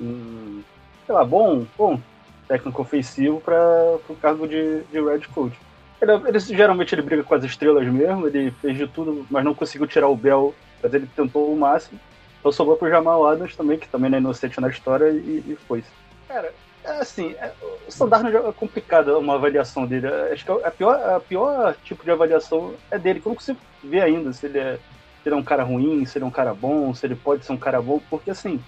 Um, 0.00 0.62
sei 1.06 1.14
lá, 1.14 1.24
bom, 1.24 1.66
bom 1.76 2.00
técnico 2.46 2.82
ofensivo 2.82 3.40
para 3.40 3.98
o 4.08 4.16
cargo 4.16 4.46
de, 4.46 4.82
de 4.84 5.00
Red 5.00 5.22
Coach. 5.34 5.58
Ele, 6.00 6.12
ele, 6.26 6.38
geralmente 6.38 6.94
ele 6.94 7.02
briga 7.02 7.22
com 7.22 7.34
as 7.34 7.44
estrelas 7.44 7.86
mesmo, 7.86 8.26
ele 8.26 8.50
fez 8.50 8.76
de 8.76 8.86
tudo, 8.86 9.26
mas 9.30 9.44
não 9.44 9.54
conseguiu 9.54 9.86
tirar 9.86 10.08
o 10.08 10.16
Bell, 10.16 10.54
mas 10.82 10.92
ele 10.92 11.08
tentou 11.16 11.52
o 11.52 11.56
máximo. 11.56 11.98
Então 12.38 12.52
sobrou 12.52 12.76
pro 12.76 12.90
Jamal 12.90 13.26
Adams 13.26 13.56
também, 13.56 13.78
que 13.78 13.88
também 13.88 14.10
não 14.10 14.18
é 14.18 14.20
inocente 14.20 14.60
na 14.60 14.68
história, 14.68 15.10
e, 15.10 15.42
e 15.46 15.58
foi. 15.66 15.82
Cara, 16.28 16.52
é 16.84 16.90
assim, 16.98 17.32
é, 17.32 17.50
o 17.88 17.90
Sandarno 17.90 18.28
é 18.28 18.52
complicado 18.52 19.18
uma 19.18 19.36
avaliação 19.36 19.86
dele. 19.86 20.06
Acho 20.30 20.44
que 20.44 20.52
a 20.52 20.70
pior, 20.70 20.94
a 20.94 21.20
pior 21.20 21.74
tipo 21.84 22.04
de 22.04 22.10
avaliação 22.10 22.74
é 22.90 22.98
dele, 22.98 23.20
que 23.20 23.26
eu 23.26 23.30
não 23.30 23.36
consigo 23.36 23.58
ver 23.82 24.02
ainda 24.02 24.32
se 24.34 24.44
ele 24.44 24.58
é, 24.58 24.78
se 25.22 25.28
ele 25.28 25.34
é 25.34 25.38
um 25.38 25.42
cara 25.42 25.62
ruim, 25.62 26.04
se 26.04 26.18
ele 26.18 26.24
é 26.24 26.28
um 26.28 26.30
cara 26.30 26.52
bom, 26.52 26.92
se 26.92 27.06
ele 27.06 27.16
pode 27.16 27.46
ser 27.46 27.52
um 27.52 27.56
cara 27.56 27.80
bom, 27.80 27.98
porque 28.10 28.30
assim, 28.30 28.62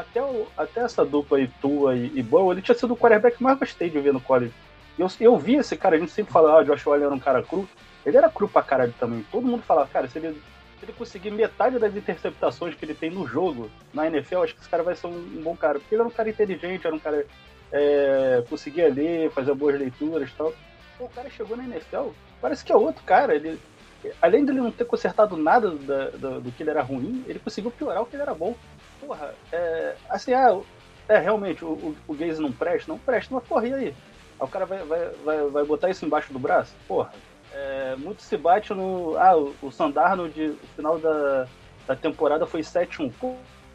até, 0.00 0.22
o, 0.22 0.46
até 0.56 0.80
essa 0.80 1.04
dupla 1.04 1.38
aí, 1.38 1.48
Tua 1.60 1.94
e, 1.94 2.06
e 2.14 2.26
ele 2.50 2.62
tinha 2.62 2.76
sido 2.76 2.94
o 2.94 2.96
quarterback 2.96 3.36
que 3.36 3.42
mais 3.42 3.58
gostei 3.58 3.90
de 3.90 4.00
ver 4.00 4.12
no 4.12 4.20
college. 4.20 4.52
Eu, 4.98 5.08
eu 5.20 5.38
vi 5.38 5.56
esse 5.56 5.76
cara, 5.76 5.96
a 5.96 5.98
gente 5.98 6.12
sempre 6.12 6.32
fala, 6.32 6.58
ah, 6.58 6.62
Josh 6.62 6.86
Allen 6.86 7.04
era 7.04 7.14
um 7.14 7.18
cara 7.18 7.42
cru. 7.42 7.68
Ele 8.04 8.16
era 8.16 8.28
cru 8.28 8.48
pra 8.48 8.62
caralho 8.62 8.94
também. 8.98 9.24
Todo 9.30 9.46
mundo 9.46 9.62
falava, 9.62 9.88
cara, 9.88 10.08
se 10.08 10.18
ele, 10.18 10.32
se 10.78 10.84
ele 10.84 10.92
conseguir 10.92 11.30
metade 11.30 11.78
das 11.78 11.94
interceptações 11.94 12.74
que 12.74 12.84
ele 12.84 12.94
tem 12.94 13.10
no 13.10 13.26
jogo, 13.26 13.70
na 13.92 14.06
NFL, 14.06 14.42
acho 14.42 14.54
que 14.54 14.60
esse 14.60 14.68
cara 14.68 14.82
vai 14.82 14.94
ser 14.94 15.06
um, 15.06 15.16
um 15.16 15.42
bom 15.42 15.56
cara. 15.56 15.78
Porque 15.78 15.94
ele 15.94 16.02
era 16.02 16.08
um 16.08 16.12
cara 16.12 16.28
inteligente, 16.28 16.86
era 16.86 16.94
um 16.94 16.98
cara. 16.98 17.26
É, 17.72 18.42
conseguia 18.48 18.92
ler, 18.92 19.30
fazer 19.30 19.54
boas 19.54 19.78
leituras 19.78 20.28
e 20.28 20.32
tal. 20.32 20.52
Pô, 20.98 21.04
o 21.04 21.10
cara 21.10 21.30
chegou 21.30 21.56
na 21.56 21.64
NFL, 21.64 22.08
parece 22.40 22.64
que 22.64 22.72
é 22.72 22.76
outro 22.76 23.02
cara. 23.04 23.34
Ele, 23.34 23.58
além 24.20 24.44
de 24.44 24.50
ele 24.50 24.60
não 24.60 24.72
ter 24.72 24.84
consertado 24.84 25.36
nada 25.36 25.70
da, 25.70 26.10
da, 26.10 26.38
do 26.40 26.52
que 26.52 26.62
ele 26.62 26.70
era 26.70 26.82
ruim, 26.82 27.24
ele 27.26 27.38
conseguiu 27.38 27.70
piorar 27.70 28.02
o 28.02 28.06
que 28.06 28.16
ele 28.16 28.22
era 28.22 28.34
bom 28.34 28.54
porra, 29.10 29.34
é, 29.50 29.96
assim, 30.08 30.32
ah, 30.32 30.60
é, 31.08 31.18
realmente, 31.18 31.64
o, 31.64 31.70
o, 31.72 31.96
o 32.06 32.14
Gaze 32.14 32.40
não 32.40 32.52
presta? 32.52 32.92
Não 32.92 32.96
presta, 32.96 33.34
mas 33.34 33.42
porra, 33.42 33.64
aí? 33.64 33.74
Aí 33.74 33.94
o 34.38 34.46
cara 34.46 34.64
vai, 34.64 34.84
vai, 34.84 35.08
vai, 35.24 35.46
vai 35.48 35.64
botar 35.64 35.90
isso 35.90 36.06
embaixo 36.06 36.32
do 36.32 36.38
braço? 36.38 36.76
Porra, 36.86 37.12
é, 37.52 37.96
muito 37.96 38.22
se 38.22 38.36
bate 38.36 38.72
no. 38.72 39.16
Ah, 39.18 39.36
o, 39.36 39.52
o 39.62 39.72
Sandarno, 39.72 40.28
de, 40.28 40.50
o 40.50 40.66
final 40.76 40.96
da, 41.00 41.48
da 41.88 41.96
temporada 41.96 42.46
foi 42.46 42.60
7-1. 42.60 43.12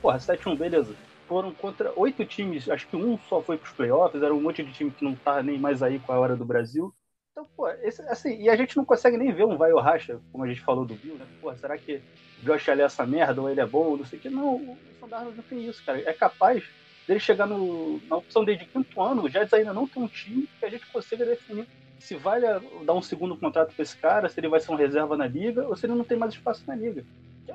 Porra, 0.02 0.18
7-1, 0.18 0.58
beleza. 0.58 0.96
Foram 1.28 1.52
contra 1.52 1.92
oito 1.98 2.24
times, 2.24 2.70
acho 2.70 2.88
que 2.88 2.96
um 2.96 3.20
só 3.28 3.42
foi 3.42 3.58
pros 3.58 3.74
playoffs, 3.74 4.24
era 4.24 4.34
um 4.34 4.40
monte 4.40 4.64
de 4.64 4.72
time 4.72 4.92
que 4.92 5.04
não 5.04 5.16
tá 5.16 5.44
nem 5.44 5.60
mais 5.60 5.84
aí 5.84 6.00
com 6.00 6.14
a 6.14 6.20
hora 6.20 6.38
do 6.38 6.46
Brasil. 6.46 6.96
Então, 7.34 7.46
pô, 7.58 7.68
esse, 7.68 8.02
assim, 8.04 8.40
e 8.40 8.48
a 8.48 8.56
gente 8.56 8.78
não 8.78 8.86
consegue 8.86 9.18
nem 9.18 9.34
ver 9.34 9.44
um 9.44 9.58
vai 9.58 9.74
ou 9.74 9.82
racha, 9.82 10.22
como 10.32 10.46
a 10.46 10.48
gente 10.48 10.62
falou 10.62 10.86
do 10.86 10.96
Bill, 10.96 11.16
né? 11.16 11.26
Porra, 11.42 11.58
será 11.58 11.78
que 11.78 12.02
Josh 12.44 12.70
Allen 12.70 12.84
é 12.84 12.86
essa 12.86 13.06
merda, 13.06 13.42
ou 13.42 13.50
ele 13.50 13.62
é 13.62 13.66
bom, 13.66 13.98
não 13.98 14.06
sei 14.06 14.20
o 14.20 14.22
que. 14.22 14.30
Não, 14.30 14.56
o 14.56 14.78
Sam 15.00 15.08
não 15.08 15.44
tem 15.50 15.68
isso, 15.68 15.84
cara. 15.84 16.00
É 16.00 16.14
capaz 16.14 16.64
dele 17.08 17.20
chegar 17.20 17.46
no, 17.46 18.02
na 18.10 18.18
opção 18.18 18.44
dele 18.44 18.60
de 18.60 18.66
quinto 18.66 19.02
ano, 19.02 19.24
o 19.24 19.30
Jets 19.30 19.54
ainda 19.54 19.74
não 19.74 19.88
tem 19.88 20.02
um 20.02 20.08
time 20.08 20.50
que 20.60 20.66
a 20.66 20.70
gente 20.70 20.86
consiga 20.88 21.26
definir 21.26 21.68
se 22.00 22.16
vale 22.16 22.46
dar 22.86 22.94
um 22.94 23.02
segundo 23.02 23.36
contrato 23.36 23.74
para 23.74 23.82
esse 23.82 23.98
cara, 23.98 24.30
se 24.30 24.40
ele 24.40 24.48
vai 24.48 24.60
ser 24.60 24.72
um 24.72 24.76
reserva 24.76 25.18
na 25.18 25.28
liga, 25.28 25.68
ou 25.68 25.76
se 25.76 25.86
ele 25.86 25.96
não 25.96 26.04
tem 26.04 26.18
mais 26.18 26.34
espaço 26.34 26.64
na 26.68 26.76
liga. 26.76 27.04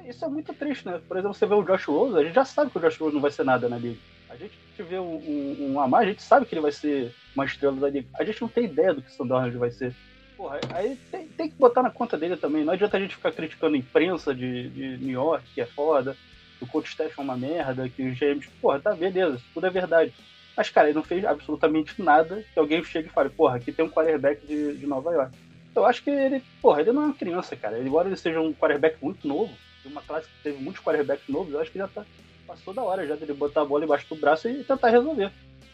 Isso 0.06 0.24
é 0.24 0.28
muito 0.28 0.52
triste, 0.52 0.86
né? 0.86 1.00
Por 1.06 1.16
exemplo, 1.16 1.34
você 1.34 1.46
vê 1.46 1.54
o 1.54 1.62
Josh 1.62 1.84
Rose, 1.84 2.16
a 2.16 2.22
gente 2.22 2.34
já 2.34 2.44
sabe 2.44 2.70
que 2.70 2.78
o 2.78 2.80
Josh 2.80 2.96
Rose 2.96 3.14
não 3.14 3.22
vai 3.22 3.30
ser 3.30 3.44
nada 3.44 3.68
na 3.68 3.76
liga. 3.76 3.98
A 4.28 4.36
gente 4.36 4.54
vê 4.78 4.98
um, 4.98 5.16
um, 5.16 5.72
um 5.72 5.80
Amar, 5.80 6.02
a 6.02 6.06
gente 6.06 6.22
sabe 6.22 6.46
que 6.46 6.54
ele 6.54 6.62
vai 6.62 6.72
ser 6.72 7.14
uma 7.34 7.44
estrela 7.44 7.76
da 7.76 7.90
liga. 7.90 8.08
A 8.14 8.24
gente 8.24 8.40
não 8.40 8.48
tem 8.48 8.64
ideia 8.64 8.94
do 8.94 9.02
que 9.02 9.08
o 9.08 9.12
Sandorland 9.12 9.56
vai 9.56 9.70
ser. 9.70 9.94
Porra, 10.40 10.58
aí 10.70 10.96
tem, 11.10 11.28
tem, 11.28 11.50
que 11.50 11.56
botar 11.56 11.82
na 11.82 11.90
conta 11.90 12.16
dele 12.16 12.34
também. 12.34 12.64
Não 12.64 12.72
adianta 12.72 12.96
a 12.96 13.00
gente 13.00 13.14
ficar 13.14 13.30
criticando 13.30 13.74
a 13.74 13.78
imprensa 13.78 14.34
de, 14.34 14.70
de 14.70 14.96
New 14.96 15.12
York, 15.12 15.44
que 15.54 15.60
é 15.60 15.66
foda, 15.66 16.16
que 16.56 16.64
o 16.64 16.66
coach 16.66 16.88
staff 16.88 17.12
é 17.14 17.22
uma 17.22 17.36
merda, 17.36 17.90
que 17.90 18.02
os 18.02 18.18
GMs. 18.18 18.48
Porra, 18.58 18.80
tá, 18.80 18.94
beleza, 18.94 19.38
tudo 19.52 19.66
é 19.66 19.70
verdade. 19.70 20.14
Mas, 20.56 20.70
cara, 20.70 20.88
ele 20.88 20.96
não 20.96 21.02
fez 21.02 21.26
absolutamente 21.26 22.00
nada 22.00 22.42
que 22.54 22.58
alguém 22.58 22.82
chegue 22.82 23.08
e 23.08 23.12
fale, 23.12 23.28
porra, 23.28 23.56
aqui 23.56 23.70
tem 23.70 23.84
um 23.84 23.90
quarterback 23.90 24.46
de, 24.46 24.78
de 24.78 24.86
Nova 24.86 25.12
York. 25.12 25.36
Eu 25.76 25.84
acho 25.84 26.02
que 26.02 26.08
ele, 26.08 26.42
porra, 26.62 26.80
ele 26.80 26.92
não 26.92 27.02
é 27.02 27.04
uma 27.06 27.14
criança, 27.14 27.54
cara. 27.54 27.78
Embora 27.78 28.08
ele 28.08 28.16
seja 28.16 28.40
um 28.40 28.54
quarterback 28.54 28.96
muito 29.02 29.28
novo, 29.28 29.52
de 29.82 29.88
uma 29.88 30.00
classe 30.00 30.26
que 30.26 30.42
teve 30.42 30.62
muitos 30.62 30.82
quarterbacks 30.82 31.28
novos, 31.28 31.52
eu 31.52 31.60
acho 31.60 31.70
que 31.70 31.76
já 31.76 31.86
tá, 31.86 32.02
passou 32.46 32.72
da 32.72 32.82
hora 32.82 33.06
já 33.06 33.14
dele 33.14 33.34
botar 33.34 33.60
a 33.60 33.66
bola 33.66 33.84
embaixo 33.84 34.06
do 34.08 34.18
braço 34.18 34.48
e 34.48 34.64
tentar 34.64 34.88
resolver. 34.88 35.30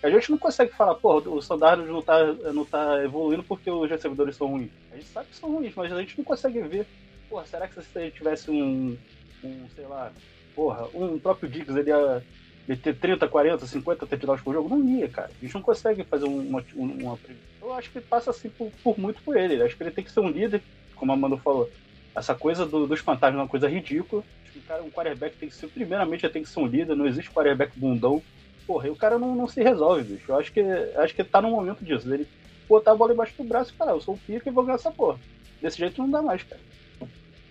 A 0.07 0.11
gente 0.11 0.31
não 0.31 0.39
consegue 0.39 0.73
falar, 0.73 0.95
pô, 0.95 1.17
o 1.17 1.43
Sandarno 1.43 1.85
não 1.85 2.01
tá, 2.01 2.25
não 2.55 2.65
tá 2.65 3.03
evoluindo 3.03 3.43
porque 3.43 3.69
os 3.69 3.91
recebedores 3.91 4.37
são 4.37 4.47
ruins. 4.47 4.71
A 4.93 4.95
gente 4.95 5.09
sabe 5.09 5.27
que 5.29 5.35
são 5.35 5.53
ruins, 5.53 5.75
mas 5.75 5.93
a 5.93 6.01
gente 6.01 6.17
não 6.17 6.25
consegue 6.25 6.61
ver. 6.61 6.87
Porra, 7.29 7.45
será 7.45 7.67
que 7.67 7.83
se 7.83 7.99
ele 7.99 8.13
tivesse 8.13 8.49
um, 8.49 8.97
um 9.43 9.69
sei 9.75 9.85
lá, 9.87 10.13
porra, 10.55 10.87
um 10.95 11.19
próprio 11.19 11.51
Diggs, 11.51 11.77
ele 11.77 11.91
ia, 11.91 12.23
ia 12.69 12.77
ter 12.77 12.95
30, 12.95 13.27
40, 13.27 13.67
50 13.67 14.07
touchdowns 14.07 14.41
por 14.43 14.55
jogo? 14.55 14.69
Não 14.69 14.89
ia, 14.89 15.09
cara. 15.09 15.29
A 15.29 15.45
gente 15.45 15.57
não 15.57 15.63
consegue 15.63 16.05
fazer 16.05 16.27
uma, 16.27 16.63
uma, 16.77 17.19
Eu 17.61 17.75
acho 17.75 17.91
que 17.91 18.01
passa 18.01 18.31
assim 18.31 18.49
por, 18.49 18.71
por 18.85 18.97
muito 18.97 19.21
por 19.25 19.37
ele. 19.37 19.61
Eu 19.61 19.67
acho 19.67 19.77
que 19.77 19.83
ele 19.83 19.91
tem 19.91 20.05
que 20.05 20.13
ser 20.13 20.21
um 20.21 20.31
líder, 20.31 20.63
como 20.95 21.11
a 21.11 21.17
Manu 21.17 21.37
falou. 21.39 21.69
Essa 22.15 22.33
coisa 22.33 22.65
do, 22.65 22.87
dos 22.87 23.01
fantasmas 23.01 23.41
é 23.41 23.43
uma 23.43 23.49
coisa 23.49 23.69
ridícula. 23.69 24.23
Acho 24.45 24.53
que 24.53 24.61
cara, 24.61 24.85
um 24.85 24.91
quarterback 24.91 25.37
tem 25.37 25.49
que 25.49 25.55
ser, 25.57 25.67
primeiramente, 25.67 26.29
tem 26.29 26.45
que 26.45 26.49
ser 26.49 26.61
um 26.61 26.67
líder. 26.67 26.95
Não 26.95 27.09
existe 27.09 27.33
quarterback 27.33 27.77
bundão 27.77 28.23
porra, 28.67 28.89
e 28.89 28.91
o 28.91 28.97
cara 28.97 29.19
não, 29.19 29.35
não 29.35 29.47
se 29.47 29.63
resolve, 29.63 30.15
bicho. 30.15 30.31
Eu 30.31 30.39
acho 30.39 30.53
que, 30.53 30.61
acho 30.61 31.15
que 31.15 31.25
tá 31.25 31.41
no 31.41 31.51
momento 31.51 31.85
disso. 31.85 32.13
Ele 32.13 32.27
botar 32.69 32.93
a 32.93 32.97
bola 32.97 33.13
embaixo 33.13 33.35
do 33.37 33.45
braço 33.45 33.73
e 33.73 33.77
falar, 33.77 33.93
eu 33.93 34.01
sou 34.01 34.15
o 34.15 34.19
pica 34.19 34.49
e 34.49 34.53
vou 34.53 34.65
ganhar 34.65 34.77
essa 34.77 34.91
porra. 34.91 35.19
Desse 35.61 35.79
jeito 35.79 36.01
não 36.01 36.11
dá 36.11 36.21
mais, 36.21 36.43
cara. 36.43 36.61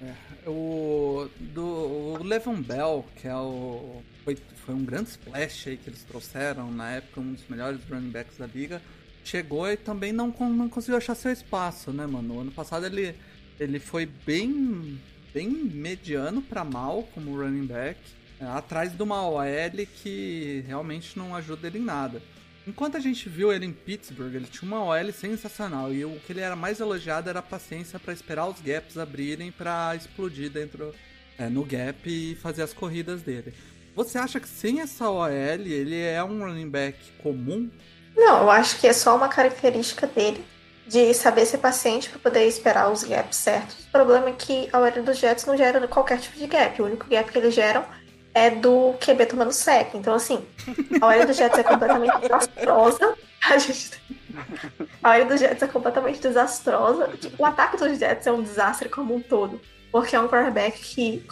É, 0.01 0.49
o, 0.49 1.27
do, 1.39 2.17
o 2.19 2.57
Bell, 2.57 3.05
que 3.15 3.27
é 3.27 3.35
o. 3.35 4.01
Foi, 4.23 4.35
foi 4.65 4.75
um 4.75 4.83
grande 4.83 5.09
splash 5.09 5.69
aí 5.69 5.77
que 5.77 5.89
eles 5.89 6.03
trouxeram, 6.03 6.71
na 6.71 6.91
época 6.91 7.21
um 7.21 7.33
dos 7.33 7.47
melhores 7.47 7.79
running 7.89 8.09
backs 8.09 8.37
da 8.37 8.45
liga. 8.45 8.81
Chegou 9.23 9.67
e 9.69 9.77
também 9.77 10.11
não, 10.11 10.27
não 10.27 10.69
conseguiu 10.69 10.97
achar 10.97 11.15
seu 11.15 11.31
espaço, 11.31 11.91
né, 11.91 12.05
mano? 12.05 12.41
Ano 12.41 12.51
passado 12.51 12.85
ele, 12.85 13.15
ele 13.59 13.79
foi 13.79 14.05
bem, 14.05 14.99
bem 15.33 15.49
mediano 15.49 16.41
para 16.41 16.63
mal 16.63 17.03
como 17.13 17.35
running 17.35 17.65
back. 17.65 17.99
É, 18.39 18.45
atrás 18.45 18.91
de 18.91 19.01
uma 19.01 19.27
OL 19.27 19.43
que 20.03 20.63
realmente 20.67 21.17
não 21.17 21.35
ajuda 21.35 21.67
ele 21.67 21.79
em 21.79 21.83
nada. 21.83 22.21
Enquanto 22.67 22.97
a 22.97 22.99
gente 22.99 23.29
viu 23.29 23.53
ele 23.53 23.65
em 23.65 23.71
Pittsburgh, 23.71 24.33
ele 24.33 24.47
tinha 24.47 24.69
uma 24.69 24.83
OL 24.83 25.13
sensacional 25.13 25.93
e 25.93 26.03
o 26.03 26.19
que 26.25 26.33
ele 26.33 26.41
era 26.41 26.55
mais 26.55 26.79
elogiado 26.79 27.29
era 27.29 27.39
a 27.39 27.43
paciência 27.43 27.99
para 27.99 28.11
esperar 28.11 28.47
os 28.47 28.59
gaps 28.59 28.97
abrirem 28.97 29.51
para 29.51 29.95
explodir 29.95 30.49
dentro 30.49 30.93
é, 31.37 31.47
no 31.47 31.63
gap 31.63 31.97
e 32.05 32.35
fazer 32.35 32.63
as 32.63 32.73
corridas 32.73 33.21
dele. 33.21 33.53
Você 33.95 34.17
acha 34.17 34.39
que 34.39 34.49
sem 34.49 34.81
essa 34.81 35.09
OL 35.09 35.29
ele 35.29 36.01
é 36.01 36.21
um 36.23 36.39
running 36.39 36.69
back 36.69 36.97
comum? 37.21 37.69
Não, 38.15 38.41
eu 38.41 38.49
acho 38.49 38.79
que 38.79 38.87
é 38.87 38.93
só 38.93 39.15
uma 39.15 39.29
característica 39.29 40.07
dele 40.07 40.43
de 40.87 41.13
saber 41.13 41.45
ser 41.45 41.59
paciente 41.59 42.09
para 42.09 42.19
poder 42.19 42.45
esperar 42.45 42.91
os 42.91 43.03
gaps 43.03 43.37
certos. 43.37 43.85
O 43.85 43.91
problema 43.91 44.29
é 44.29 44.33
que 44.33 44.69
a 44.73 44.79
OL 44.79 45.03
dos 45.03 45.17
Jets 45.17 45.45
não 45.45 45.55
gera 45.55 45.87
qualquer 45.87 46.19
tipo 46.19 46.37
de 46.37 46.47
gap. 46.47 46.81
O 46.81 46.85
único 46.85 47.07
gap 47.07 47.31
que 47.31 47.37
eles 47.37 47.53
geram 47.53 47.85
é 48.35 48.49
do 48.49 48.93
QB 48.99 49.25
tomando 49.27 49.53
sec. 49.53 49.95
Então, 49.95 50.13
assim, 50.13 50.45
a 51.01 51.05
hora 51.05 51.25
do 51.25 51.31
Jets 51.31 51.57
é 51.57 51.63
completamente 51.63 52.19
desastrosa. 52.19 53.15
A 53.49 53.57
gente. 53.57 53.91
A 55.01 55.09
hora 55.11 55.25
do 55.25 55.37
Jets 55.37 55.63
é 55.63 55.67
completamente 55.67 56.19
desastrosa. 56.19 57.09
O 57.39 57.45
ataque 57.45 57.77
dos 57.77 57.97
Jets 57.97 58.27
é 58.27 58.31
um 58.31 58.43
desastre 58.43 58.89
como 58.89 59.15
um 59.15 59.21
todo. 59.21 59.61
Porque 59.89 60.15
é 60.15 60.19
um 60.19 60.27
quarterback 60.27 60.77
que, 60.81 61.25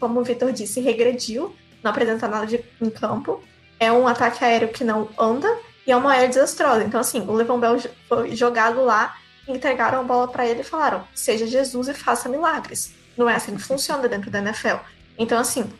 como 0.00 0.18
o 0.18 0.24
Vitor 0.24 0.50
disse, 0.50 0.80
regrediu, 0.80 1.54
não 1.82 1.90
apresenta 1.90 2.26
nada 2.26 2.46
de, 2.46 2.64
em 2.80 2.88
campo. 2.88 3.42
É 3.78 3.92
um 3.92 4.08
ataque 4.08 4.42
aéreo 4.42 4.68
que 4.68 4.82
não 4.82 5.10
anda. 5.18 5.54
e 5.86 5.92
é 5.92 5.96
uma 5.96 6.16
OL 6.16 6.26
desastrosa. 6.28 6.84
Então, 6.84 6.98
assim, 6.98 7.20
o 7.20 7.32
Levon 7.34 7.60
Bell 7.60 7.76
foi 8.08 8.34
jogado 8.34 8.82
lá, 8.82 9.14
entregaram 9.46 10.00
a 10.00 10.02
bola 10.02 10.28
para 10.28 10.46
ele 10.46 10.60
e 10.60 10.64
falaram: 10.64 11.06
seja 11.14 11.46
Jesus 11.46 11.88
e 11.88 11.92
faça 11.92 12.30
milagres. 12.30 12.94
Não 13.14 13.28
é 13.28 13.34
assim 13.34 13.54
que 13.54 13.62
funciona 13.62 14.08
dentro 14.08 14.30
da 14.30 14.38
NFL. 14.38 14.76
Então, 15.18 15.38
assim, 15.38 15.70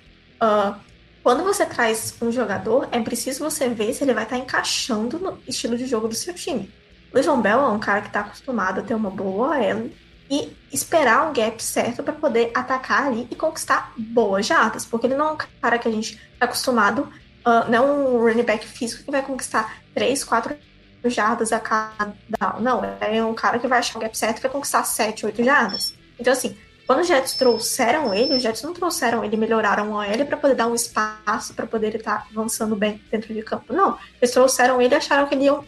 uh, 0.43 0.79
quando 1.23 1.43
você 1.43 1.67
traz 1.67 2.15
um 2.23 2.31
jogador, 2.31 2.89
é 2.93 3.01
preciso 3.01 3.43
você 3.43 3.69
ver 3.69 3.93
se 3.93 4.05
ele 4.05 4.15
vai 4.15 4.23
estar 4.23 4.37
tá 4.37 4.43
encaixando 4.43 5.19
no 5.19 5.39
estilo 5.49 5.77
de 5.77 5.87
jogo 5.87 6.07
do 6.07 6.15
seu 6.15 6.33
time. 6.33 6.73
O 7.13 7.17
Lejon 7.17 7.41
Bell 7.41 7.61
é 7.61 7.69
um 7.69 7.79
cara 7.79 8.01
que 8.01 8.07
está 8.07 8.21
acostumado 8.21 8.81
a 8.81 8.83
ter 8.83 8.95
uma 8.95 9.11
boa 9.11 9.57
OL 9.57 9.91
e 10.31 10.57
esperar 10.73 11.29
um 11.29 11.33
gap 11.33 11.63
certo 11.63 12.03
para 12.03 12.13
poder 12.13 12.51
atacar 12.55 13.09
ali 13.09 13.27
e 13.31 13.35
conquistar 13.35 13.93
boas 13.97 14.47
jardas, 14.47 14.85
porque 14.85 15.07
ele 15.07 15.17
não 15.17 15.29
é 15.29 15.33
um 15.33 15.39
cara 15.61 15.79
que 15.79 15.89
a 15.89 15.91
gente 15.91 16.15
está 16.33 16.45
acostumado, 16.45 17.03
uh, 17.45 17.71
não 17.71 17.75
é 17.75 17.81
um 17.81 18.19
running 18.19 18.43
back 18.43 18.67
físico 18.67 19.05
que 19.05 19.11
vai 19.11 19.23
conquistar 19.23 19.79
3, 19.95 20.23
4 20.23 20.57
jardas 21.05 21.53
a 21.53 21.61
cada 21.61 22.15
down. 22.39 22.61
Não, 22.61 22.83
é 23.01 23.25
um 23.25 23.35
cara 23.35 23.59
que 23.59 23.67
vai 23.67 23.79
achar 23.79 23.99
o 23.99 24.03
gap 24.03 24.17
certo 24.17 24.39
e 24.39 24.43
vai 24.43 24.51
conquistar 24.51 24.85
7, 24.85 25.27
8 25.27 25.45
jardas. 25.45 25.95
Então, 26.19 26.33
assim, 26.33 26.57
quando 26.87 27.01
os 27.01 27.09
Jets 27.09 27.35
trouxeram 27.35 28.15
ele, 28.15 28.35
os 28.35 28.43
Jets 28.43 28.63
não 28.63 28.73
trouxeram 28.73 29.25
ele, 29.25 29.37
melhoraram 29.37 29.91
o 29.91 29.95
OL 29.95 30.27
para 30.27 30.37
poder 30.37 30.55
dar 30.55 30.69
um 30.69 30.75
espaço 30.75 31.53
para 31.53 31.67
poder 31.67 31.89
ele 31.89 31.97
estar 31.97 32.19
tá 32.19 32.27
avançando 32.31 32.77
bem 32.77 33.03
dentro 33.11 33.35
de 33.35 33.43
campo. 33.43 33.73
Não, 33.73 33.99
eles 34.21 34.33
trouxeram 34.33 34.81
ele 34.81 34.95
e 34.95 34.97
acharam 34.97 35.27
que 35.27 35.35
ele 35.35 35.45
ia, 35.45 35.59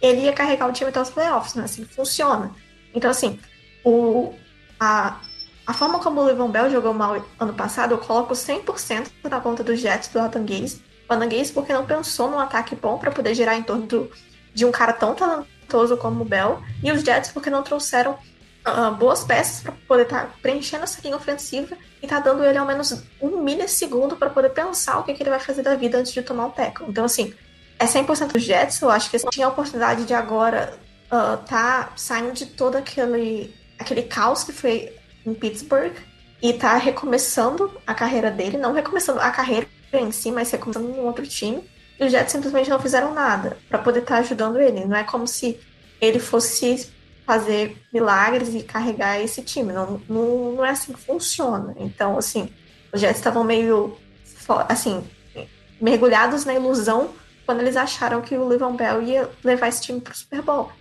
ele 0.00 0.20
ia 0.22 0.32
carregar 0.32 0.68
o 0.68 0.72
time 0.72 0.90
até 0.90 1.00
os 1.00 1.10
playoffs, 1.10 1.54
não 1.54 1.62
é 1.62 1.64
assim 1.64 1.84
funciona. 1.84 2.52
Então, 2.94 3.10
assim, 3.10 3.40
o, 3.84 4.32
a, 4.78 5.20
a 5.66 5.74
forma 5.74 5.98
como 5.98 6.20
o 6.20 6.24
Levon 6.24 6.48
Bell 6.48 6.70
jogou 6.70 6.94
mal 6.94 7.24
ano 7.40 7.54
passado, 7.54 7.94
eu 7.94 7.98
coloco 7.98 8.32
100% 8.32 9.08
na 9.28 9.40
conta 9.40 9.64
dos 9.64 9.80
Jets 9.80 10.08
do 10.08 10.20
Adam 10.20 10.44
Gaze. 10.44 10.82
O 11.10 11.16
Gaze 11.16 11.52
porque 11.52 11.72
não 11.72 11.86
pensou 11.86 12.30
num 12.30 12.38
ataque 12.38 12.76
bom 12.76 12.98
para 12.98 13.10
poder 13.10 13.34
gerar 13.34 13.56
em 13.56 13.62
torno 13.62 13.86
do, 13.86 14.10
de 14.54 14.64
um 14.64 14.70
cara 14.70 14.92
tão 14.92 15.14
talentoso 15.14 15.96
como 15.96 16.22
o 16.22 16.24
Bell. 16.24 16.62
E 16.82 16.92
os 16.92 17.02
Jets 17.02 17.32
porque 17.32 17.50
não 17.50 17.62
trouxeram 17.62 18.16
uh, 18.66 18.94
boas 18.94 19.24
peças 19.24 19.62
para 19.62 19.72
poder 19.86 20.02
estar 20.04 20.26
tá 20.26 20.32
preenchendo 20.40 20.84
essa 20.84 21.00
linha 21.02 21.16
ofensiva 21.16 21.76
e 22.02 22.06
tá 22.06 22.20
dando 22.20 22.44
ele 22.44 22.58
ao 22.58 22.66
menos 22.66 23.02
um 23.20 23.42
milissegundo 23.42 24.16
para 24.16 24.30
poder 24.30 24.50
pensar 24.50 24.98
o 24.98 25.04
que, 25.04 25.14
que, 25.14 25.22
ele 25.22 25.30
vai 25.30 25.40
fazer 25.40 25.62
da 25.62 25.74
vida 25.74 25.98
antes 25.98 26.12
de 26.12 26.22
tomar 26.22 26.46
o 26.46 26.50
tackle. 26.50 26.86
Então, 26.88 27.04
assim, 27.04 27.34
é 27.78 27.84
100% 27.84 28.32
dos 28.32 28.42
Jets. 28.42 28.80
Eu 28.80 28.90
acho 28.90 29.10
que 29.10 29.18
tinha 29.30 29.46
a 29.46 29.50
oportunidade 29.50 30.04
de 30.04 30.14
agora 30.14 30.78
uh, 31.06 31.36
tá 31.44 31.92
saindo 31.96 32.32
de 32.32 32.46
todo 32.46 32.76
aquele, 32.76 33.54
aquele 33.78 34.02
caos 34.02 34.44
que 34.44 34.52
foi 34.52 34.94
em 35.24 35.34
Pittsburgh 35.34 35.94
e 36.40 36.52
tá 36.52 36.76
recomeçando 36.76 37.80
a 37.86 37.94
carreira 37.94 38.30
dele, 38.30 38.56
não 38.56 38.72
recomeçando 38.72 39.20
a 39.20 39.30
carreira 39.30 39.66
em 39.92 40.12
si, 40.12 40.30
mas 40.30 40.50
recomeçando 40.50 40.86
um 40.86 41.06
outro 41.06 41.26
time. 41.26 41.68
E 41.98 42.04
os 42.04 42.12
Jets 42.12 42.30
simplesmente 42.30 42.70
não 42.70 42.78
fizeram 42.78 43.12
nada 43.12 43.58
para 43.68 43.78
poder 43.78 44.00
estar 44.00 44.16
tá 44.16 44.20
ajudando 44.20 44.60
ele. 44.60 44.84
Não 44.84 44.96
é 44.96 45.02
como 45.02 45.26
se 45.26 45.58
ele 46.00 46.20
fosse 46.20 46.88
fazer 47.28 47.76
milagres 47.92 48.54
e 48.54 48.62
carregar 48.62 49.20
esse 49.20 49.42
time. 49.42 49.70
Não, 49.70 50.00
não, 50.08 50.52
não 50.52 50.64
é 50.64 50.70
assim 50.70 50.94
que 50.94 50.98
funciona. 50.98 51.74
Então, 51.76 52.16
assim, 52.16 52.48
os 52.90 53.02
Jets 53.02 53.18
estavam 53.18 53.44
meio, 53.44 53.98
assim, 54.66 55.04
mergulhados 55.78 56.46
na 56.46 56.54
ilusão 56.54 57.10
quando 57.44 57.60
eles 57.60 57.76
acharam 57.76 58.22
que 58.22 58.34
o 58.34 58.48
Levan 58.48 58.74
Bell 58.74 59.02
ia 59.02 59.30
levar 59.44 59.68
esse 59.68 59.82
time 59.82 60.00
pro 60.00 60.16
Super 60.16 60.40
Bowl. 60.40 60.72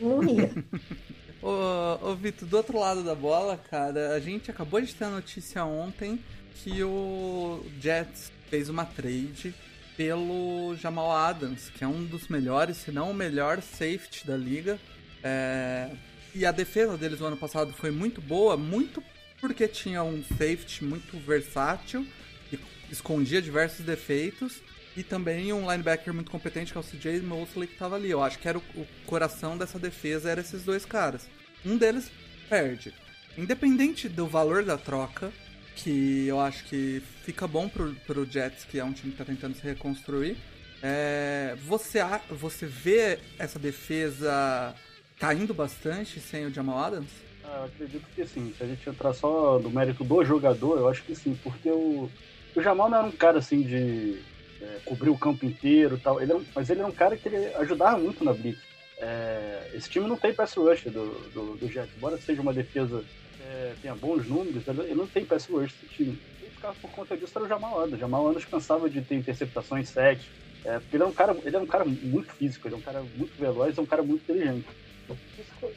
Não 0.00 0.24
ia. 0.24 0.50
ô, 1.42 2.08
ô 2.08 2.14
Vitor, 2.14 2.48
do 2.48 2.56
outro 2.56 2.78
lado 2.78 3.02
da 3.02 3.14
bola, 3.14 3.60
cara, 3.70 4.14
a 4.14 4.20
gente 4.20 4.50
acabou 4.50 4.80
de 4.80 4.94
ter 4.94 5.04
a 5.04 5.10
notícia 5.10 5.62
ontem 5.62 6.18
que 6.54 6.82
o 6.82 7.62
Jets 7.78 8.32
fez 8.48 8.70
uma 8.70 8.86
trade 8.86 9.54
pelo 9.94 10.74
Jamal 10.76 11.12
Adams, 11.12 11.68
que 11.68 11.84
é 11.84 11.86
um 11.86 12.02
dos 12.02 12.28
melhores, 12.28 12.78
se 12.78 12.90
não 12.90 13.10
o 13.10 13.14
melhor 13.14 13.60
safety 13.60 14.26
da 14.26 14.38
liga. 14.38 14.80
É... 15.22 15.90
E 16.34 16.46
a 16.46 16.52
defesa 16.52 16.96
deles 16.96 17.20
no 17.20 17.26
ano 17.26 17.36
passado 17.36 17.72
foi 17.72 17.90
muito 17.90 18.20
boa, 18.20 18.56
muito 18.56 19.02
porque 19.40 19.66
tinha 19.68 20.02
um 20.02 20.22
safety 20.22 20.84
muito 20.84 21.18
versátil, 21.18 22.06
que 22.48 22.58
escondia 22.90 23.42
diversos 23.42 23.84
defeitos, 23.84 24.62
e 24.96 25.02
também 25.02 25.52
um 25.52 25.70
linebacker 25.70 26.12
muito 26.12 26.30
competente, 26.30 26.72
que 26.72 26.78
é 26.78 26.80
o 26.80 26.84
CJ 26.84 27.20
Mosley, 27.22 27.66
que 27.66 27.74
estava 27.74 27.96
ali. 27.96 28.10
Eu 28.10 28.22
acho 28.22 28.38
que 28.38 28.48
era 28.48 28.58
o, 28.58 28.62
o 28.76 28.86
coração 29.06 29.58
dessa 29.58 29.78
defesa, 29.78 30.30
eram 30.30 30.42
esses 30.42 30.62
dois 30.62 30.84
caras. 30.84 31.28
Um 31.64 31.76
deles 31.76 32.10
perde. 32.48 32.94
Independente 33.36 34.08
do 34.08 34.26
valor 34.26 34.64
da 34.64 34.76
troca, 34.76 35.32
que 35.74 36.26
eu 36.26 36.38
acho 36.38 36.64
que 36.64 37.02
fica 37.24 37.46
bom 37.46 37.68
pro, 37.68 37.94
pro 38.06 38.30
Jets, 38.30 38.64
que 38.64 38.78
é 38.78 38.84
um 38.84 38.92
time 38.92 39.12
que 39.12 39.20
está 39.20 39.24
tentando 39.24 39.56
se 39.56 39.62
reconstruir, 39.62 40.36
é, 40.82 41.56
você, 41.64 42.00
você 42.30 42.66
vê 42.66 43.18
essa 43.38 43.58
defesa 43.58 44.74
caindo 45.22 45.54
bastante 45.54 46.18
sem 46.18 46.46
o 46.46 46.52
Jamal 46.52 46.78
Adams? 46.78 47.10
Ah, 47.44 47.58
eu 47.58 47.64
acredito 47.66 48.04
que 48.12 48.26
sim. 48.26 48.52
Se 48.58 48.64
a 48.64 48.66
gente 48.66 48.90
entrar 48.90 49.12
só 49.12 49.56
no 49.60 49.70
mérito 49.70 50.02
do 50.02 50.24
jogador, 50.24 50.78
eu 50.78 50.88
acho 50.88 51.04
que 51.04 51.14
sim, 51.14 51.38
porque 51.44 51.70
o, 51.70 52.10
o 52.56 52.60
Jamal 52.60 52.90
não 52.90 52.98
era 52.98 53.06
um 53.06 53.12
cara 53.12 53.38
assim 53.38 53.62
de 53.62 54.18
é, 54.60 54.78
cobrir 54.84 55.10
o 55.10 55.18
campo 55.18 55.46
inteiro 55.46 55.96
tal. 56.02 56.20
Ele 56.20 56.32
um, 56.34 56.44
mas 56.52 56.68
ele 56.68 56.80
é 56.80 56.86
um 56.86 56.90
cara 56.90 57.16
que 57.16 57.28
ele 57.28 57.54
ajudava 57.54 57.98
muito 57.98 58.24
na 58.24 58.32
blitz. 58.32 58.60
É, 58.98 59.70
esse 59.74 59.88
time 59.88 60.08
não 60.08 60.16
tem 60.16 60.34
pass 60.34 60.54
rush 60.54 60.86
do, 60.86 61.30
do, 61.32 61.56
do 61.56 61.68
Jets, 61.68 61.96
embora 61.96 62.18
seja 62.18 62.42
uma 62.42 62.52
defesa 62.52 63.04
é, 63.46 63.74
tenha 63.80 63.94
bons 63.94 64.26
números, 64.26 64.66
ele 64.66 64.94
não 64.94 65.06
tem 65.06 65.24
pass 65.24 65.46
rush 65.46 65.72
esse 65.72 65.94
time. 65.94 66.18
E 66.42 66.46
ficava 66.46 66.74
por 66.82 66.90
conta 66.90 67.16
disso 67.16 67.32
era 67.36 67.44
o 67.44 67.48
Jamal 67.48 67.78
Adams. 67.78 67.94
O 67.94 68.00
Jamal 68.00 68.26
Adams 68.26 68.44
cansava 68.44 68.90
de 68.90 69.00
ter 69.00 69.14
interceptações, 69.14 69.88
sete. 69.88 70.28
É, 70.64 70.80
porque 70.80 70.96
ele 70.96 71.04
é 71.04 71.06
um 71.06 71.12
cara, 71.12 71.36
ele 71.44 71.56
é 71.56 71.58
um 71.60 71.66
cara 71.66 71.84
muito 71.84 72.32
físico, 72.32 72.66
ele 72.66 72.74
é 72.74 72.78
um 72.78 72.82
cara 72.82 73.02
muito 73.16 73.38
veloz, 73.38 73.78
é 73.78 73.80
um 73.80 73.86
cara 73.86 74.02
muito 74.02 74.22
inteligente. 74.22 74.66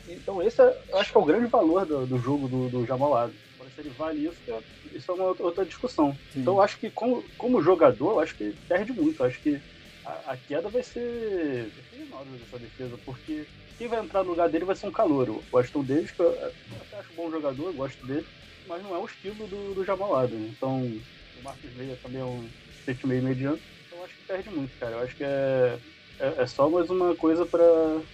Então 0.07 0.41
esse 0.41 0.61
é, 0.61 0.65
eu 0.89 0.97
acho 0.99 1.11
que 1.11 1.17
é 1.17 1.21
o 1.21 1.25
grande 1.25 1.47
valor 1.47 1.85
do, 1.85 2.05
do 2.05 2.17
jogo 2.17 2.47
do, 2.47 2.69
do 2.69 2.85
Jamal 2.85 3.15
Adams. 3.15 3.41
se 3.73 3.81
ele 3.81 3.89
vale 3.89 4.25
isso, 4.25 4.41
é, 4.49 4.63
isso 4.93 5.11
é 5.11 5.15
uma 5.15 5.35
outra 5.39 5.65
discussão. 5.65 6.17
Sim. 6.29 6.41
Então 6.41 6.55
eu 6.55 6.61
acho 6.61 6.79
que 6.79 6.91
como, 6.91 7.29
como 7.37 7.61
jogador, 7.61 8.11
eu 8.11 8.19
acho 8.19 8.35
que 8.35 8.55
perde 8.67 8.93
muito. 8.93 9.21
Eu 9.21 9.27
acho 9.27 9.41
que 9.41 9.61
a, 10.03 10.33
a 10.33 10.37
queda 10.37 10.69
vai 10.69 10.83
ser 10.83 11.73
enorme 11.93 12.37
dessa 12.39 12.59
defesa, 12.59 12.97
porque 13.05 13.47
quem 13.77 13.87
vai 13.87 13.99
entrar 13.99 14.23
no 14.23 14.29
lugar 14.29 14.49
dele 14.49 14.65
vai 14.65 14.75
ser 14.75 14.87
um 14.87 14.91
calor. 14.91 15.29
O 15.29 15.47
Washington 15.51 15.83
Davis, 15.83 16.11
que 16.11 16.21
eu, 16.21 16.31
eu 16.31 16.53
até 16.81 16.97
acho 16.97 17.13
bom 17.13 17.31
jogador, 17.31 17.73
gosto 17.73 18.05
dele, 18.05 18.25
mas 18.67 18.83
não 18.83 18.95
é 18.95 18.99
o 18.99 19.05
estilo 19.05 19.47
do, 19.47 19.73
do 19.73 19.83
Jamal 19.83 20.15
Adams. 20.15 20.51
Então 20.51 21.01
o 21.35 21.41
Marcos 21.41 21.73
Meia 21.73 21.97
também 21.97 22.21
é 22.21 22.25
um 22.25 22.49
safety 22.85 23.07
meio 23.07 23.23
mediano. 23.23 23.61
Então 23.85 23.99
eu 23.99 24.05
acho 24.05 24.15
que 24.15 24.25
perde 24.27 24.49
muito, 24.49 24.77
cara. 24.77 24.97
Eu 24.97 24.99
acho 24.99 25.15
que 25.17 25.23
é 25.23 25.79
é, 26.19 26.43
é 26.43 26.47
só 26.47 26.69
mais 26.69 26.89
uma 26.89 27.15
coisa 27.15 27.45
para 27.45 27.63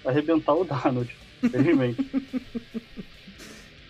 arrebentar 0.06 0.54
o 0.54 0.64
Donald, 0.64 1.16
infelizmente. 1.44 2.06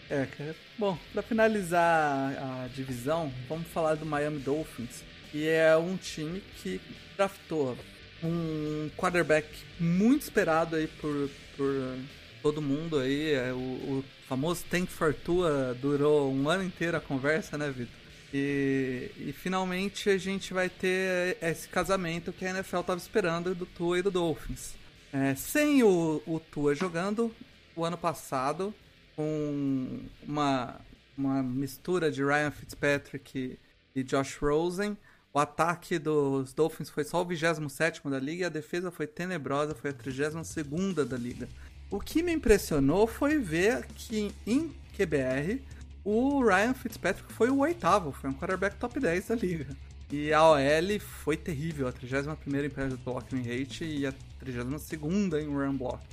é, 0.09 0.26
cara. 0.26 0.55
Bom, 0.78 0.97
para 1.14 1.22
finalizar 1.22 1.84
a 1.84 2.68
divisão, 2.74 3.32
vamos 3.47 3.68
falar 3.68 3.95
do 3.95 4.05
Miami 4.05 4.39
Dolphins, 4.39 5.03
que 5.32 5.47
é 5.47 5.76
um 5.78 5.95
time 5.97 6.41
que 6.62 6.82
draftou 7.16 7.78
um 8.24 8.89
quarterback 8.97 9.47
muito 9.80 10.22
esperado 10.22 10.76
aí 10.76 10.88
por, 10.88 11.30
por 11.57 11.97
todo 12.41 12.62
mundo 12.62 12.99
aí. 12.99 13.34
É, 13.34 13.53
o, 13.53 13.57
o 13.57 14.05
famoso 14.28 14.64
Tank 14.70 14.89
Fortua 14.89 15.76
durou 15.82 16.32
um 16.32 16.49
ano 16.49 16.64
inteiro 16.64 16.97
a 16.97 17.01
conversa, 17.01 17.57
né, 17.57 17.70
Vitor? 17.70 18.01
E, 18.34 19.12
e, 19.18 19.34
finalmente 19.34 20.10
a 20.10 20.18
gente 20.18 20.54
vai 20.54 20.70
ter 20.70 21.38
esse 21.42 21.68
casamento 21.68 22.32
que 22.32 22.46
a 22.46 22.52
NFL 22.52 22.80
estava 22.80 23.00
esperando 23.00 23.54
do 23.54 23.66
Tua 23.66 24.00
e 24.00 24.02
do 24.02 24.10
Dolphins. 24.10 24.74
É, 25.12 25.36
sem 25.36 25.84
o, 25.84 26.22
o 26.26 26.40
Tua 26.40 26.74
jogando, 26.74 27.34
o 27.76 27.84
ano 27.84 27.98
passado, 27.98 28.74
com 29.16 30.00
uma, 30.24 30.80
uma 31.18 31.44
mistura 31.44 32.10
de 32.10 32.24
Ryan 32.24 32.52
Fitzpatrick 32.52 33.60
e, 33.94 34.04
Josh 34.04 34.38
Rosen, 34.38 34.98
o 35.34 35.40
ataque 35.40 36.00
dos 36.00 36.54
Dolphins 36.54 36.90
foi 36.90 37.04
só 37.04 37.22
o 37.22 37.26
27 37.26 38.02
da 38.10 38.20
liga 38.20 38.44
e 38.44 38.46
a 38.46 38.50
defesa 38.50 38.92
foi 38.92 39.08
tenebrosa, 39.08 39.76
foi 39.76 39.92
a 39.92 39.94
32 39.94 41.08
da 41.08 41.18
liga. 41.18 41.50
O 41.90 42.00
que 42.00 42.24
me 42.24 42.32
impressionou 42.32 43.06
foi 43.06 43.38
ver 43.38 43.86
que 43.88 44.34
em 44.48 44.74
QBR 44.96 45.62
o 46.04 46.43
Ryan 46.43 46.74
Fitzpatrick 46.74 47.32
foi 47.32 47.49
o 47.49 47.60
oitavo, 47.60 48.12
foi 48.12 48.30
um 48.30 48.34
quarterback 48.34 48.78
top 48.78 48.99
10 48.99 49.28
da 49.28 49.36
liga. 49.36 49.68
E 50.12 50.34
a 50.34 50.43
OL 50.43 50.99
foi 51.24 51.38
terrível, 51.38 51.88
a 51.88 51.91
31 51.91 52.34
em 52.66 52.70
pass 52.70 52.93
blocking 52.95 53.41
rate 53.43 53.86
e 53.86 54.06
a 54.06 54.14
32 54.39 54.91
em 55.41 55.47
run 55.47 55.78
block. 55.78 56.04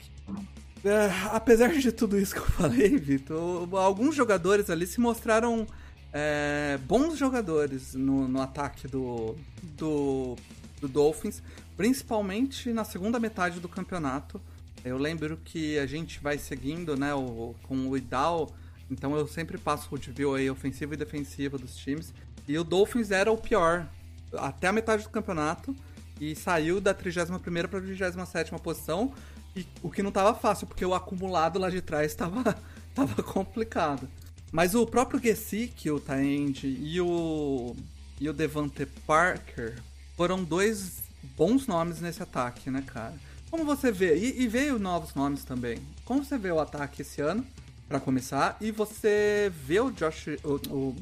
É, 0.85 1.11
apesar 1.33 1.73
de 1.73 1.91
tudo 1.91 2.19
isso 2.19 2.35
que 2.35 2.41
eu 2.41 2.47
falei, 2.47 2.97
Vitor, 2.97 3.69
alguns 3.77 4.15
jogadores 4.15 4.71
ali 4.71 4.87
se 4.87 5.01
mostraram 5.01 5.67
é, 6.13 6.79
bons 6.87 7.19
jogadores 7.19 7.95
no, 7.95 8.29
no 8.29 8.41
ataque 8.41 8.87
do, 8.87 9.35
do, 9.63 10.37
do, 10.81 10.87
Dolphins, 10.87 11.43
principalmente 11.77 12.73
na 12.73 12.85
segunda 12.85 13.19
metade 13.19 13.59
do 13.59 13.69
campeonato. 13.69 14.41
Eu 14.85 14.97
lembro 14.97 15.37
que 15.45 15.77
a 15.79 15.87
gente 15.87 16.21
vai 16.21 16.39
seguindo 16.39 16.97
né, 16.97 17.13
o, 17.15 17.55
com 17.65 17.89
o 17.89 17.97
Idal 17.97 18.49
então 18.91 19.17
eu 19.17 19.27
sempre 19.27 19.59
passo 19.59 19.89
o 19.95 19.99
review 19.99 20.35
aí 20.35 20.51
ofensiva 20.51 20.95
e 20.95 20.97
defensiva 20.97 21.59
dos 21.59 21.77
times. 21.77 22.13
E 22.47 22.57
o 22.59 22.65
Dolphins 22.65 23.11
era 23.11 23.31
o 23.31 23.37
pior 23.37 23.87
até 24.33 24.69
a 24.69 24.73
metade 24.73 25.03
do 25.03 25.11
campeonato. 25.11 25.75
e 26.21 26.35
saiu 26.35 26.81
da 26.81 26.93
31 26.93 27.39
para 27.39 27.79
a 27.79 27.81
27 27.81 28.51
posição, 28.61 29.13
e 29.55 29.65
o 29.83 29.91
que 29.91 30.03
não 30.03 30.09
estava 30.09 30.35
fácil, 30.35 30.67
porque 30.67 30.85
o 30.85 30.95
acumulado 30.95 31.59
lá 31.59 31.71
de 31.71 31.81
trás 31.81 32.11
estava 32.11 32.57
tava 32.95 33.23
complicado. 33.23 34.09
Mas 34.51 34.75
o 34.75 34.87
próprio 34.87 35.21
Gesicki, 35.21 35.91
o 35.91 36.01
Taend 36.01 36.65
e 36.65 37.01
o, 37.01 37.77
e 38.21 38.29
o 38.29 38.33
Devante 38.33 38.87
Parker 39.07 39.79
foram 40.17 40.43
dois 40.43 41.03
bons 41.37 41.67
nomes 41.67 42.01
nesse 42.01 42.23
ataque, 42.23 42.71
né, 42.71 42.83
cara? 42.87 43.15
Como 43.51 43.65
você 43.65 43.93
vê, 43.93 44.17
e, 44.17 44.43
e 44.43 44.49
veio 44.49 44.79
novos 44.79 45.15
nomes 45.15 45.45
também. 45.45 45.79
Como 46.05 46.25
você 46.25 46.37
vê 46.37 46.51
o 46.51 46.61
ataque 46.61 47.03
esse 47.03 47.21
ano, 47.21 47.47
para 47.89 47.99
começar, 47.99 48.57
e 48.61 48.71
você 48.71 49.51
vê 49.65 49.81
o 49.81 49.91
Josh, 49.91 50.29
o, 50.45 50.61
o, 50.71 50.97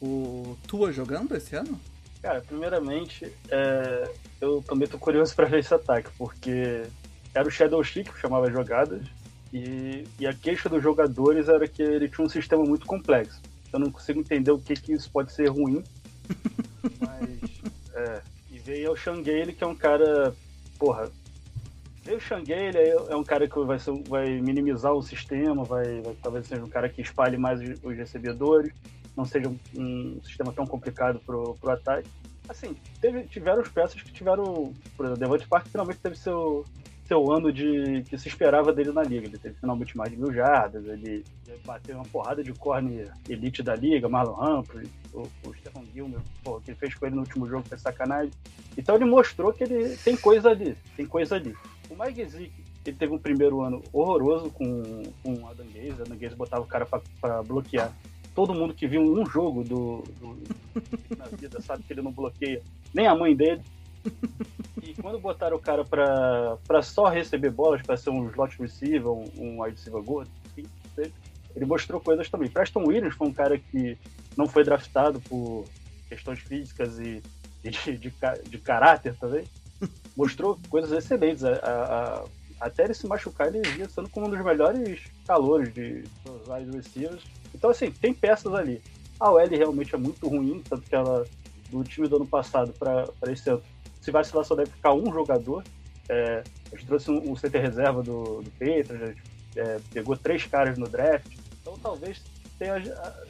o 0.00 0.58
Tua 0.66 0.92
jogando 0.92 1.34
esse 1.34 1.56
ano? 1.56 1.80
Cara, 2.20 2.40
primeiramente, 2.40 3.32
é, 3.48 4.10
eu 4.40 4.62
também 4.62 4.86
tô 4.86 4.98
curioso 4.98 5.34
para 5.34 5.46
ver 5.46 5.60
esse 5.60 5.72
ataque, 5.72 6.10
porque 6.18 6.84
era 7.34 7.48
o 7.48 7.50
Shadow 7.50 7.82
Chic 7.82 8.12
que 8.12 8.20
chamava 8.20 8.50
jogadas, 8.50 9.06
e, 9.52 10.04
e, 10.18 10.26
a 10.26 10.34
queixa 10.34 10.68
dos 10.68 10.82
jogadores 10.82 11.48
era 11.48 11.66
que 11.66 11.82
ele 11.82 12.08
tinha 12.08 12.26
um 12.26 12.28
sistema 12.28 12.64
muito 12.64 12.84
complexo. 12.84 13.40
Eu 13.72 13.78
não 13.78 13.90
consigo 13.90 14.20
entender 14.20 14.50
o 14.50 14.58
que, 14.58 14.74
que 14.74 14.92
isso 14.92 15.10
pode 15.10 15.32
ser 15.32 15.48
ruim, 15.48 15.82
mas. 17.00 17.62
É, 17.94 18.22
e 18.50 18.58
veio 18.58 18.92
o 18.92 18.96
Shanghae, 18.96 19.52
que 19.52 19.64
é 19.64 19.66
um 19.66 19.74
cara. 19.74 20.34
Porra. 20.78 21.10
Veio 22.06 22.18
o 22.18 22.20
Shanghae, 22.20 22.68
ele 22.68 22.78
é, 22.78 23.16
um 23.16 23.24
cara 23.24 23.48
que 23.48 23.58
vai, 23.64 23.80
ser, 23.80 23.92
vai 24.08 24.40
minimizar 24.40 24.92
o 24.92 25.02
sistema, 25.02 25.64
vai, 25.64 26.00
vai, 26.02 26.14
talvez 26.22 26.46
seja 26.46 26.62
um 26.62 26.68
cara 26.68 26.88
que 26.88 27.02
espalhe 27.02 27.36
mais 27.36 27.60
os, 27.60 27.96
recebedores 27.96 28.72
não 29.16 29.24
seja 29.24 29.48
um, 29.48 29.58
um 29.76 30.20
sistema 30.22 30.52
tão 30.52 30.64
complicado 30.64 31.18
pro, 31.26 31.54
pro 31.54 31.70
ataque. 31.72 32.08
Assim, 32.48 32.76
teve, 33.00 33.24
tiveram 33.24 33.60
os 33.60 33.68
peças 33.68 34.00
que 34.00 34.12
tiveram. 34.12 34.72
Por 34.96 35.06
exemplo, 35.06 35.18
Devante 35.18 35.48
Park 35.48 35.66
finalmente 35.66 35.98
teve 35.98 36.16
seu, 36.16 36.64
seu 37.06 37.32
ano 37.32 37.52
de 37.52 38.04
que 38.08 38.16
se 38.16 38.28
esperava 38.28 38.72
dele 38.72 38.92
na 38.92 39.02
liga. 39.02 39.26
Ele 39.26 39.38
teve 39.38 39.56
finalmente 39.58 39.96
mais 39.96 40.10
de 40.10 40.16
mil 40.16 40.32
jardas, 40.32 40.84
ele 40.86 41.24
bateu 41.64 41.96
uma 41.96 42.04
porrada 42.04 42.44
de 42.44 42.52
corne 42.52 43.04
elite 43.28 43.62
da 43.62 43.74
liga, 43.74 44.08
Marlon 44.08 44.60
Humphrey, 44.60 44.88
o, 45.12 45.22
o 45.22 45.54
Stephen 45.54 45.88
Gilmer, 45.92 46.20
pô, 46.44 46.60
que 46.60 46.70
ele 46.70 46.78
fez 46.78 46.94
com 46.94 47.06
ele 47.06 47.16
no 47.16 47.22
último 47.22 47.48
jogo 47.48 47.66
foi 47.68 47.78
sacanagem. 47.78 48.30
Então 48.76 48.94
ele 48.94 49.06
mostrou 49.06 49.52
que 49.52 49.64
ele 49.64 49.96
tem 49.96 50.16
coisa 50.16 50.50
ali, 50.50 50.76
tem 50.96 51.06
coisa 51.06 51.36
ali. 51.36 51.56
O 51.90 51.94
Mike 51.94 52.24
Zick, 52.24 52.52
ele 52.84 52.96
teve 52.96 53.12
um 53.12 53.18
primeiro 53.18 53.60
ano 53.62 53.82
horroroso 53.92 54.50
com, 54.50 55.02
com 55.22 55.46
Adam 55.48 55.66
Gaze, 55.66 56.02
Adam 56.02 56.16
Gaze 56.16 56.34
botava 56.34 56.62
o 56.62 56.66
cara 56.66 56.86
para 57.20 57.42
bloquear 57.42 57.92
todo 58.36 58.54
mundo 58.54 58.74
que 58.74 58.86
viu 58.86 59.00
um 59.00 59.24
jogo 59.24 59.64
do, 59.64 60.04
do 60.20 60.36
na 61.16 61.24
vida 61.24 61.58
sabe 61.62 61.82
que 61.82 61.92
ele 61.94 62.02
não 62.02 62.12
bloqueia 62.12 62.62
nem 62.94 63.06
a 63.06 63.14
mãe 63.14 63.34
dele. 63.34 63.62
E 64.82 64.94
quando 65.00 65.18
botaram 65.18 65.56
o 65.56 65.60
cara 65.60 65.84
pra 65.84 66.82
só 66.82 67.08
receber 67.08 67.50
bolas, 67.50 67.82
pra 67.82 67.96
ser 67.96 68.10
um 68.10 68.28
slot 68.28 68.60
receiver, 68.60 69.08
um, 69.08 69.24
um 69.38 69.62
wide 69.62 69.76
receiver 69.76 70.02
good, 70.02 70.30
ele 71.56 71.64
mostrou 71.64 71.98
coisas 71.98 72.28
também. 72.28 72.50
Preston 72.50 72.84
Williams 72.86 73.14
foi 73.14 73.26
um 73.26 73.32
cara 73.32 73.58
que 73.58 73.96
não 74.36 74.46
foi 74.46 74.62
draftado 74.62 75.18
por 75.20 75.64
questões 76.08 76.38
físicas 76.40 76.98
e, 77.00 77.22
e 77.64 77.70
de, 77.70 77.96
de, 77.96 78.12
de, 78.48 78.58
caráter 78.58 79.16
também. 79.16 79.44
Mostrou 80.16 80.58
coisas 80.68 80.92
excelentes. 80.92 81.44
A, 81.44 81.52
a, 81.52 82.18
a, 82.20 82.24
até 82.58 82.84
ele 82.84 82.94
se 82.94 83.06
machucar, 83.06 83.54
ele 83.54 83.60
ia 83.78 83.88
sendo 83.88 84.08
como 84.08 84.26
um 84.26 84.30
dos 84.30 84.42
melhores 84.42 85.00
calores 85.26 85.72
de, 85.74 86.04
wide 86.48 86.74
receivers 86.74 87.22
então, 87.56 87.70
assim, 87.70 87.90
tem 87.90 88.12
peças 88.12 88.52
ali. 88.54 88.82
A 89.18 89.30
OL 89.30 89.48
realmente 89.48 89.94
é 89.94 89.98
muito 89.98 90.28
ruim, 90.28 90.62
tanto 90.68 90.82
que 90.82 90.94
ela, 90.94 91.26
do 91.70 91.82
time 91.82 92.06
do 92.06 92.16
ano 92.16 92.26
passado 92.26 92.72
para 92.78 93.32
esse 93.32 93.48
ano, 93.48 93.62
se 94.00 94.10
vacilar 94.10 94.44
só 94.44 94.54
deve 94.54 94.70
ficar 94.70 94.92
um 94.92 95.10
jogador. 95.10 95.64
É, 96.08 96.44
a 96.70 96.76
gente 96.76 96.86
trouxe 96.86 97.10
um, 97.10 97.32
um 97.32 97.34
CT 97.34 97.58
reserva 97.58 98.02
do, 98.02 98.42
do 98.42 98.50
Patriots, 98.52 99.16
é, 99.56 99.80
pegou 99.92 100.16
três 100.16 100.44
caras 100.44 100.76
no 100.76 100.86
draft. 100.86 101.34
Então, 101.62 101.78
talvez 101.82 102.22
tenha, 102.58 102.76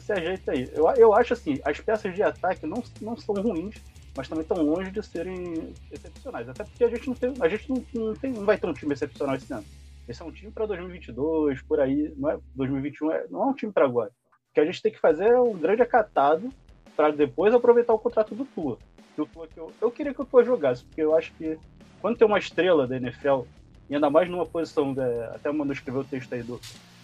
se 0.01 0.12
ajeite 0.12 0.51
aí. 0.51 0.68
Eu, 0.74 0.89
eu 0.97 1.14
acho 1.14 1.32
assim, 1.32 1.61
as 1.64 1.80
peças 1.80 2.14
de 2.14 2.22
ataque 2.22 2.66
não, 2.66 2.82
não 3.01 3.16
são 3.16 3.34
ruins, 3.37 3.76
mas 4.16 4.28
também 4.28 4.42
estão 4.42 4.62
longe 4.62 4.90
de 4.90 5.02
serem 5.02 5.72
excepcionais. 5.92 6.48
Até 6.48 6.64
porque 6.64 6.84
a 6.84 6.88
gente 6.88 7.06
não 7.06 7.14
tem, 7.14 7.34
a 7.38 7.48
gente 7.48 7.68
não, 7.68 7.84
não, 7.94 8.14
tem, 8.14 8.32
não 8.32 8.44
vai 8.44 8.56
ter 8.56 8.66
um 8.66 8.72
time 8.72 8.94
excepcional 8.94 9.36
esse 9.36 9.52
ano. 9.52 9.64
Esse 10.08 10.22
é 10.22 10.24
um 10.24 10.30
time 10.30 10.50
para 10.50 10.66
2022, 10.66 11.62
por 11.62 11.80
aí, 11.80 12.14
não 12.16 12.30
é 12.30 12.38
2021, 12.54 13.10
é, 13.10 13.26
não 13.28 13.42
é 13.42 13.46
um 13.46 13.52
time 13.52 13.72
para 13.72 13.84
agora. 13.84 14.10
O 14.50 14.54
que 14.54 14.60
a 14.60 14.64
gente 14.64 14.80
tem 14.80 14.92
que 14.92 15.00
fazer 15.00 15.26
é 15.26 15.40
um 15.40 15.58
grande 15.58 15.82
acatado 15.82 16.50
para 16.96 17.10
depois 17.10 17.52
aproveitar 17.52 17.92
o 17.92 17.98
contrato 17.98 18.34
do 18.34 18.44
Tua. 18.44 18.78
Que 19.14 19.20
eu, 19.56 19.72
eu 19.80 19.90
queria 19.90 20.14
que 20.14 20.22
o 20.22 20.24
Tua 20.24 20.44
jogasse, 20.44 20.84
porque 20.84 21.02
eu 21.02 21.16
acho 21.16 21.32
que 21.34 21.58
quando 22.00 22.16
tem 22.16 22.26
uma 22.26 22.38
estrela 22.38 22.86
da 22.86 22.96
NFL, 22.96 23.42
e 23.90 23.94
ainda 23.94 24.08
mais 24.08 24.30
numa 24.30 24.46
posição, 24.46 24.94
de, 24.94 25.00
até 25.34 25.50
o 25.50 25.54
Manu 25.54 25.72
escreveu 25.72 26.02
o 26.02 26.04
texto 26.04 26.32
aí 26.32 26.42
do 26.42 26.60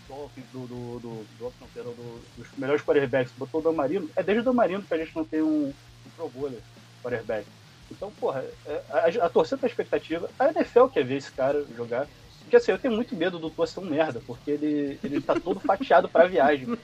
Dolphins, 0.09 0.47
do, 0.53 0.67
do, 0.67 0.99
do, 1.01 1.25
do, 1.39 1.53
do, 1.83 2.23
dos 2.37 2.59
melhores 2.59 2.83
quarterbacks, 2.83 3.33
botou 3.37 3.61
o 3.61 3.65
Damarino, 3.65 4.09
é 4.15 4.23
desde 4.23 4.43
o 4.43 4.45
Damarino 4.45 4.83
que 4.83 4.95
a 4.95 4.99
gente 4.99 5.15
não 5.15 5.25
tem 5.25 5.43
um, 5.43 5.69
um 5.69 6.11
Pro 6.17 6.29
Bowler 6.29 6.61
quarterback. 7.03 7.47
Então, 7.91 8.11
porra, 8.13 8.45
é, 8.67 8.83
a, 8.91 9.27
a 9.27 9.29
torcida 9.29 9.59
tá 9.59 9.67
expectativa, 9.67 10.29
a 10.39 10.49
NFL 10.49 10.87
quer 10.87 11.05
ver 11.05 11.17
esse 11.17 11.31
cara 11.31 11.65
jogar, 11.77 12.07
porque 12.53 12.57
assim, 12.57 12.73
eu 12.73 12.79
tenho 12.79 12.95
muito 12.95 13.17
medo 13.17 13.39
do 13.39 13.49
Tua 13.49 13.67
ser 13.67 13.81
um 13.81 13.85
merda, 13.85 14.21
porque 14.27 14.51
ele, 14.51 14.99
ele 15.03 15.21
tá 15.21 15.35
todo 15.39 15.61
fatiado 15.65 16.09
pra 16.09 16.27
viagem. 16.27 16.79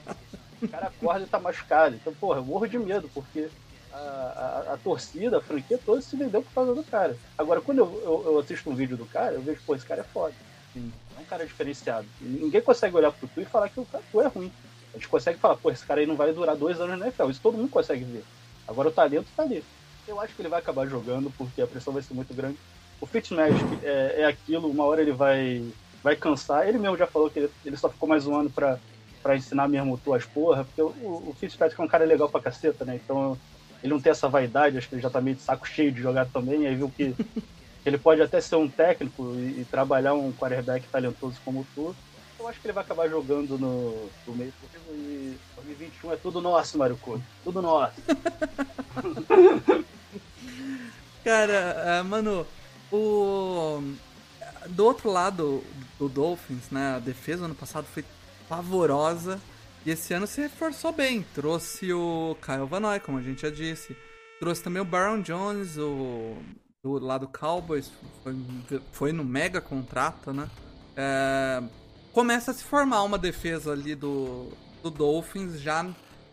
O 0.61 0.67
cara 0.67 0.87
acorda 0.87 1.25
e 1.25 1.27
tá 1.27 1.39
machucado. 1.39 1.95
Então, 1.95 2.13
porra, 2.13 2.39
eu 2.39 2.43
morro 2.45 2.67
de 2.67 2.77
medo, 2.77 3.09
porque 3.13 3.49
a, 3.93 3.97
a, 3.97 4.73
a, 4.73 4.77
torcida, 4.77 5.37
a 5.37 5.41
franquia 5.41 5.79
toda 5.85 6.01
se 6.01 6.15
vendeu 6.15 6.41
por 6.41 6.53
causa 6.53 6.73
do 6.73 6.83
cara. 6.83 7.15
Agora, 7.37 7.61
quando 7.61 7.79
eu, 7.79 8.01
eu, 8.03 8.33
eu, 8.33 8.39
assisto 8.39 8.69
um 8.69 8.75
vídeo 8.75 8.97
do 8.97 9.05
cara, 9.05 9.35
eu 9.35 9.41
vejo, 9.41 9.61
pô, 9.65 9.75
esse 9.75 9.85
cara 9.85 10.01
é 10.01 10.03
foda. 10.03 10.33
Sim. 10.73 10.91
É 11.17 11.21
um 11.21 11.25
cara 11.25 11.45
diferenciado. 11.45 12.07
E 12.21 12.25
ninguém 12.25 12.61
consegue 12.61 12.95
olhar 12.95 13.11
pro 13.11 13.27
Tu 13.27 13.41
e 13.41 13.45
falar 13.45 13.69
que 13.69 13.79
o 13.79 13.87
Tu 14.11 14.21
é 14.21 14.27
ruim. 14.27 14.51
A 14.93 14.97
gente 14.97 15.07
consegue 15.07 15.37
falar, 15.37 15.55
pô, 15.55 15.69
esse 15.69 15.85
cara 15.85 15.99
aí 15.99 16.07
não 16.07 16.15
vai 16.15 16.33
durar 16.33 16.55
dois 16.55 16.79
anos 16.81 16.97
na 16.97 17.05
NFL. 17.05 17.29
Isso 17.29 17.41
todo 17.41 17.57
mundo 17.57 17.69
consegue 17.69 18.03
ver. 18.03 18.23
Agora 18.67 18.89
o 18.89 18.91
talento 18.91 19.27
tá 19.35 19.43
ali. 19.43 19.63
Eu 20.09 20.19
acho 20.19 20.35
que 20.35 20.41
ele 20.41 20.49
vai 20.49 20.59
acabar 20.59 20.87
jogando, 20.87 21.31
porque 21.37 21.61
a 21.61 21.67
pressão 21.67 21.93
vai 21.93 22.01
ser 22.01 22.13
muito 22.13 22.33
grande 22.33 22.57
o 23.01 23.05
Fitzmagic 23.05 23.79
é, 23.83 24.21
é 24.21 24.25
aquilo, 24.25 24.69
uma 24.69 24.83
hora 24.83 25.01
ele 25.01 25.13
vai, 25.13 25.63
vai 26.03 26.15
cansar. 26.15 26.67
Ele 26.67 26.77
mesmo 26.77 26.97
já 26.97 27.07
falou 27.07 27.29
que 27.29 27.39
ele, 27.39 27.49
ele 27.65 27.77
só 27.77 27.89
ficou 27.89 28.09
mais 28.09 28.27
um 28.27 28.35
ano 28.35 28.49
pra, 28.49 28.77
pra 29.23 29.35
ensinar 29.35 29.67
mesmo 29.67 29.97
tuas 29.97 30.25
porra, 30.25 30.65
porque 30.65 30.81
o, 30.81 31.29
o 31.29 31.33
Fitzpatrick 31.39 31.79
é 31.79 31.83
um 31.83 31.87
cara 31.87 32.05
legal 32.05 32.29
pra 32.29 32.41
caceta, 32.41 32.83
né? 32.83 32.99
Então 33.01 33.37
ele 33.81 33.93
não 33.93 34.01
tem 34.01 34.11
essa 34.11 34.27
vaidade, 34.27 34.77
acho 34.77 34.89
que 34.89 34.95
ele 34.95 35.01
já 35.01 35.09
tá 35.09 35.21
meio 35.21 35.37
de 35.37 35.41
saco 35.41 35.65
cheio 35.65 35.91
de 35.91 36.01
jogar 36.01 36.25
também, 36.25 36.67
aí 36.67 36.75
viu 36.75 36.91
que 36.91 37.15
ele 37.85 37.97
pode 37.97 38.21
até 38.21 38.41
ser 38.41 38.57
um 38.57 38.67
técnico 38.67 39.33
e, 39.39 39.61
e 39.61 39.65
trabalhar 39.65 40.13
um 40.13 40.33
quarterback 40.33 40.87
talentoso 40.89 41.39
como 41.45 41.65
tu. 41.73 41.95
Eu 42.37 42.47
acho 42.47 42.59
que 42.59 42.67
ele 42.67 42.73
vai 42.73 42.83
acabar 42.83 43.09
jogando 43.09 43.57
no, 43.57 44.09
no 44.27 44.35
meio 44.35 44.53
e 44.93 45.35
2021 45.55 46.13
é 46.13 46.17
tudo 46.17 46.41
nosso, 46.41 46.77
Mario 46.77 46.97
Couto. 46.97 47.23
Tudo 47.43 47.61
nosso. 47.61 48.01
Cara, 51.29 52.01
uh, 52.01 52.05
mano, 52.05 52.43
o 52.91 53.83
do 54.69 54.83
outro 54.83 55.11
lado 55.11 55.63
do 55.99 56.09
Dolphins, 56.09 56.71
né, 56.71 56.95
a 56.95 56.99
defesa 56.99 57.45
ano 57.45 57.53
passado 57.53 57.85
foi 57.85 58.03
pavorosa 58.47 59.39
e 59.85 59.91
esse 59.91 60.11
ano 60.11 60.25
se 60.25 60.41
reforçou 60.41 60.91
bem. 60.91 61.23
Trouxe 61.35 61.93
o 61.93 62.35
Kyle 62.43 62.65
Van 62.65 62.79
Noy, 62.79 62.99
como 62.99 63.19
a 63.19 63.21
gente 63.21 63.43
já 63.43 63.51
disse. 63.51 63.95
Trouxe 64.39 64.63
também 64.63 64.81
o 64.81 64.85
Baron 64.85 65.21
Jones, 65.21 65.77
o 65.77 66.35
do 66.83 66.97
lado 66.97 67.27
Cowboys, 67.27 67.91
foi, 68.23 68.35
foi 68.91 69.11
no 69.13 69.23
mega 69.23 69.61
contrato, 69.61 70.33
né? 70.33 70.49
É, 70.97 71.61
começa 72.11 72.49
a 72.49 72.53
se 72.55 72.63
formar 72.63 73.03
uma 73.03 73.19
defesa 73.19 73.71
ali 73.71 73.93
do, 73.93 74.51
do 74.81 74.89
Dolphins 74.89 75.61
já 75.61 75.85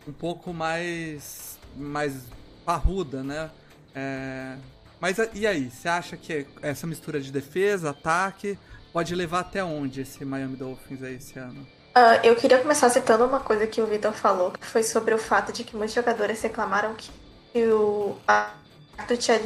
um 0.08 0.12
pouco 0.12 0.54
mais 0.54 1.58
mais 1.76 2.24
parruda, 2.64 3.22
né? 3.22 3.50
É, 3.94 4.56
mas 5.00 5.16
e 5.34 5.46
aí, 5.46 5.70
você 5.70 5.88
acha 5.88 6.16
que 6.16 6.46
essa 6.62 6.86
mistura 6.86 7.20
de 7.20 7.30
defesa, 7.30 7.90
ataque, 7.90 8.58
pode 8.92 9.14
levar 9.14 9.40
até 9.40 9.62
onde 9.62 10.00
esse 10.00 10.24
Miami 10.24 10.56
Dolphins 10.56 11.02
aí 11.02 11.16
esse 11.16 11.38
ano? 11.38 11.66
Uh, 11.96 12.20
eu 12.22 12.36
queria 12.36 12.58
começar 12.58 12.90
citando 12.90 13.24
uma 13.24 13.40
coisa 13.40 13.66
que 13.66 13.80
o 13.80 13.86
Vitor 13.86 14.12
falou, 14.12 14.50
que 14.50 14.66
foi 14.66 14.82
sobre 14.82 15.14
o 15.14 15.18
fato 15.18 15.52
de 15.52 15.64
que 15.64 15.76
muitos 15.76 15.94
jogadores 15.94 16.42
reclamaram 16.42 16.94
que, 16.94 17.10
o 17.66 18.16
do 19.08 19.16
tinha 19.16 19.38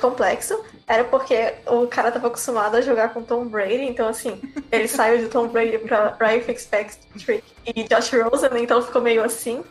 complexo, 0.00 0.60
era 0.86 1.04
porque 1.04 1.54
o 1.66 1.86
cara 1.86 2.10
tava 2.10 2.26
acostumado 2.26 2.76
a 2.76 2.80
jogar 2.80 3.12
com 3.12 3.22
Tom 3.22 3.46
Brady, 3.46 3.84
então 3.84 4.08
assim, 4.08 4.40
ele 4.70 4.86
saiu 4.88 5.18
de 5.18 5.28
Tom 5.28 5.48
Brady 5.48 5.78
pra 5.78 6.16
Ryan 6.20 6.40
Fitzpatrick 6.42 7.44
e 7.66 7.84
Josh 7.84 8.10
Rosen, 8.12 8.50
então 8.62 8.82
ficou 8.82 9.02
meio 9.02 9.22
assim. 9.22 9.64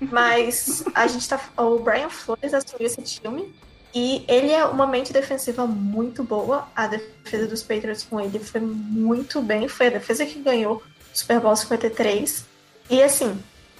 Mas 0.00 0.82
a 0.94 1.06
gente 1.06 1.28
tá. 1.28 1.40
O 1.56 1.78
Brian 1.78 2.08
Flores 2.08 2.52
assumiu 2.52 2.86
esse 2.86 3.00
time 3.02 3.54
e 3.94 4.24
ele 4.28 4.50
é 4.50 4.64
uma 4.64 4.86
mente 4.86 5.12
defensiva 5.12 5.66
muito 5.66 6.22
boa. 6.22 6.68
A 6.74 6.86
defesa 6.86 7.46
dos 7.46 7.62
Patriots 7.62 8.04
com 8.04 8.20
ele 8.20 8.38
foi 8.38 8.60
muito 8.60 9.40
bem. 9.40 9.68
Foi 9.68 9.86
a 9.86 9.90
defesa 9.90 10.26
que 10.26 10.40
ganhou 10.40 10.82
Super 11.12 11.40
Bowl 11.40 11.56
53. 11.56 12.44
E 12.90 13.02
assim, 13.02 13.38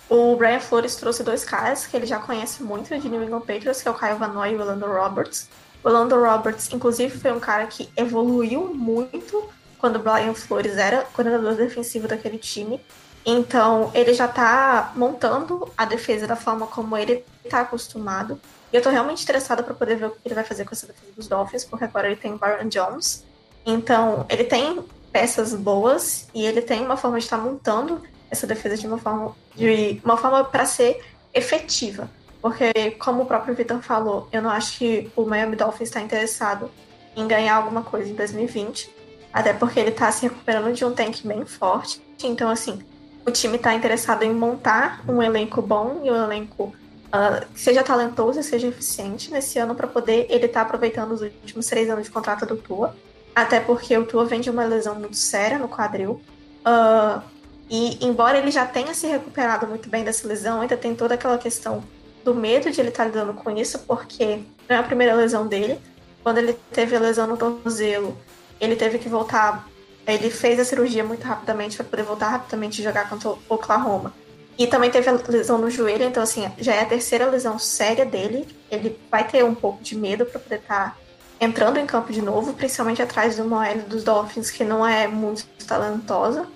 o 0.09 0.35
Brian 0.37 0.61
Flores 0.61 0.97
trouxe 0.97 1.23
dois 1.23 1.45
caras 1.45 1.87
que 1.87 1.97
ele 1.97 2.07
já 2.07 2.19
conhece 2.19 2.63
muito 2.63 2.99
de 2.99 3.09
New 3.09 3.23
England 3.23 3.41
Patriots, 3.41 3.83
que 3.83 3.89
é 3.89 3.91
o 3.91 3.95
Kyle 3.95 4.15
Van 4.15 4.29
Noy 4.29 4.53
e 4.53 4.57
o 4.57 4.61
Orlando 4.61 4.87
Roberts. 4.87 5.49
O 5.85 5.89
Lando 5.89 6.17
Roberts, 6.21 6.73
inclusive, 6.73 7.19
foi 7.19 7.33
um 7.33 7.39
cara 7.39 7.67
que 7.67 7.89
evoluiu 7.97 8.75
muito 8.75 9.49
quando 9.79 9.97
o 9.97 9.99
Brian 10.01 10.35
Flores 10.35 10.77
era 10.77 11.03
coordenador 11.13 11.55
defensivo 11.55 12.09
daquele 12.09 12.39
time. 12.39 12.81
Então, 13.25 13.91
ele 13.95 14.13
já 14.13 14.27
tá 14.27 14.93
montando 14.97 15.71
a 15.77 15.85
defesa 15.85 16.27
da 16.27 16.35
forma 16.35 16.67
como 16.67 16.97
ele 16.97 17.25
tá 17.49 17.61
acostumado. 17.61 18.41
E 18.73 18.77
eu 18.77 18.83
tô 18.83 18.91
realmente 18.91 19.23
interessada 19.23 19.63
para 19.63 19.75
poder 19.75 19.97
ver 19.97 20.07
o 20.07 20.11
que 20.11 20.19
ele 20.25 20.35
vai 20.35 20.45
fazer 20.45 20.65
com 20.65 20.73
essa 20.73 20.87
defesa 20.87 21.13
dos 21.17 21.27
Dolphins, 21.27 21.65
porque 21.65 21.85
agora 21.85 22.07
ele 22.07 22.17
tem 22.17 22.33
o 22.33 22.39
Byron 22.39 22.69
Jones. 22.69 23.25
Então, 23.65 24.27
ele 24.29 24.45
tem 24.45 24.85
peças 25.13 25.55
boas 25.55 26.29
e 26.35 26.45
ele 26.45 26.61
tem 26.61 26.85
uma 26.85 26.97
forma 26.97 27.19
de 27.19 27.25
estar 27.25 27.39
tá 27.39 27.43
montando 27.43 28.03
essa 28.31 28.47
defesa 28.47 28.77
de 28.77 28.87
uma 28.87 28.99
forma 28.99 29.35
de 29.55 30.01
uma 30.05 30.17
forma 30.17 30.45
para 30.45 30.67
ser 30.67 31.03
efetiva. 31.33 32.11
Porque, 32.41 32.73
como 32.99 33.23
o 33.23 33.27
próprio 33.27 33.55
Vitor 33.55 33.83
falou, 33.83 34.29
eu 34.31 34.41
não 34.41 34.51
acho 34.51 34.79
que 34.79 35.11
o 35.17 35.25
Miami 35.25 35.57
Dolphins 35.57 35.89
está 35.89 36.01
interessado 36.01 36.71
em 37.17 37.27
ganhar 37.27 37.57
alguma 37.57 37.83
coisa 37.83 38.09
em 38.09 38.15
2020. 38.15 38.95
Até 39.33 39.53
porque 39.53 39.81
ele 39.81 39.91
está 39.91 40.11
se 40.13 40.23
recuperando 40.23 40.73
de 40.73 40.85
um 40.85 40.93
tank 40.93 41.27
bem 41.27 41.45
forte. 41.45 42.01
Então, 42.23 42.49
assim, 42.49 42.81
o 43.27 43.31
time 43.31 43.57
está 43.57 43.75
interessado 43.75 44.23
em 44.23 44.33
montar 44.33 45.03
um 45.09 45.23
elenco 45.23 45.61
bom 45.61 46.01
e 46.05 46.11
um 46.11 46.17
elenco 46.17 46.73
uh, 47.09 47.47
seja 47.55 47.83
talentoso 47.83 48.41
e 48.41 48.43
seja 48.43 48.69
eficiente 48.69 49.31
nesse 49.31 49.59
ano 49.59 49.75
para 49.75 49.87
poder 49.87 50.27
ele 50.29 50.47
estar 50.47 50.61
tá 50.61 50.67
aproveitando 50.67 51.13
os 51.13 51.23
últimos 51.23 51.67
três 51.67 51.89
anos 51.91 52.05
de 52.05 52.11
contrato 52.11 52.47
do 52.47 52.57
Tua. 52.57 52.95
Até 53.35 53.61
porque 53.61 53.97
o 53.97 54.05
Tua 54.05 54.25
vem 54.25 54.41
de 54.41 54.51
uma 54.51 54.65
lesão 54.65 54.95
muito 54.95 55.17
séria 55.17 55.59
no 55.59 55.69
quadril. 55.69 56.21
Uh, 56.61 57.23
e 57.71 58.05
embora 58.05 58.39
ele 58.39 58.51
já 58.51 58.67
tenha 58.67 58.95
se 58.95 59.07
recuperado 59.07 59.67
muito 59.67 59.89
bem 59.89 60.03
dessa 60.03 60.27
lesão, 60.27 60.61
ainda 60.61 60.77
tem 60.77 60.95
toda 60.95 61.15
aquela 61.15 61.39
questão 61.39 61.85
do 62.25 62.35
medo 62.35 62.71
de 62.71 62.81
ele 62.81 62.89
estar 62.89 63.05
lidando 63.05 63.35
com 63.35 63.51
isso, 63.57 63.79
porque 63.81 64.43
não 64.69 64.77
é 64.77 64.79
a 64.79 64.83
primeira 64.83 65.15
lesão 65.15 65.47
dele. 65.47 65.79
Quando 66.23 66.39
ele 66.39 66.55
teve 66.73 66.97
a 66.97 67.01
lesão 67.01 67.27
no 67.27 67.37
tornozelo, 67.37 68.17
ele 68.61 68.77
teve 68.77 68.99
que 68.99 69.09
voltar. 69.09 69.69
Ele 70.07 70.31
fez 70.31 70.59
a 70.59 70.65
cirurgia 70.65 71.05
muito 71.05 71.25
rapidamente 71.25 71.77
para 71.77 71.87
poder 71.87 72.03
voltar 72.03 72.29
rapidamente 72.29 72.81
e 72.81 72.85
jogar 72.85 73.09
contra 73.09 73.31
o 73.31 73.39
Oklahoma. 73.49 74.13
E 74.59 74.67
também 74.67 74.91
teve 74.91 75.09
a 75.09 75.13
lesão 75.29 75.57
no 75.57 75.71
joelho, 75.71 76.03
então 76.03 76.21
assim, 76.21 76.51
já 76.59 76.75
é 76.75 76.81
a 76.81 76.87
terceira 76.87 77.31
lesão 77.31 77.59
séria 77.61 78.05
dele. 78.05 78.45
Ele 78.69 78.99
vai 79.09 79.27
ter 79.27 79.45
um 79.45 79.55
pouco 79.55 79.81
de 79.83 79.97
medo 79.97 80.27
para 80.27 80.41
poder 80.41 80.57
estar 80.57 80.91
tá 80.91 80.97
entrando 81.41 81.79
em 81.79 81.87
campo 81.87 82.13
de 82.13 82.21
novo, 82.21 82.53
principalmente 82.55 83.01
atrás 83.01 83.37
do 83.37 83.45
OL 83.45 83.79
dos 83.87 84.03
Dolphins, 84.03 84.51
que 84.51 84.65
não 84.65 84.85
é 84.85 85.07
muito 85.07 85.47
talentosa. 85.65 86.49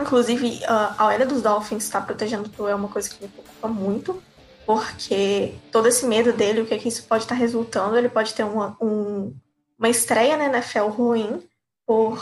Inclusive, 0.00 0.62
a 0.66 1.06
OL 1.06 1.26
dos 1.26 1.42
Dolphins 1.42 1.84
está 1.84 2.00
protegendo 2.00 2.50
o 2.58 2.66
é 2.66 2.74
uma 2.74 2.88
coisa 2.88 3.10
que 3.10 3.22
me 3.22 3.28
preocupa 3.28 3.68
muito, 3.68 4.22
porque 4.64 5.54
todo 5.70 5.86
esse 5.86 6.06
medo 6.06 6.32
dele, 6.32 6.62
o 6.62 6.66
que, 6.66 6.72
é 6.72 6.78
que 6.78 6.88
isso 6.88 7.02
pode 7.04 7.24
estar 7.24 7.34
tá 7.34 7.38
resultando, 7.38 7.98
ele 7.98 8.08
pode 8.08 8.32
ter 8.32 8.44
uma, 8.44 8.74
um, 8.80 9.36
uma 9.78 9.90
estreia 9.90 10.38
na 10.38 10.46
NFL 10.46 10.86
ruim 10.86 11.46
por 11.86 12.18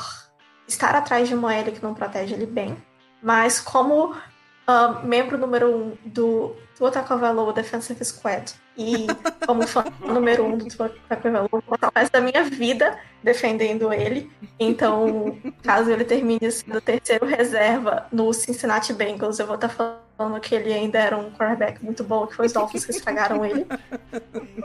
estar 0.67 0.97
atrás 0.97 1.29
de 1.29 1.35
uma 1.35 1.55
OL 1.55 1.65
que 1.67 1.83
não 1.83 1.95
protege 1.95 2.35
ele 2.35 2.47
bem. 2.47 2.77
Mas 3.23 3.61
como 3.61 4.17
uh, 4.69 5.07
membro 5.07 5.39
número 5.39 5.75
um 5.75 5.93
do 6.05 6.55
Tua 6.77 6.91
Tagovailoa 6.91 7.53
Defensive 7.53 8.05
Squad 8.05 8.53
e 8.77 9.07
como 9.47 9.67
fã 9.67 9.85
número 10.01 10.45
um 10.45 10.59
do 10.59 10.67
Tua 10.67 10.93
Tagovailoa, 11.09 11.49
vou 11.51 11.63
passar 11.63 11.89
o 11.89 11.99
resto 11.99 12.13
da 12.13 12.21
minha 12.21 12.45
vida 12.45 12.99
defendendo 13.23 13.93
ele. 13.93 14.31
Então, 14.61 15.39
caso 15.63 15.91
ele 15.91 16.05
termine 16.05 16.53
sendo 16.53 16.81
terceiro 16.81 17.27
reserva 17.27 18.07
no 18.13 18.33
Cincinnati 18.33 18.93
Bengals, 18.93 19.39
eu 19.39 19.47
vou 19.47 19.57
estar 19.57 19.69
falando 19.71 20.39
que 20.41 20.55
ele 20.55 20.73
ainda 20.73 20.99
era 20.99 21.17
um 21.17 21.31
quarterback 21.33 21.83
muito 21.85 22.05
bom, 22.05 22.27
que 22.27 22.37
foi 22.37 22.47
os 22.47 22.53
Dolphins 22.53 22.85
que 22.85 22.91
estragaram 22.93 23.45
ele. 23.45 23.67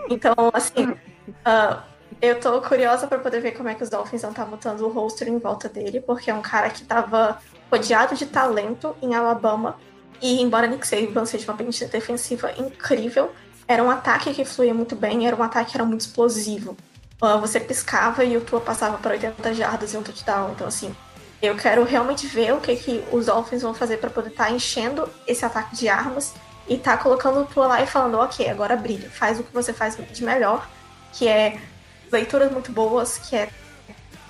Então, 0.09 0.33
assim, 0.53 0.89
uh, 0.91 1.81
eu 2.21 2.39
tô 2.39 2.61
curiosa 2.61 3.07
para 3.07 3.19
poder 3.19 3.39
ver 3.39 3.51
como 3.51 3.69
é 3.69 3.75
que 3.75 3.83
os 3.83 3.89
Dolphins 3.89 4.21
vão 4.21 4.31
estar 4.31 4.45
montando 4.45 4.85
o 4.85 4.89
roster 4.89 5.27
em 5.27 5.39
volta 5.39 5.67
dele, 5.67 5.99
porque 5.99 6.29
é 6.29 6.33
um 6.33 6.41
cara 6.41 6.69
que 6.69 6.83
estava 6.83 7.39
rodeado 7.71 8.15
de 8.15 8.25
talento 8.27 8.95
em 9.01 9.15
Alabama 9.15 9.77
e 10.23 10.41
embora 10.41 10.67
Nick 10.67 10.87
Saban 10.87 11.25
seja 11.25 11.51
uma 11.51 11.61
mente 11.61 11.83
defensiva 11.85 12.49
incrível, 12.57 13.33
era 13.67 13.83
um 13.83 13.91
ataque 13.91 14.33
que 14.33 14.45
fluía 14.45 14.73
muito 14.73 14.95
bem, 14.95 15.27
era 15.27 15.35
um 15.35 15.43
ataque 15.43 15.71
que 15.71 15.77
era 15.77 15.85
muito 15.85 15.99
explosivo. 15.99 16.77
Uh, 17.21 17.39
você 17.41 17.59
piscava 17.59 18.23
e 18.23 18.37
o 18.37 18.41
Tua 18.41 18.61
passava 18.61 18.97
para 18.97 19.11
80 19.11 19.53
jardas 19.53 19.93
e 19.93 19.97
um 19.97 20.01
touchdown. 20.01 20.51
Então, 20.51 20.65
assim, 20.65 20.95
eu 21.41 21.57
quero 21.57 21.83
realmente 21.83 22.25
ver 22.25 22.53
o 22.53 22.61
que, 22.61 22.73
que 22.77 23.03
os 23.11 23.25
Dolphins 23.25 23.63
vão 23.63 23.73
fazer 23.73 23.97
para 23.97 24.09
poder 24.09 24.29
estar 24.29 24.45
tá 24.45 24.51
enchendo 24.51 25.09
esse 25.27 25.43
ataque 25.43 25.75
de 25.75 25.89
armas 25.89 26.33
e 26.69 26.77
tá 26.77 26.95
colocando 26.95 27.41
o 27.41 27.45
Tua 27.45 27.67
lá 27.67 27.81
e 27.81 27.87
falando, 27.87 28.17
ok, 28.17 28.49
agora 28.49 28.77
brilha, 28.77 29.09
faz 29.09 29.41
o 29.41 29.43
que 29.43 29.53
você 29.53 29.73
faz 29.73 29.97
de 29.97 30.23
melhor, 30.23 30.65
que 31.11 31.27
é 31.27 31.59
leituras 32.09 32.49
muito 32.49 32.71
boas, 32.71 33.17
que 33.17 33.35
é 33.35 33.49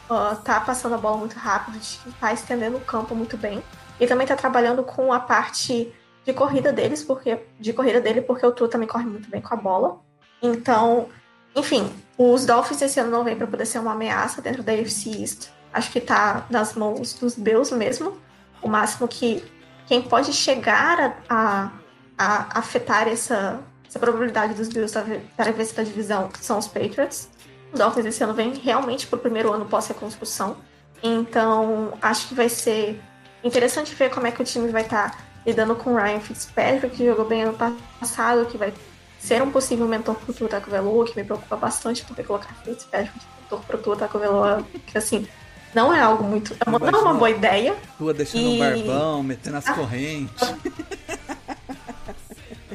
uh, 0.10 0.36
tá 0.38 0.60
passando 0.60 0.96
a 0.96 0.98
bola 0.98 1.18
muito 1.18 1.38
rápido, 1.38 1.80
tá 2.20 2.34
estendendo 2.34 2.78
o 2.78 2.82
campo 2.82 3.14
muito 3.14 3.38
bem. 3.38 3.62
E 4.04 4.08
também 4.08 4.28
tá 4.28 4.36
trabalhando 4.36 4.84
com 4.84 5.14
a 5.14 5.20
parte 5.22 5.94
de 6.26 6.34
corrida 6.34 6.74
deles, 6.74 7.02
porque 7.02 7.40
de 7.58 7.72
corrida 7.72 8.02
dele, 8.02 8.22
porque 8.22 8.46
o 8.46 8.52
Tua 8.52 8.68
também 8.68 8.86
corre 8.86 9.06
muito 9.06 9.30
bem 9.30 9.40
com 9.40 9.54
a 9.54 9.58
bola. 9.58 10.02
Então, 10.42 11.08
enfim, 11.56 11.90
os 12.18 12.46
Dolphins 12.46 12.82
esse 12.82 13.00
ano 13.00 13.10
não 13.10 13.24
vêm 13.24 13.38
para 13.38 13.48
poder 13.48 13.66
ser 13.66 13.80
uma 13.80 13.94
ameaça 13.94 14.42
dentro 14.42 14.62
da 14.62 14.74
AFC 14.74 15.22
East. 15.22 15.48
Acho 15.72 15.90
que 15.90 16.02
tá 16.02 16.46
nas 16.50 16.74
mãos 16.74 17.14
dos 17.14 17.36
Bills 17.36 17.74
mesmo. 17.74 18.18
O 18.62 18.68
máximo 18.68 19.08
que 19.08 19.42
quem 19.88 20.02
pode 20.02 20.34
chegar 20.34 21.24
a, 21.30 21.72
a, 22.18 22.58
a 22.58 22.60
afetar 22.60 23.08
essa, 23.08 23.62
essa 23.88 24.00
probabilidade 24.00 24.54
dos 24.54 24.68
Bills 24.68 24.94
para 25.38 25.52
vencer 25.54 25.80
a 25.80 25.84
divisão 25.84 26.30
são 26.42 26.58
os 26.58 26.68
Patriots. 26.68 27.30
Os 27.72 27.80
Dolphins 27.80 28.08
esse 28.08 28.22
ano 28.22 28.34
vêm 28.34 28.54
realmente 28.54 29.08
para 29.08 29.16
o 29.16 29.22
primeiro 29.22 29.54
ano 29.54 29.64
pós-reconstrução. 29.64 30.58
Então, 31.02 31.94
acho 32.02 32.28
que 32.28 32.34
vai 32.34 32.50
ser 32.50 33.02
interessante 33.44 33.94
ver 33.96 34.10
como 34.10 34.28
é 34.28 34.32
que 34.32 34.42
o 34.42 34.46
time 34.46 34.70
vai 34.70 34.84
estar 34.84 35.12
tá 35.12 35.18
lidando 35.46 35.76
com 35.76 35.94
o 35.94 35.96
Ryan 35.96 36.20
Fitzpatrick, 36.20 36.96
que 36.96 37.06
jogou 37.06 37.26
bem 37.26 37.44
ano 37.44 37.58
passado, 38.00 38.46
que 38.46 38.58
vai 38.58 38.74
ser 39.20 39.42
um 39.42 39.52
possível 39.52 39.88
mentor 39.88 40.16
pro 40.16 40.34
Tua 40.34 40.50
Tagovailoa, 40.50 41.06
que 41.06 41.16
me 41.16 41.24
preocupa 41.24 41.56
bastante 41.56 42.04
poder 42.06 42.24
colocar 42.24 42.54
Fitzpatrick 42.64 43.20
de 43.20 43.26
mentor 43.42 43.62
pro 43.62 43.78
Tua 43.78 43.96
Tagovailoa, 43.96 44.66
que 44.88 44.98
assim, 44.98 45.28
não 45.74 45.94
é 45.94 46.02
algo 46.02 46.24
muito... 46.24 46.54
É 46.54 46.70
uma, 46.70 46.80
não 46.80 47.00
é 47.00 47.02
uma 47.02 47.14
boa 47.14 47.30
ideia. 47.30 47.76
Tua 47.98 48.14
deixando 48.14 48.50
o 48.50 48.56
e... 48.56 48.60
barbão, 48.60 49.24
metendo 49.24 49.58
as 49.58 49.68
ah. 49.68 49.74
correntes. 49.74 50.54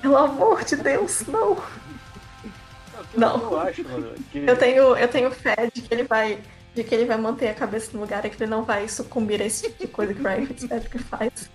Pelo 0.00 0.16
amor 0.16 0.64
de 0.64 0.76
Deus, 0.76 1.24
não. 1.26 1.56
Não. 3.14 3.52
Eu, 3.52 3.60
acho, 3.60 3.84
que... 3.84 4.38
eu 4.38 4.56
tenho, 4.56 4.96
eu 4.96 5.08
tenho 5.08 5.30
fé 5.30 5.68
de 5.72 5.82
que 5.82 5.92
ele 5.92 6.04
vai 6.04 6.38
de 6.78 6.84
que 6.84 6.94
ele 6.94 7.04
vai 7.04 7.16
manter 7.16 7.48
a 7.48 7.54
cabeça 7.54 7.90
no 7.92 8.00
lugar 8.00 8.24
e 8.24 8.30
que 8.30 8.40
ele 8.40 8.50
não 8.50 8.62
vai 8.62 8.88
sucumbir 8.88 9.42
a 9.42 9.44
esse 9.44 9.64
tipo 9.64 9.78
de 9.80 9.88
coisa 9.88 10.14
que 10.14 10.20
o 10.20 10.24
Ryan 10.24 10.46
Fitzpatrick 10.46 10.98
faz. 11.00 11.50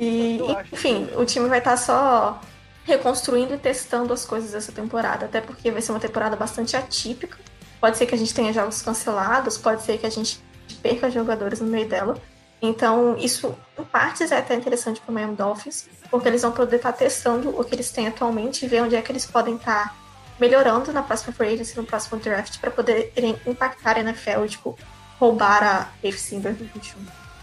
E, 0.00 0.40
enfim, 0.72 1.08
o 1.16 1.24
time 1.24 1.48
vai 1.48 1.58
estar 1.58 1.70
tá 1.72 1.76
só 1.76 2.40
reconstruindo 2.84 3.54
e 3.54 3.58
testando 3.58 4.12
as 4.12 4.24
coisas 4.24 4.50
dessa 4.50 4.72
temporada, 4.72 5.26
até 5.26 5.40
porque 5.40 5.70
vai 5.70 5.80
ser 5.80 5.92
uma 5.92 6.00
temporada 6.00 6.34
bastante 6.34 6.76
atípica. 6.76 7.38
Pode 7.80 7.96
ser 7.96 8.06
que 8.06 8.14
a 8.14 8.18
gente 8.18 8.34
tenha 8.34 8.52
jogos 8.52 8.82
cancelados, 8.82 9.56
pode 9.56 9.82
ser 9.82 9.98
que 9.98 10.06
a 10.06 10.10
gente 10.10 10.40
perca 10.82 11.08
jogadores 11.10 11.60
no 11.60 11.68
meio 11.68 11.88
dela. 11.88 12.16
Então, 12.60 13.16
isso, 13.18 13.54
em 13.78 13.84
partes, 13.84 14.32
é 14.32 14.38
até 14.38 14.54
interessante 14.54 15.00
para 15.00 15.12
o 15.12 15.14
Miami 15.14 15.36
Dolphins, 15.36 15.88
porque 16.10 16.26
eles 16.26 16.42
vão 16.42 16.50
poder 16.50 16.76
estar 16.76 16.90
tá 16.90 16.98
testando 16.98 17.50
o 17.50 17.62
que 17.62 17.74
eles 17.74 17.90
têm 17.92 18.08
atualmente 18.08 18.64
e 18.64 18.68
ver 18.68 18.82
onde 18.82 18.96
é 18.96 19.02
que 19.02 19.12
eles 19.12 19.26
podem 19.26 19.54
estar 19.54 19.90
tá 19.90 19.94
melhorando 20.38 20.92
na 20.92 21.02
próxima 21.02 21.32
free 21.32 21.54
agency, 21.54 21.76
no 21.76 21.84
próximo 21.84 22.20
draft, 22.20 22.58
para 22.58 22.70
poderem 22.70 23.36
impactar 23.46 23.96
a 23.96 24.00
NFL 24.00 24.44
e, 24.44 24.48
tipo, 24.48 24.78
roubar 25.18 25.62
a 25.62 26.06
AFC 26.06 26.36
em 26.36 26.40
2021. 26.40 27.00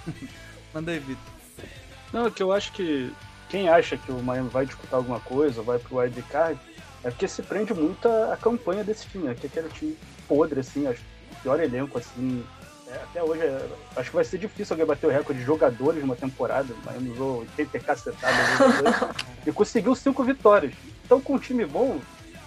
Manda 0.73 0.91
aí, 0.91 0.99
Vitor. 0.99 1.33
Não, 2.11 2.27
é 2.27 2.31
que 2.31 2.43
eu 2.43 2.51
acho 2.51 2.71
que 2.73 3.11
quem 3.49 3.69
acha 3.69 3.97
que 3.97 4.11
o 4.11 4.21
Miami 4.21 4.49
vai 4.49 4.65
disputar 4.65 4.97
alguma 4.97 5.19
coisa, 5.19 5.61
vai 5.61 5.79
pro 5.79 5.97
wild 5.97 6.21
card, 6.23 6.59
é 7.03 7.09
porque 7.09 7.27
se 7.27 7.41
prende 7.41 7.73
muito 7.73 8.07
a, 8.07 8.33
a 8.33 8.37
campanha 8.37 8.83
desse 8.83 9.07
time, 9.07 9.25
né? 9.25 9.35
Que 9.39 9.47
aquele 9.47 9.69
time 9.69 9.97
podre, 10.27 10.59
assim, 10.59 10.87
acho 10.87 11.01
pior 11.41 11.59
elenco, 11.59 11.97
assim. 11.97 12.43
É, 12.87 12.95
até 12.95 13.23
hoje, 13.23 13.41
é, 13.41 13.69
acho 13.95 14.09
que 14.09 14.15
vai 14.15 14.23
ser 14.23 14.37
difícil 14.37 14.73
alguém 14.73 14.85
bater 14.85 15.07
o 15.07 15.09
recorde 15.09 15.39
de 15.39 15.45
jogadores 15.45 16.01
numa 16.01 16.15
temporada. 16.15 16.73
O 16.73 16.85
Miami 16.85 17.11
usou 17.11 17.39
80 17.39 17.79
cacetadas 17.79 19.15
e 19.45 19.51
conseguiu 19.51 19.93
cinco 19.95 20.23
vitórias. 20.23 20.73
Então, 21.03 21.19
com 21.19 21.35
um 21.35 21.39
time 21.39 21.65
bom, 21.65 21.99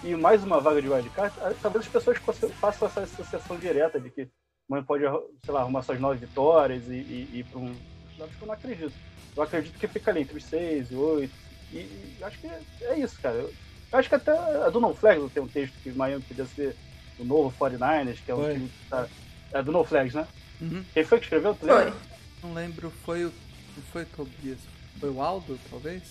e 0.03 0.15
mais 0.15 0.43
uma 0.43 0.59
vaga 0.59 0.81
de 0.81 0.89
wildcard, 0.89 1.35
talvez 1.61 1.85
as 1.85 1.91
pessoas 1.91 2.17
façam 2.59 2.87
essa 2.87 3.01
associação 3.01 3.57
direta 3.57 3.99
de 3.99 4.09
que 4.09 4.23
o 4.23 4.29
Miami 4.69 4.85
pode, 4.85 5.03
sei 5.43 5.53
lá, 5.53 5.61
arrumar 5.61 5.81
suas 5.81 5.99
nove 5.99 6.19
vitórias 6.19 6.87
e, 6.87 6.93
e, 6.93 7.29
e 7.33 7.39
ir 7.39 7.43
para 7.45 7.59
um. 7.59 7.75
Acho 8.19 8.37
que 8.37 8.41
eu 8.41 8.47
não 8.47 8.53
acredito. 8.53 8.93
Eu 9.35 9.43
acredito 9.43 9.79
que 9.79 9.87
fica 9.87 10.11
ali 10.11 10.21
entre 10.21 10.37
os 10.37 10.43
seis 10.43 10.91
e 10.91 10.95
oito. 10.95 11.33
E, 11.71 11.77
e 11.77 12.17
acho 12.21 12.39
que 12.39 12.47
é, 12.47 12.61
é, 12.81 12.99
isso, 12.99 13.19
cara. 13.21 13.35
Eu, 13.35 13.53
eu, 13.91 13.99
acho 13.99 14.09
que 14.09 14.15
até 14.15 14.31
a 14.31 14.69
do 14.69 14.79
Non 14.79 14.93
Flags 14.93 15.31
tem 15.31 15.41
um 15.41 15.47
texto 15.47 15.73
que 15.81 15.89
o 15.89 15.95
Miami 15.95 16.23
podia 16.23 16.45
ser 16.45 16.75
o 17.19 17.23
novo 17.23 17.53
49ers, 17.57 18.17
que 18.23 18.31
é 18.31 18.35
um 18.35 18.51
time 18.51 18.67
que 18.67 18.89
tá. 18.89 19.07
É 19.53 19.63
do 19.63 19.71
Non 19.71 19.83
Flags, 19.83 20.13
né? 20.13 20.27
Uhum. 20.59 20.83
Quem 20.93 21.03
foi 21.03 21.19
que 21.19 21.25
escreveu? 21.25 21.55
foi. 21.55 21.93
Não 22.43 22.53
lembro, 22.53 22.91
foi 23.05 23.25
o. 23.25 23.33
Não 23.75 23.83
foi 23.91 24.03
o 24.03 24.05
Tobias. 24.07 24.59
Foi 24.99 25.09
o 25.09 25.21
Aldo, 25.21 25.57
talvez? 25.69 26.03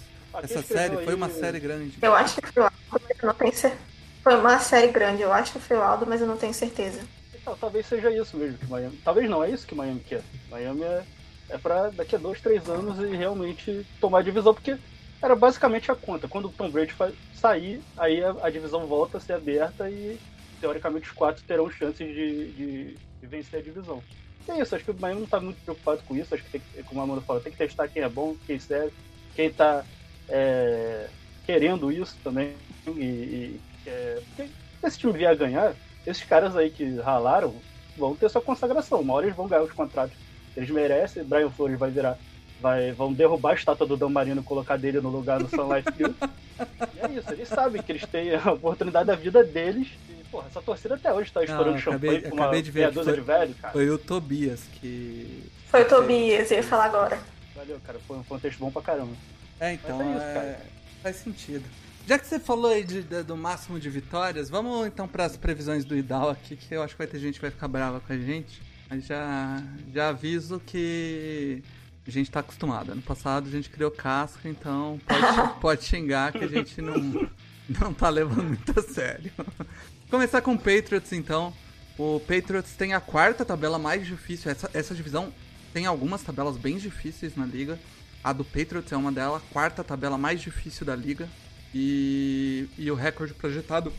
Essa 0.43 0.63
série 0.63 0.97
foi 1.05 1.15
uma 1.15 1.29
série 1.29 1.59
grande. 1.59 1.99
Eu 2.01 2.15
acho 2.15 2.41
que 2.41 2.49
foi 2.49 2.63
o 2.63 2.67
Aldo, 2.67 3.07
não 3.23 3.35
tenho 3.35 3.53
certeza. 3.53 3.97
Foi 4.23 4.37
uma 4.37 4.59
série 4.59 4.89
grande, 4.89 5.23
eu 5.23 5.33
acho 5.33 5.53
que 5.53 5.61
foi 5.61 5.77
o 5.77 5.83
Aldo, 5.83 6.05
mas 6.07 6.21
eu 6.21 6.27
não 6.27 6.37
tenho 6.37 6.53
certeza. 6.53 7.01
Então, 7.33 7.57
talvez 7.57 7.87
seja 7.87 8.11
isso 8.11 8.37
mesmo 8.37 8.59
que 8.59 8.67
Miami. 8.67 8.99
Talvez 9.05 9.31
não, 9.31 9.45
é 9.45 9.51
isso 9.51 9.65
que 9.65 9.75
Miami 9.75 10.01
quer. 10.01 10.23
Miami 10.51 10.83
é, 10.83 11.05
é 11.51 11.59
pra 11.59 11.91
daqui 11.91 12.17
a 12.17 12.19
dois, 12.19 12.41
três 12.41 12.69
anos 12.69 12.99
e 12.99 13.15
realmente 13.15 13.87
tomar 14.01 14.19
a 14.19 14.23
divisão, 14.23 14.53
porque 14.53 14.77
era 15.23 15.37
basicamente 15.37 15.93
a 15.93 15.95
conta. 15.95 16.27
Quando 16.27 16.47
o 16.47 16.53
Tom 16.53 16.69
Brady 16.69 16.93
sair, 17.35 17.81
aí 17.97 18.23
a, 18.25 18.35
a, 18.43 18.51
divisão 18.51 18.85
volta 18.87 19.19
a 19.19 19.21
ser 19.21 19.35
aberta 19.35 19.89
e 19.89 20.19
teoricamente 20.61 21.09
os 21.09 21.15
quatro 21.15 21.45
terão 21.45 21.71
chances 21.71 22.07
de, 22.13 22.53
de, 22.53 22.85
de 23.21 23.27
vencer 23.29 23.61
a 23.61 23.63
divisão. 23.63 24.03
E 24.49 24.51
é 24.51 24.61
isso, 24.61 24.75
acho 24.75 24.85
que 24.85 24.91
o 24.91 25.01
Miami 25.01 25.21
não 25.21 25.29
tá 25.29 25.39
muito 25.39 25.63
preocupado 25.63 26.03
com 26.03 26.17
isso, 26.17 26.35
acho 26.35 26.43
que, 26.43 26.59
tem, 26.59 26.85
como 26.85 27.01
a 27.01 27.05
Amanda 27.05 27.21
fala, 27.21 27.41
tem 27.41 27.53
que 27.53 27.59
testar 27.59 27.87
quem 27.87 28.03
é 28.03 28.09
bom, 28.09 28.37
quem 28.45 28.59
serve, 28.59 28.93
quem 29.37 29.53
tá 29.53 29.85
é, 30.29 31.07
querendo 31.45 31.91
isso 31.91 32.17
também. 32.23 32.55
E, 32.87 32.91
e 32.91 33.61
é, 33.87 34.23
porque 34.29 34.51
se 34.81 34.87
esse 34.87 34.99
time 34.99 35.13
vier 35.13 35.31
a 35.31 35.35
ganhar, 35.35 35.75
esses 36.07 36.25
caras 36.25 36.57
aí 36.57 36.71
que 36.71 36.99
ralaram 37.01 37.55
vão 37.97 38.15
ter 38.15 38.29
sua 38.29 38.43
consagração. 38.43 39.01
Uma 39.01 39.15
hora 39.15 39.27
eles 39.27 39.37
vão 39.37 39.49
ganhar 39.49 39.63
os 39.63 39.73
contratos. 39.73 40.17
Eles 40.57 40.71
merecem, 40.71 41.25
Brian 41.25 41.51
Flores 41.51 41.79
vai 41.79 41.91
virar. 41.91 42.19
Vai, 42.61 42.93
vão 42.93 43.13
derrubar 43.13 43.51
a 43.51 43.55
estátua 43.55 43.87
do 43.87 43.99
Dan 43.99 44.09
Marino 44.09 44.41
e 44.41 44.45
colocar 44.45 44.79
dele 44.79 45.01
no 45.01 45.11
lugar 45.11 45.39
do 45.39 45.49
Sun 45.49 45.75
Life 45.75 45.93
Field. 45.93 46.15
e 46.19 47.01
é 47.01 47.19
isso, 47.19 47.31
eles 47.31 47.49
sabem 47.49 47.83
que 47.83 47.93
eles 47.93 48.07
têm 48.07 48.35
a 48.35 48.53
oportunidade 48.53 49.07
da 49.07 49.15
vida 49.15 49.45
deles. 49.45 49.89
E, 50.09 50.25
porra, 50.31 50.47
essa 50.49 50.63
torcida 50.63 50.95
até 50.95 51.13
hoje 51.13 51.31
tá 51.31 51.45
estourando 51.45 51.79
champanhe 51.79 52.23
com 52.23 52.35
uma 52.35 52.51
de 52.51 52.71
ver, 52.71 52.93
foi, 52.95 53.05
de 53.05 53.21
velho, 53.21 53.55
cara. 53.57 53.73
Foi 53.75 53.91
o 53.91 53.99
Tobias 53.99 54.63
que. 54.81 55.51
Foi 55.67 55.83
o 55.83 55.89
Tobias, 55.89 56.51
eu 56.51 56.57
ia 56.57 56.63
falar 56.63 56.87
agora. 56.87 57.19
Valeu, 57.55 57.79
cara, 57.87 57.99
foi 58.07 58.17
um 58.17 58.23
contexto 58.23 58.59
bom 58.59 58.71
pra 58.71 58.81
caramba. 58.81 59.13
É, 59.61 59.75
então, 59.75 60.03
é 60.03 60.17
isso, 60.17 60.25
é... 60.25 60.61
faz 61.03 61.17
sentido. 61.17 61.65
Já 62.07 62.19
que 62.19 62.27
você 62.27 62.39
falou 62.39 62.71
aí 62.71 62.85
de, 62.85 63.03
de, 63.03 63.23
do 63.25 63.37
máximo 63.37 63.81
de 63.81 63.91
vitórias, 63.91 64.49
vamos 64.49 64.87
então 64.87 65.09
para 65.09 65.25
as 65.25 65.37
previsões 65.37 65.85
do 65.85 65.97
Idal 65.97 66.31
aqui, 66.31 66.55
que 66.57 66.73
eu 66.75 66.83
acho 66.83 66.95
que 66.95 66.99
vai 66.99 67.07
ter 67.07 67.19
gente 67.19 67.35
que 67.35 67.41
vai 67.41 67.51
ficar 67.51 67.67
brava 67.67 68.01
com 68.01 68.13
a 68.13 68.17
gente. 68.17 68.63
Mas 68.89 69.07
já, 69.07 69.61
já 69.93 70.11
aviso 70.11 70.61
que 70.65 71.63
a 72.07 72.11
gente 72.11 72.31
tá 72.31 72.41
acostumado. 72.41 72.93
Ano 72.93 73.03
passado 73.03 73.49
a 73.49 73.51
gente 73.51 73.69
criou 73.69 73.91
casca, 73.91 74.49
então 74.49 75.01
pode, 75.05 75.55
pode 75.61 75.85
xingar 75.85 76.33
que 76.33 76.45
a 76.45 76.47
gente 76.47 76.81
não, 76.81 77.29
não 77.69 77.93
tá 77.93 78.09
levando 78.09 78.45
muito 78.45 78.79
a 78.79 78.83
sério. 78.83 79.33
Começar 80.09 80.41
com 80.41 80.55
o 80.55 80.59
Patriots 80.59 81.13
então. 81.13 81.53
O 81.99 82.21
Patriots 82.21 82.75
tem 82.77 82.95
a 82.95 83.01
quarta 83.01 83.45
tabela 83.45 83.79
mais 83.79 84.07
difícil. 84.07 84.51
Essa, 84.51 84.71
essa 84.73 84.95
divisão 84.95 85.33
tem 85.73 85.87
algumas 85.87 86.23
tabelas 86.23 86.57
bem 86.57 86.79
difíceis 86.79 87.35
na 87.35 87.45
liga. 87.45 87.79
A 88.27 88.33
do 88.33 88.45
Patriots 88.45 88.91
é 88.91 88.97
uma 88.97 89.13
delas, 89.13 89.41
quarta 89.53 89.85
tabela 89.85 90.19
mais 90.19 90.41
difícil 90.41 90.85
da 90.85 90.97
liga. 90.97 91.29
E, 91.73 92.69
e 92.77 92.91
o 92.91 92.97
recorde 92.97 93.33
projetado 93.33 93.93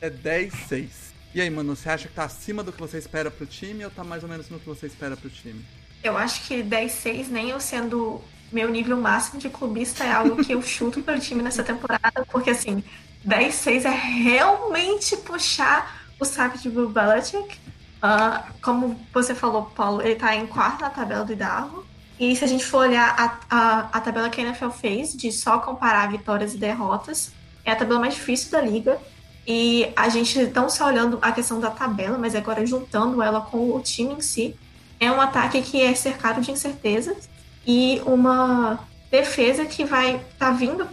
é 0.00 0.08
10-6. 0.08 0.88
E 1.34 1.40
aí, 1.40 1.50
mano, 1.50 1.74
você 1.74 1.88
acha 1.88 2.06
que 2.06 2.14
tá 2.14 2.22
acima 2.22 2.62
do 2.62 2.72
que 2.72 2.78
você 2.78 2.96
espera 2.96 3.28
pro 3.28 3.44
time 3.44 3.84
ou 3.84 3.90
tá 3.90 4.04
mais 4.04 4.22
ou 4.22 4.28
menos 4.28 4.48
no 4.48 4.60
que 4.60 4.66
você 4.66 4.86
espera 4.86 5.16
pro 5.16 5.28
time? 5.28 5.64
Eu 6.00 6.16
acho 6.16 6.46
que 6.46 6.62
10-6, 6.62 7.26
nem 7.26 7.50
eu 7.50 7.58
sendo 7.58 8.22
meu 8.52 8.70
nível 8.70 8.96
máximo 8.96 9.40
de 9.40 9.50
clubista, 9.50 10.04
é 10.04 10.12
algo 10.12 10.44
que 10.44 10.52
eu 10.52 10.62
chuto 10.62 11.02
pelo 11.02 11.18
time 11.18 11.42
nessa 11.42 11.64
temporada, 11.64 12.24
porque 12.30 12.50
assim, 12.50 12.84
10-6 13.26 13.84
é 13.84 13.90
realmente 13.90 15.16
puxar 15.16 16.06
o 16.20 16.24
saco 16.24 16.56
de 16.56 16.70
Bill 16.70 16.88
Belichick. 16.88 17.58
Uh, 17.96 18.52
como 18.62 19.04
você 19.12 19.34
falou, 19.34 19.64
Paulo, 19.64 20.02
ele 20.02 20.14
tá 20.14 20.36
em 20.36 20.46
quarto 20.46 20.82
na 20.82 20.90
tabela 20.90 21.24
do 21.24 21.32
Idaho. 21.32 21.90
E 22.22 22.36
se 22.36 22.44
a 22.44 22.46
gente 22.46 22.64
for 22.64 22.86
olhar 22.86 23.16
a, 23.18 23.38
a, 23.50 23.78
a 23.94 24.00
tabela 24.00 24.30
que 24.30 24.40
a 24.40 24.44
NFL 24.44 24.68
fez, 24.68 25.12
de 25.12 25.32
só 25.32 25.58
comparar 25.58 26.08
vitórias 26.08 26.54
e 26.54 26.56
derrotas, 26.56 27.32
é 27.64 27.72
a 27.72 27.74
tabela 27.74 27.98
mais 27.98 28.14
difícil 28.14 28.48
da 28.52 28.60
liga. 28.60 28.96
E 29.44 29.88
a 29.96 30.08
gente 30.08 30.38
não 30.54 30.70
só 30.70 30.86
olhando 30.86 31.18
a 31.20 31.32
questão 31.32 31.58
da 31.58 31.68
tabela, 31.68 32.16
mas 32.16 32.36
agora 32.36 32.64
juntando 32.64 33.20
ela 33.20 33.40
com 33.40 33.74
o 33.74 33.80
time 33.80 34.14
em 34.14 34.20
si, 34.20 34.54
é 35.00 35.10
um 35.10 35.20
ataque 35.20 35.60
que 35.62 35.82
é 35.82 35.92
cercado 35.96 36.40
de 36.40 36.52
incertezas 36.52 37.28
e 37.66 38.00
uma 38.06 38.78
defesa 39.10 39.64
que 39.64 39.84
vai 39.84 40.14
estar 40.14 40.30
tá 40.38 40.50
vindo 40.52 40.86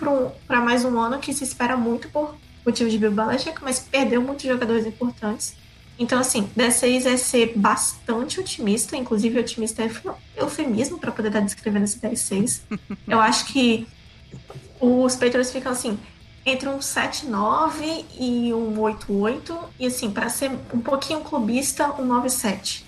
para 0.47 0.61
mais 0.61 0.83
um 0.83 0.99
ano 0.99 1.19
que 1.19 1.31
se 1.31 1.43
espera 1.43 1.77
muito 1.77 2.09
por 2.09 2.33
time 2.73 2.89
de 2.89 2.97
Bill 2.97 3.11
Belichick, 3.11 3.63
mas 3.63 3.77
perdeu 3.77 4.19
muitos 4.19 4.45
jogadores 4.45 4.83
importantes. 4.87 5.55
Então, 5.99 6.17
assim, 6.17 6.49
dessa 6.55 6.87
vez 6.87 7.05
é 7.05 7.17
ser 7.17 7.57
bastante 7.57 8.39
otimista, 8.39 8.95
inclusive 8.95 9.37
otimista 9.37 9.83
é 9.83 9.91
eufemismo 10.37 10.97
para 10.97 11.11
poder 11.11 11.27
estar 11.27 11.41
descrevendo 11.41 11.83
esse 11.83 11.99
10-6. 11.99 12.61
Eu 13.05 13.19
acho 13.19 13.47
que 13.47 13.85
os 14.79 15.15
Patriots 15.15 15.51
ficam 15.51 15.73
assim, 15.73 15.99
entre 16.45 16.69
um 16.69 16.79
7-9 16.79 18.05
e 18.17 18.53
um 18.53 18.75
8-8, 18.75 19.59
e 19.77 19.87
assim, 19.87 20.09
para 20.09 20.29
ser 20.29 20.51
um 20.73 20.79
pouquinho 20.79 21.19
clubista, 21.19 21.87
um 22.01 22.07
9-7. 22.07 22.83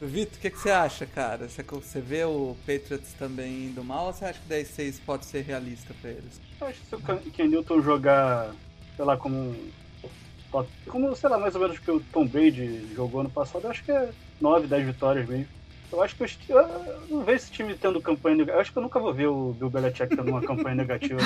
Vitor, 0.00 0.38
o 0.38 0.40
que, 0.40 0.50
que, 0.50 0.58
você 0.58 0.70
acha, 0.70 1.04
cara? 1.04 1.46
Você, 1.46 1.62
você 1.62 2.00
vê 2.00 2.24
o 2.24 2.56
Patriots 2.60 3.12
também 3.18 3.66
indo 3.66 3.84
mal 3.84 4.06
ou 4.06 4.12
você 4.14 4.24
acha 4.24 4.40
que 4.40 4.54
10-6 4.54 4.94
pode 5.04 5.26
ser 5.26 5.42
realista 5.42 5.92
para 6.00 6.10
eles? 6.10 6.40
Eu 6.58 6.68
acho 6.68 6.80
que 6.80 6.86
se 6.86 6.94
o 6.94 7.32
Ken 7.32 7.48
Newton 7.48 7.82
jogar, 7.82 8.54
sei 8.96 9.04
lá, 9.04 9.16
como 9.16 9.54
como, 10.86 11.14
sei 11.14 11.28
lá, 11.28 11.38
mais 11.38 11.54
ou 11.54 11.60
menos 11.60 11.78
que 11.78 11.90
o 11.90 12.00
Tom 12.00 12.26
Brady 12.26 12.94
jogou 12.94 13.20
ano 13.20 13.30
passado, 13.30 13.68
acho 13.68 13.84
que 13.84 13.92
é 13.92 14.10
9, 14.40 14.66
10 14.66 14.86
vitórias 14.86 15.28
mesmo. 15.28 15.58
Eu 15.90 16.02
acho 16.02 16.14
que 16.16 16.22
eu, 16.22 16.58
eu 16.58 17.08
não 17.08 17.24
vejo 17.24 17.36
esse 17.36 17.50
time 17.50 17.74
tendo 17.74 18.00
campanha 18.00 18.36
negativa. 18.36 18.58
Eu 18.58 18.60
acho 18.60 18.72
que 18.72 18.78
eu 18.78 18.82
nunca 18.82 19.00
vou 19.00 19.14
ver 19.14 19.26
o 19.28 19.54
Bill 19.54 19.70
Belichick 19.70 20.14
tendo 20.14 20.30
uma 20.30 20.42
campanha 20.42 20.74
negativa. 20.76 21.18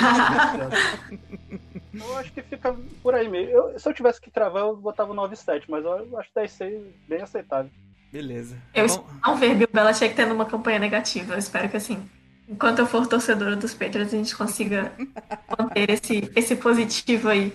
eu 1.93 2.17
acho 2.19 2.33
que 2.33 2.43
fica 2.43 2.77
por 3.03 3.15
aí 3.15 3.29
mesmo. 3.29 3.51
Eu, 3.51 3.79
se 3.79 3.89
eu 3.89 3.93
tivesse 3.93 4.21
que 4.21 4.31
travar, 4.31 4.63
eu 4.63 4.77
botava 4.77 5.13
9-7, 5.13 5.65
mas 5.69 5.85
eu 5.85 6.17
acho 6.17 6.31
10-6 6.37 6.81
bem 7.09 7.23
aceitável. 7.23 7.71
Beleza. 8.13 8.57
Eu 8.73 8.87
Bom... 8.87 9.05
não 9.27 9.37
ver 9.37 9.57
Bill 9.57 9.69
Belichick 9.73 10.15
tendo 10.15 10.33
uma 10.33 10.47
campanha 10.47 10.79
negativa. 10.79 11.35
Eu 11.35 11.39
espero 11.39 11.69
que 11.69 11.77
assim, 11.77 12.01
enquanto 12.49 12.79
eu 12.79 12.87
for 12.87 13.07
torcedora 13.07 13.57
dos 13.57 13.75
Patriots, 13.75 14.15
a 14.15 14.17
gente 14.17 14.37
consiga 14.37 14.93
manter 15.59 15.91
esse, 15.91 16.31
esse 16.37 16.55
positivo 16.55 17.29
aí. 17.29 17.53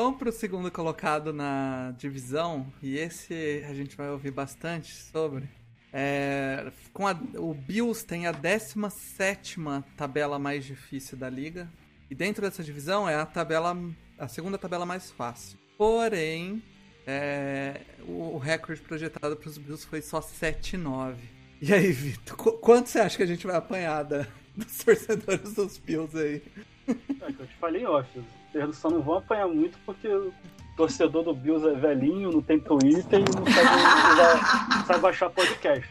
Vamos 0.00 0.16
para 0.16 0.28
o 0.28 0.32
segundo 0.32 0.70
colocado 0.70 1.32
na 1.32 1.92
divisão, 1.98 2.72
e 2.80 2.96
esse 2.96 3.64
a 3.68 3.74
gente 3.74 3.96
vai 3.96 4.08
ouvir 4.08 4.30
bastante 4.30 4.94
sobre. 4.94 5.48
É, 5.92 6.70
com 6.92 7.04
a, 7.04 7.10
o 7.36 7.52
Bills 7.52 8.06
tem 8.06 8.28
a 8.28 8.30
17 8.30 9.56
tabela 9.96 10.38
mais 10.38 10.64
difícil 10.64 11.18
da 11.18 11.28
liga. 11.28 11.68
E 12.08 12.14
dentro 12.14 12.42
dessa 12.42 12.62
divisão 12.62 13.08
é 13.08 13.16
a 13.16 13.26
tabela 13.26 13.76
a 14.16 14.28
segunda 14.28 14.56
tabela 14.56 14.86
mais 14.86 15.10
fácil. 15.10 15.58
Porém, 15.76 16.62
é, 17.04 17.80
o, 18.06 18.36
o, 18.36 18.38
recorde 18.38 18.80
projetado 18.80 19.36
para 19.36 19.48
os 19.48 19.58
Bills 19.58 19.84
foi 19.84 20.00
só 20.00 20.20
7-9. 20.20 21.16
E 21.60 21.74
aí, 21.74 21.90
Vitor, 21.90 22.36
quanto 22.60 22.88
você 22.88 23.00
acha 23.00 23.16
que 23.16 23.24
a 23.24 23.26
gente 23.26 23.44
vai 23.44 23.56
apanhar 23.56 24.04
da, 24.04 24.24
dos 24.54 24.78
torcedores 24.78 25.54
dos 25.54 25.76
Bills 25.76 26.16
aí? 26.16 26.40
É 26.86 27.32
que 27.32 27.40
eu 27.40 27.46
te 27.48 27.56
falei 27.56 27.84
off. 27.84 28.08
Vocês 28.52 28.76
só 28.76 28.90
não 28.90 29.02
vão 29.02 29.18
apanhar 29.18 29.48
muito 29.48 29.78
porque 29.84 30.08
o 30.08 30.32
torcedor 30.76 31.24
do 31.24 31.34
Bills 31.34 31.66
é 31.66 31.74
velhinho, 31.74 32.30
não 32.30 32.42
tem 32.42 32.58
Twitter 32.58 33.20
e 33.20 33.24
não 33.36 33.44
sabe, 33.46 34.76
não 34.76 34.86
sabe 34.86 35.00
baixar 35.00 35.30
podcast. 35.30 35.88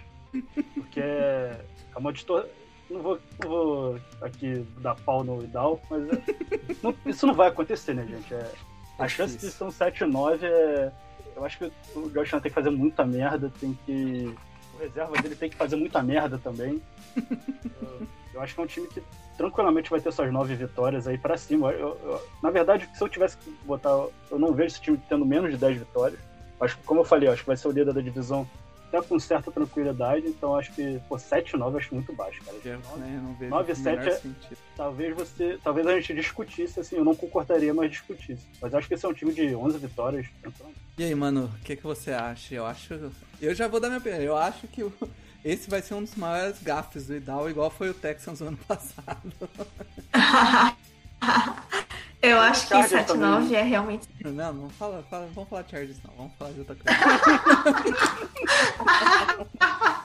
Porque 0.74 1.00
é, 1.00 1.60
é 1.96 1.98
uma. 1.98 2.14
Não 2.90 3.02
vou, 3.02 3.20
não 3.44 3.50
vou 3.50 4.00
aqui 4.22 4.66
dar 4.80 4.96
pau 4.96 5.24
no 5.24 5.44
Idal, 5.44 5.82
mas 5.90 6.08
é, 6.08 6.22
não, 6.82 6.96
isso 7.06 7.28
não 7.28 7.34
vai 7.34 7.50
acontecer, 7.50 7.94
né, 7.94 8.06
gente? 8.08 8.34
É, 8.34 8.52
a 8.98 9.06
é 9.06 9.10
chance 9.10 9.38
de 9.38 9.52
ser 9.52 9.64
um 9.64 9.70
7-9 9.70 10.40
é. 10.44 10.92
Eu 11.36 11.46
acho 11.46 11.60
que 11.60 11.72
o 11.96 12.10
Josh 12.10 12.32
tem 12.32 12.42
que 12.42 12.50
fazer 12.50 12.72
muita 12.72 13.06
merda, 13.06 13.52
tem 13.60 13.78
que. 13.86 14.34
O 14.78 14.80
reserva 14.80 15.20
dele 15.20 15.36
tem 15.36 15.50
que 15.50 15.56
fazer 15.56 15.76
muita 15.76 16.04
merda 16.04 16.38
também. 16.38 16.80
eu, 18.34 18.42
acho 18.42 18.54
que 18.54 18.62
é 18.62 18.64
um 18.64 18.68
time 18.68 18.88
que 18.88 19.02
tranquilamente 19.36 19.90
vai 19.90 20.00
ter 20.00 20.14
suas 20.14 20.32
nove 20.32 20.54
vitórias 20.56 21.08
aí 21.08 21.18
para 21.18 21.36
cima. 21.36 21.72
Eu, 21.72 21.98
eu, 22.04 22.22
na 22.44 22.52
verdade, 22.52 22.88
se 22.94 23.04
eu 23.04 23.10
tivesse 23.10 23.38
que 23.38 23.50
botar. 23.66 23.90
Eu 24.30 24.38
não 24.38 24.54
vejo 24.54 24.68
esse 24.68 24.82
time 24.82 25.02
tendo 25.10 25.26
menos 25.26 25.50
de 25.50 25.58
10 25.58 25.80
vitórias. 25.80 26.20
Acho 26.60 26.78
que, 26.78 26.84
como 26.84 27.02
eu 27.02 27.06
falei, 27.06 27.28
acho 27.28 27.42
que 27.42 27.48
vai 27.48 27.58
ser 27.58 27.68
o 27.68 27.72
líder 27.72 27.94
da 27.94 28.02
divisão 28.02 28.48
até 28.88 29.02
com 29.02 29.20
certa 29.20 29.52
tranquilidade, 29.52 30.28
então 30.28 30.56
acho 30.56 30.72
que, 30.74 31.00
pô, 31.08 31.16
7-9 31.16 31.78
acho 31.78 31.94
muito 31.94 32.14
baixo, 32.14 32.42
cara. 32.44 32.58
9-7 32.58 34.08
é, 34.08 34.22
talvez 34.76 35.16
você. 35.16 35.60
Talvez 35.64 35.86
a 35.88 36.00
gente 36.00 36.14
discutisse, 36.14 36.80
assim, 36.80 36.96
eu 36.96 37.04
não 37.04 37.16
concordaria, 37.16 37.74
mas 37.74 37.92
discutisse. 37.92 38.46
Mas 38.62 38.74
acho 38.74 38.88
que 38.88 38.94
esse 38.94 39.06
é 39.06 39.10
um 39.10 39.14
time 39.14 39.34
de 39.34 39.56
11 39.56 39.78
vitórias. 39.78 40.28
Então... 40.40 40.72
E 40.98 41.04
aí, 41.04 41.14
mano, 41.14 41.52
o 41.54 41.64
que, 41.64 41.76
que 41.76 41.84
você 41.84 42.12
acha? 42.12 42.56
Eu 42.56 42.66
acho. 42.66 43.12
Eu 43.42 43.54
já 43.54 43.68
vou 43.68 43.80
dar 43.80 43.88
minha 43.88 44.00
opinião. 44.00 44.22
Eu 44.22 44.38
acho 44.38 44.68
que 44.68 44.84
o 44.84 44.92
esse 45.48 45.70
vai 45.70 45.82
ser 45.82 45.94
um 45.94 46.02
dos 46.04 46.16
maiores 46.16 46.62
gafes 46.62 47.08
do 47.08 47.16
Idal, 47.16 47.50
igual 47.50 47.70
foi 47.70 47.90
o 47.90 47.94
Texans 47.94 48.42
ano 48.42 48.58
passado. 48.68 49.34
Eu 52.22 52.40
acho 52.40 52.68
que 52.68 52.74
7-9 52.74 53.54
é 53.54 53.62
realmente. 53.62 54.08
Não, 54.24 54.54
não 54.54 54.70
fala, 54.70 55.04
fala, 55.10 55.30
vamos 55.34 55.50
falar 55.50 55.62
de 55.62 55.72
Chargers 55.72 55.98
não, 56.04 56.14
vamos 56.18 56.34
falar 56.38 56.52
de 56.52 56.60
outra 56.60 56.76
coisa. 56.76 56.98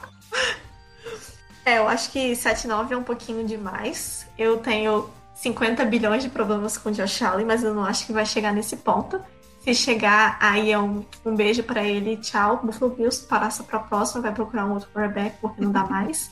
é, 1.64 1.78
eu 1.78 1.88
acho 1.88 2.10
que 2.10 2.32
7-9 2.32 2.90
é 2.90 2.96
um 2.96 3.02
pouquinho 3.02 3.46
demais. 3.46 4.26
Eu 4.36 4.58
tenho 4.58 5.08
50 5.34 5.84
bilhões 5.86 6.22
de 6.22 6.28
problemas 6.28 6.76
com 6.76 6.90
o 6.90 6.92
Josh 6.92 7.22
Allen, 7.22 7.46
mas 7.46 7.64
eu 7.64 7.74
não 7.74 7.84
acho 7.84 8.06
que 8.06 8.12
vai 8.12 8.26
chegar 8.26 8.52
nesse 8.52 8.76
ponto. 8.76 9.18
se 9.62 9.74
chegar, 9.74 10.36
aí 10.38 10.70
é 10.70 10.78
um, 10.78 11.04
um 11.24 11.34
beijo 11.34 11.62
pra 11.62 11.82
ele, 11.82 12.18
tchau, 12.18 12.60
Buffalo 12.62 12.94
Bills, 12.94 13.26
passa 13.26 13.62
pra 13.62 13.78
próxima, 13.78 14.22
vai 14.22 14.34
procurar 14.34 14.66
um 14.66 14.74
outro 14.74 14.90
quarterback 14.90 15.38
porque 15.40 15.62
não 15.62 15.72
dá 15.72 15.86
mais. 15.86 16.30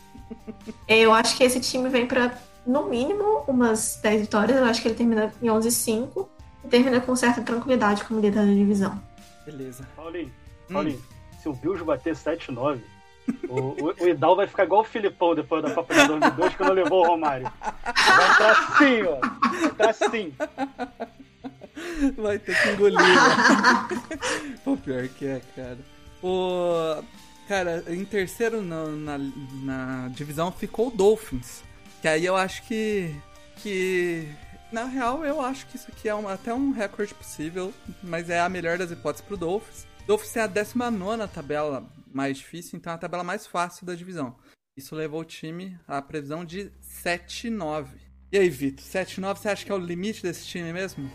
eu 0.86 1.12
acho 1.12 1.36
que 1.36 1.42
esse 1.42 1.58
time 1.58 1.88
vem 1.88 2.06
pra, 2.06 2.30
no 2.66 2.86
mínimo, 2.88 3.44
umas 3.46 3.98
10 4.02 4.22
vitórias. 4.22 4.58
Eu 4.58 4.64
acho 4.64 4.82
que 4.82 4.88
ele 4.88 4.94
termina 4.94 5.32
em 5.42 5.46
11-5 5.46 6.26
e 6.64 6.68
termina 6.68 7.00
com 7.00 7.14
certa 7.16 7.42
tranquilidade 7.42 8.04
como 8.04 8.20
líder 8.20 8.46
da 8.46 8.52
divisão. 8.52 9.00
Beleza. 9.44 9.86
Paulinho, 9.96 10.32
Paulinho, 10.70 11.02
se 11.40 11.48
o 11.48 11.52
Bills 11.52 11.84
bater 11.84 12.14
7-9, 12.14 12.80
o, 13.48 13.61
o, 13.61 13.94
o 14.04 14.08
Idal 14.08 14.36
vai 14.36 14.46
ficar 14.46 14.64
igual 14.64 14.82
o 14.82 14.84
Filipão 14.84 15.34
depois 15.34 15.62
da 15.62 15.70
Copa 15.70 15.94
de 15.94 16.06
2002, 16.06 16.56
que 16.56 16.62
não 16.62 16.72
levou 16.72 17.04
o 17.04 17.08
Romário. 17.08 17.50
Vai 17.61 18.32
entrar 18.32 18.50
assim, 18.52 19.02
ó. 19.02 19.20
Vai 19.20 19.64
entrar 19.64 19.90
assim. 19.90 20.34
Vai 22.16 22.38
ter 22.38 22.61
que 22.61 22.68
engolir. 22.70 22.98
né? 22.98 24.58
Pô, 24.64 24.76
pior 24.76 25.08
que 25.08 25.26
é, 25.26 25.40
cara. 25.56 25.78
O... 26.22 27.02
Cara, 27.48 27.82
em 27.88 28.04
terceiro 28.04 28.62
na, 28.62 28.86
na, 28.86 29.18
na 29.62 30.08
divisão 30.08 30.52
ficou 30.52 30.88
o 30.88 30.90
Dolphins. 30.90 31.64
Que 32.01 32.09
aí 32.09 32.24
eu 32.24 32.36
acho 32.36 32.62
que. 32.64 33.14
Que. 33.57 34.28
Na 34.72 34.84
real, 34.84 35.24
eu 35.24 35.40
acho 35.40 35.66
que 35.66 35.76
isso 35.76 35.88
aqui 35.90 36.09
é 36.09 36.14
um- 36.14 36.28
até 36.28 36.55
um 36.55 36.70
recorde 36.70 37.12
possível, 37.12 37.74
mas 38.03 38.30
é 38.30 38.38
a 38.38 38.48
melhor 38.48 38.78
das 38.78 38.90
hipóteses 38.92 39.26
pro 39.26 39.36
Dolphins. 39.36 39.84
Dolphins 40.07 40.36
é 40.36 40.42
a 40.42 40.46
19 40.46 41.26
tabela 41.26 41.84
mais 42.12 42.38
difícil, 42.38 42.76
então 42.78 42.92
é 42.92 42.94
a 42.94 42.98
tabela 42.98 43.24
mais 43.24 43.46
fácil 43.48 43.84
da 43.84 43.96
divisão. 43.96 44.36
Isso 44.76 44.94
levou 44.94 45.20
o 45.22 45.24
time 45.24 45.76
à 45.88 46.01
previsão 46.01 46.44
de 46.44 46.70
7-9. 46.80 47.88
E 48.30 48.38
aí, 48.38 48.48
Vitor, 48.48 48.84
7-9 48.84 49.40
você 49.40 49.48
acha 49.48 49.64
que 49.66 49.72
é 49.72 49.74
o 49.74 49.78
limite 49.78 50.22
desse 50.22 50.46
time 50.46 50.72
mesmo? 50.72 51.11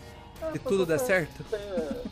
Se 0.52 0.58
tudo 0.58 0.84
der 0.84 0.98
certo? 0.98 1.42
É, 1.54 2.02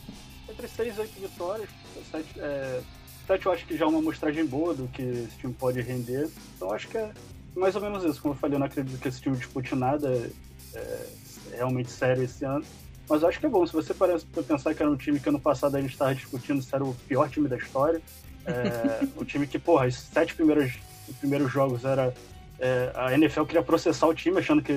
entre 0.50 0.66
6 0.66 0.96
e 0.96 1.00
8 1.00 1.20
vitórias. 1.20 1.68
7, 2.10 2.40
é, 2.40 2.80
7 3.26 3.44
eu 3.46 3.52
acho 3.52 3.66
que 3.66 3.76
já 3.76 3.84
é 3.84 3.88
uma 3.88 3.98
amostragem 3.98 4.46
boa 4.46 4.72
do 4.72 4.88
que 4.88 5.02
esse 5.02 5.36
time 5.36 5.52
pode 5.52 5.78
render. 5.82 6.30
Então 6.56 6.68
eu 6.68 6.74
acho 6.74 6.88
que 6.88 6.96
é 6.96 7.12
mais 7.56 7.74
ou 7.76 7.82
menos 7.82 8.04
isso. 8.04 8.20
Como 8.20 8.34
eu 8.34 8.38
falei, 8.38 8.56
eu 8.56 8.60
não 8.60 8.66
acredito 8.66 9.00
que 9.00 9.08
esse 9.08 9.20
time 9.20 9.36
dispute 9.36 9.74
nada 9.74 10.30
é, 10.74 11.06
realmente 11.52 11.90
sério 11.90 12.22
esse 12.22 12.44
ano. 12.44 12.64
Mas 13.08 13.22
eu 13.22 13.28
acho 13.28 13.38
que 13.38 13.46
é 13.46 13.48
bom. 13.48 13.66
Se 13.66 13.72
você 13.72 13.92
parece 13.92 14.24
pra 14.26 14.42
pensar 14.42 14.74
que 14.74 14.82
era 14.82 14.90
um 14.90 14.96
time 14.96 15.20
que 15.20 15.28
ano 15.28 15.40
passado 15.40 15.76
a 15.76 15.80
gente 15.80 15.92
estava 15.92 16.14
discutindo 16.14 16.62
se 16.62 16.74
era 16.74 16.84
o 16.84 16.94
pior 17.06 17.28
time 17.28 17.48
da 17.48 17.56
história. 17.56 18.00
É, 18.46 19.06
um 19.20 19.24
time 19.24 19.46
que, 19.46 19.58
porra, 19.58 19.86
os 19.86 19.94
sete 19.94 20.34
primeiros, 20.34 20.74
os 21.08 21.16
primeiros 21.16 21.52
jogos 21.52 21.84
era. 21.84 22.14
é, 22.58 22.90
a 22.94 23.12
NFL 23.14 23.44
queria 23.44 23.62
processar 23.62 24.06
o 24.06 24.14
time, 24.14 24.38
achando 24.38 24.62
que. 24.62 24.72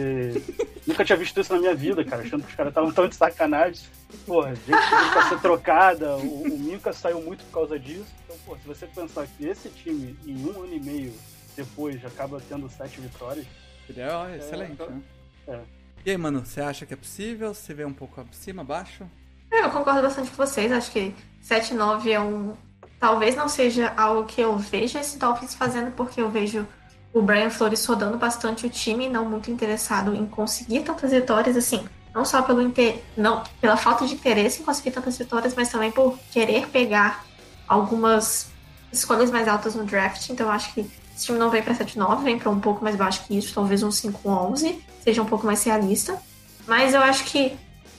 Nunca 0.86 1.04
tinha 1.04 1.18
visto 1.18 1.40
isso 1.40 1.54
na 1.54 1.60
minha 1.60 1.76
vida, 1.76 2.04
cara. 2.04 2.22
Achando 2.22 2.44
que 2.44 2.50
os 2.50 2.56
caras 2.56 2.72
estavam 2.72 2.92
tão 2.92 3.08
de 3.08 3.16
sacanagem. 3.16 3.84
Porra, 4.26 4.56
gente 4.56 5.12
pra 5.14 5.30
ser 5.30 5.42
trocada. 5.42 6.16
O, 6.18 6.44
o 6.44 6.60
Minka 6.60 6.94
saiu 6.94 7.22
muito 7.22 7.44
por 7.46 7.52
causa 7.52 7.80
disso. 7.80 8.08
Então, 8.26 8.38
pô, 8.46 8.58
se 8.58 8.68
você 8.68 8.88
pensar 8.88 9.26
que 9.28 9.46
esse 9.46 9.70
time, 9.70 10.18
em 10.26 10.46
um 10.46 10.64
ano 10.64 10.74
e 10.74 10.80
meio 10.80 11.14
depois, 11.58 12.06
acaba 12.06 12.42
tendo 12.48 12.70
sete 12.70 13.02
vitórias, 13.02 13.46
Seria 13.86 14.18
ó, 14.18 14.30
excelente, 14.30 14.82
né? 14.84 15.02
é. 15.48 15.60
E 16.06 16.12
aí, 16.12 16.18
mano, 16.18 16.46
você 16.46 16.62
acha 16.62 16.86
que 16.86 16.94
é 16.94 16.98
possível? 16.98 17.54
Você 17.54 17.74
vê 17.74 17.84
um 17.84 17.92
pouco 17.94 18.22
acima, 18.22 18.62
abaixo? 18.62 19.06
É, 19.52 19.64
Eu 19.64 19.72
concordo 19.72 20.02
bastante 20.02 20.30
com 20.30 20.38
vocês. 20.38 20.72
Acho 20.72 20.92
que 20.92 21.14
7-9 21.44 22.08
é 22.08 22.20
um. 22.20 22.54
Talvez 23.00 23.36
não 23.36 23.50
seja 23.50 23.94
algo 23.98 24.26
que 24.26 24.40
eu 24.40 24.58
vejo 24.58 24.98
esse 24.98 25.18
Dolphins 25.18 25.56
fazendo, 25.56 25.92
porque 25.92 26.22
eu 26.22 26.30
vejo 26.30 26.66
o 27.14 27.22
Brian 27.22 27.50
Flores 27.50 27.84
rodando 27.86 28.18
bastante 28.18 28.66
o 28.66 28.70
time, 28.70 29.10
não 29.10 29.26
muito 29.26 29.50
interessado 29.52 30.16
em 30.16 30.26
conseguir 30.28 30.82
tantas 30.82 31.12
vitórias, 31.12 31.58
assim. 31.58 31.86
Não 32.14 32.24
só 32.24 32.42
pelo 32.42 32.62
inter... 32.62 33.02
não, 33.16 33.44
pela 33.60 33.78
falta 33.78 34.06
de 34.06 34.14
interesse 34.14 34.62
em 34.62 34.66
conseguir 34.66 34.92
tantas 34.92 35.18
vitórias, 35.18 35.54
mas 35.56 35.70
também 35.70 35.92
por 35.92 36.18
querer 36.32 36.68
pegar 36.68 37.26
algumas 37.68 38.50
escolhas 38.92 39.30
mais 39.30 39.48
altas 39.48 39.76
no 39.76 39.84
draft. 39.84 40.30
Então 40.30 40.48
eu 40.48 40.52
acho 40.52 40.74
que 40.74 40.90
esse 41.18 41.26
time 41.26 41.40
não 41.40 41.50
vem 41.50 41.64
para 41.64 41.74
7,9, 41.74 42.24
vem 42.24 42.38
para 42.38 42.52
um 42.52 42.60
pouco 42.60 42.84
mais 42.84 42.96
baixo 42.96 43.26
que 43.26 43.36
isso, 43.36 43.52
talvez 43.52 43.82
um 43.82 43.90
5,11, 43.90 44.80
seja 45.04 45.20
um 45.20 45.26
pouco 45.26 45.48
mais 45.48 45.64
realista. 45.64 46.22
Mas 46.68 46.94
eu 46.94 47.02
acho 47.02 47.24
que 47.24 47.58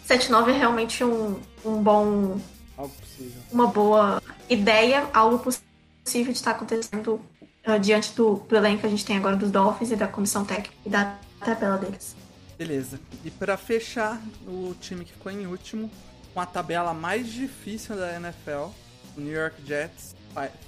7,9 0.09 0.51
é 0.51 0.53
realmente 0.53 1.03
um, 1.03 1.37
um 1.65 1.83
bom. 1.83 2.39
Algo 2.77 2.95
possível. 2.95 3.43
Uma 3.51 3.67
boa 3.67 4.23
ideia, 4.49 5.11
algo 5.13 5.41
possível 5.41 6.33
de 6.33 6.39
estar 6.39 6.53
acontecendo 6.53 7.21
uh, 7.67 7.77
diante 7.81 8.13
do, 8.13 8.37
do 8.37 8.55
elenco 8.55 8.83
que 8.83 8.87
a 8.87 8.91
gente 8.91 9.05
tem 9.05 9.17
agora 9.17 9.35
dos 9.35 9.51
Dolphins 9.51 9.91
e 9.91 9.97
da 9.97 10.07
comissão 10.07 10.45
técnica 10.45 10.77
e 10.87 10.89
da 10.89 11.19
tabela 11.45 11.77
deles. 11.77 12.15
Beleza. 12.57 13.01
E 13.25 13.33
para 13.33 13.57
fechar, 13.57 14.23
o 14.47 14.77
time 14.81 15.05
que 15.05 15.13
ficou 15.13 15.33
em 15.33 15.45
último, 15.45 15.91
com 16.33 16.41
a 16.41 16.47
tabela 16.47 16.95
mais 16.95 17.33
difícil 17.33 17.97
da 17.97 18.15
NFL, 18.15 18.71
o 19.17 19.21
New 19.21 19.35
York 19.35 19.57
Jets 19.67 20.15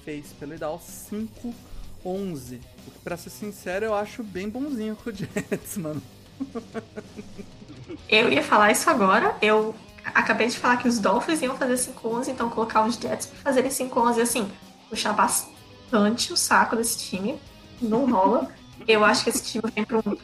fez 0.05 0.33
pelo 0.33 0.53
ideal 0.53 0.83
5 0.85 1.70
11. 2.05 2.61
O 2.87 2.91
que, 2.91 2.99
pra 3.01 3.17
ser 3.17 3.31
sincero, 3.31 3.87
eu 3.87 3.95
acho 3.95 4.23
bem 4.23 4.49
bonzinho 4.49 4.97
com 4.97 5.11
o 5.11 5.15
Jets, 5.15 5.77
mano. 5.79 6.03
Eu 8.09 8.33
ia 8.33 8.43
falar 8.43 8.73
isso 8.73 8.89
agora. 8.89 9.37
Eu 9.43 9.75
acabei 10.05 10.49
de 10.49 10.59
falar 10.59 10.77
que 10.77 10.89
os 10.89 10.99
Dolphins 10.99 11.43
iam 11.43 11.57
fazer 11.57 11.75
5-11, 11.75 12.29
então 12.29 12.49
colocar 12.51 12.87
os 12.87 12.97
Jets 12.97 13.27
pra 13.27 13.39
fazerem 13.43 13.71
5-11, 13.71 14.21
assim, 14.21 14.51
puxar 14.89 15.13
bastante 15.13 16.33
o 16.33 16.37
saco 16.37 16.77
desse 16.77 16.99
time. 16.99 17.39
Não 17.81 18.11
rola. 18.11 18.49
Eu 18.87 19.05
acho 19.05 19.25
que 19.25 19.31
esse 19.31 19.43
time 19.43 19.65
vem 19.75 19.85
pra 19.85 19.99
um. 19.99 20.17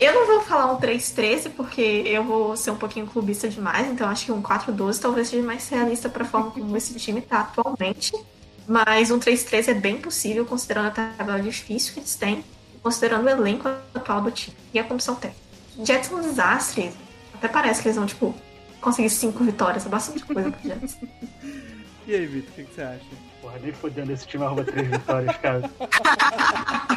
Eu 0.00 0.14
não 0.14 0.26
vou 0.26 0.40
falar 0.40 0.72
um 0.72 0.80
3-13, 0.80 1.50
porque 1.56 1.80
eu 1.80 2.24
vou 2.24 2.56
ser 2.56 2.72
um 2.72 2.76
pouquinho 2.76 3.06
clubista 3.06 3.48
demais, 3.48 3.86
então 3.86 4.08
acho 4.08 4.24
que 4.24 4.32
um 4.32 4.42
4-12 4.42 5.00
talvez 5.00 5.28
seja 5.28 5.46
mais 5.46 5.68
realista 5.68 6.08
pra 6.08 6.24
forma 6.24 6.50
como 6.50 6.76
esse 6.76 6.94
time 6.98 7.20
tá 7.20 7.40
atualmente. 7.40 8.12
Mas 8.66 9.10
um 9.10 9.18
3-13 9.18 9.68
é 9.68 9.74
bem 9.74 9.98
possível, 9.98 10.44
considerando 10.44 10.88
a 10.88 10.90
tabela 10.90 11.40
difícil 11.40 11.94
que 11.94 12.00
eles 12.00 12.14
têm, 12.14 12.44
considerando 12.82 13.26
o 13.26 13.30
elenco 13.30 13.68
atual 13.94 14.20
do 14.22 14.30
time 14.30 14.56
e 14.72 14.78
a 14.78 14.84
comissão 14.84 15.14
técnica. 15.14 15.42
Jets 15.84 16.10
é 16.10 16.14
um 16.14 16.20
desastre. 16.20 16.92
Até 17.34 17.48
parece 17.48 17.82
que 17.82 17.88
eles 17.88 17.96
vão, 17.96 18.06
tipo, 18.06 18.34
conseguir 18.80 19.10
cinco 19.10 19.42
vitórias. 19.42 19.86
É 19.86 19.88
bastante 19.88 20.24
coisa 20.24 20.50
pro 20.50 20.68
Jets. 20.68 20.96
E 22.04 22.16
aí, 22.16 22.26
Vitor, 22.26 22.50
o 22.50 22.54
que, 22.54 22.64
que 22.64 22.74
você 22.74 22.82
acha? 22.82 23.04
Porra, 23.40 23.58
nem 23.62 23.72
fodendo 23.72 24.12
esse 24.12 24.26
time 24.26 24.44
arruma 24.44 24.64
três 24.64 24.88
vitórias, 24.88 25.36
cara. 25.36 25.70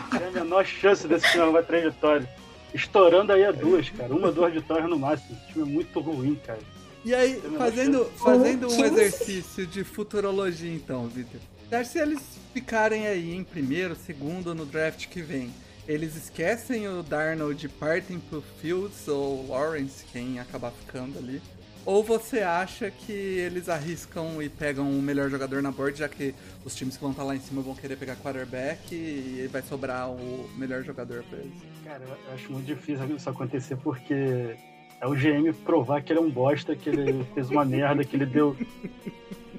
Tem 0.09 0.27
a 0.27 0.31
menor 0.31 0.65
chance 0.65 1.07
desse 1.07 1.29
time 1.29 1.43
arrumar 1.43 1.61
três 1.61 1.83
vitórias. 1.85 2.27
Estourando 2.73 3.31
aí 3.31 3.45
a 3.45 3.51
duas, 3.51 3.87
cara. 3.91 4.11
Uma, 4.11 4.31
duas 4.31 4.51
vitórias 4.51 4.89
no 4.89 4.97
máximo. 4.97 5.37
Esse 5.37 5.53
time 5.53 5.63
é 5.63 5.71
muito 5.71 5.99
ruim, 5.99 6.35
cara. 6.43 6.59
E 7.03 7.13
aí, 7.13 7.39
fazendo, 7.55 8.05
fazendo 8.17 8.65
um 8.65 8.69
Quinze. 8.69 8.83
exercício 8.83 9.67
de 9.67 9.83
futurologia, 9.83 10.73
então, 10.73 11.07
Vitor. 11.07 11.39
Que 11.69 11.83
se 11.83 11.99
eles 11.99 12.21
ficarem 12.53 13.07
aí 13.07 13.35
em 13.35 13.43
primeiro, 13.43 13.95
segundo 13.95 14.53
no 14.53 14.65
draft 14.65 15.07
que 15.07 15.21
vem, 15.21 15.51
eles 15.87 16.15
esquecem 16.15 16.87
o 16.87 17.03
Darnold 17.03 17.65
e 17.65 17.69
partem 17.69 18.19
pro 18.19 18.41
Fields 18.41 19.07
ou 19.07 19.47
Lawrence, 19.47 20.05
quem 20.11 20.39
acabar 20.39 20.71
ficando 20.71 21.17
ali? 21.19 21.41
Ou 21.85 22.03
você 22.03 22.39
acha 22.39 22.89
que 22.89 23.11
eles 23.11 23.69
arriscam 23.69 24.41
e 24.41 24.49
pegam 24.49 24.89
o 24.89 25.01
melhor 25.01 25.29
jogador 25.29 25.61
na 25.61 25.71
board, 25.71 25.99
já 25.99 26.09
que 26.09 26.33
os 26.63 26.75
times 26.75 26.95
que 26.95 27.01
vão 27.01 27.11
estar 27.11 27.23
lá 27.23 27.35
em 27.35 27.39
cima 27.39 27.61
vão 27.61 27.75
querer 27.75 27.95
pegar 27.95 28.15
quarterback 28.15 28.95
e 28.95 29.47
vai 29.51 29.61
sobrar 29.61 30.09
o 30.09 30.49
melhor 30.57 30.83
jogador 30.83 31.23
pra 31.29 31.37
eles? 31.37 31.53
Cara, 31.83 32.03
eu 32.03 32.33
acho 32.33 32.51
muito 32.51 32.65
difícil 32.65 33.15
isso 33.15 33.29
acontecer 33.29 33.77
porque 33.77 34.55
é 34.99 35.05
o 35.05 35.13
GM 35.13 35.53
provar 35.63 36.01
que 36.01 36.11
ele 36.11 36.19
é 36.19 36.23
um 36.23 36.31
bosta, 36.31 36.75
que 36.75 36.89
ele 36.89 37.23
fez 37.35 37.51
uma 37.51 37.63
merda, 37.63 38.03
que 38.03 38.15
ele 38.15 38.25
deu 38.25 38.57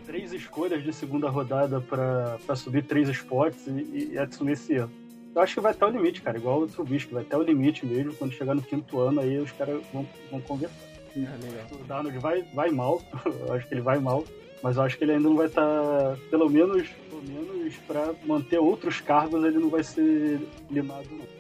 três 0.07 0.33
escolhas 0.33 0.83
de 0.83 0.93
segunda 0.93 1.29
rodada 1.29 1.81
pra, 1.81 2.39
pra 2.47 2.57
subir 2.57 2.85
três 2.85 3.09
spots 3.09 3.67
e, 3.67 4.13
e 4.13 4.19
assumir 4.19 4.53
esse 4.53 4.73
erro. 4.75 4.91
Eu 5.35 5.43
acho 5.43 5.55
que 5.55 5.61
vai 5.61 5.73
até 5.73 5.85
o 5.85 5.91
limite, 5.91 6.23
cara, 6.23 6.39
igual 6.39 6.61
o 6.61 6.67
Trubisky, 6.67 7.13
vai 7.13 7.23
até 7.23 7.37
o 7.37 7.43
limite 7.43 7.85
mesmo. 7.85 8.15
Quando 8.15 8.33
chegar 8.33 8.55
no 8.55 8.63
quinto 8.63 8.99
ano, 9.01 9.21
aí 9.21 9.37
os 9.39 9.53
caras 9.53 9.83
vão, 9.93 10.07
vão 10.31 10.41
conversar. 10.41 10.75
Legal. 11.15 11.67
O 11.73 11.85
Darnold 11.85 12.19
vai, 12.19 12.43
vai 12.55 12.71
mal, 12.71 13.03
eu 13.25 13.53
acho 13.53 13.67
que 13.67 13.75
ele 13.75 13.81
vai 13.81 13.99
mal, 13.99 14.25
mas 14.63 14.77
eu 14.77 14.83
acho 14.83 14.97
que 14.97 15.05
ele 15.05 15.13
ainda 15.13 15.29
não 15.29 15.37
vai 15.37 15.47
estar, 15.47 16.17
pelo 16.31 16.49
menos, 16.49 16.89
pelo 17.11 17.23
menos 17.23 17.75
para 17.87 18.15
manter 18.25 18.59
outros 18.59 19.01
cargos, 19.01 19.45
ele 19.45 19.59
não 19.59 19.69
vai 19.69 19.83
ser 19.83 20.41
limado, 20.71 21.09
não. 21.11 21.37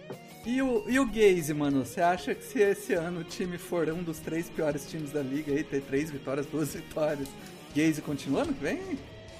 E 0.46 0.62
o, 0.62 0.84
e 0.88 1.00
o 1.00 1.06
Gaze, 1.06 1.52
mano? 1.52 1.84
Você 1.84 2.00
acha 2.00 2.34
que 2.34 2.44
se 2.44 2.60
esse 2.60 2.94
ano 2.94 3.20
o 3.20 3.24
time 3.24 3.58
for 3.58 3.88
um 3.90 4.02
dos 4.02 4.20
três 4.20 4.48
piores 4.48 4.88
times 4.88 5.10
da 5.10 5.20
liga 5.20 5.52
aí, 5.52 5.64
ter 5.64 5.82
três 5.82 6.10
vitórias, 6.10 6.46
duas 6.46 6.72
vitórias, 6.74 7.28
Gaze 7.76 8.00
continua 8.02 8.42
ano 8.42 8.52
que 8.54 8.62
vem? 8.62 8.80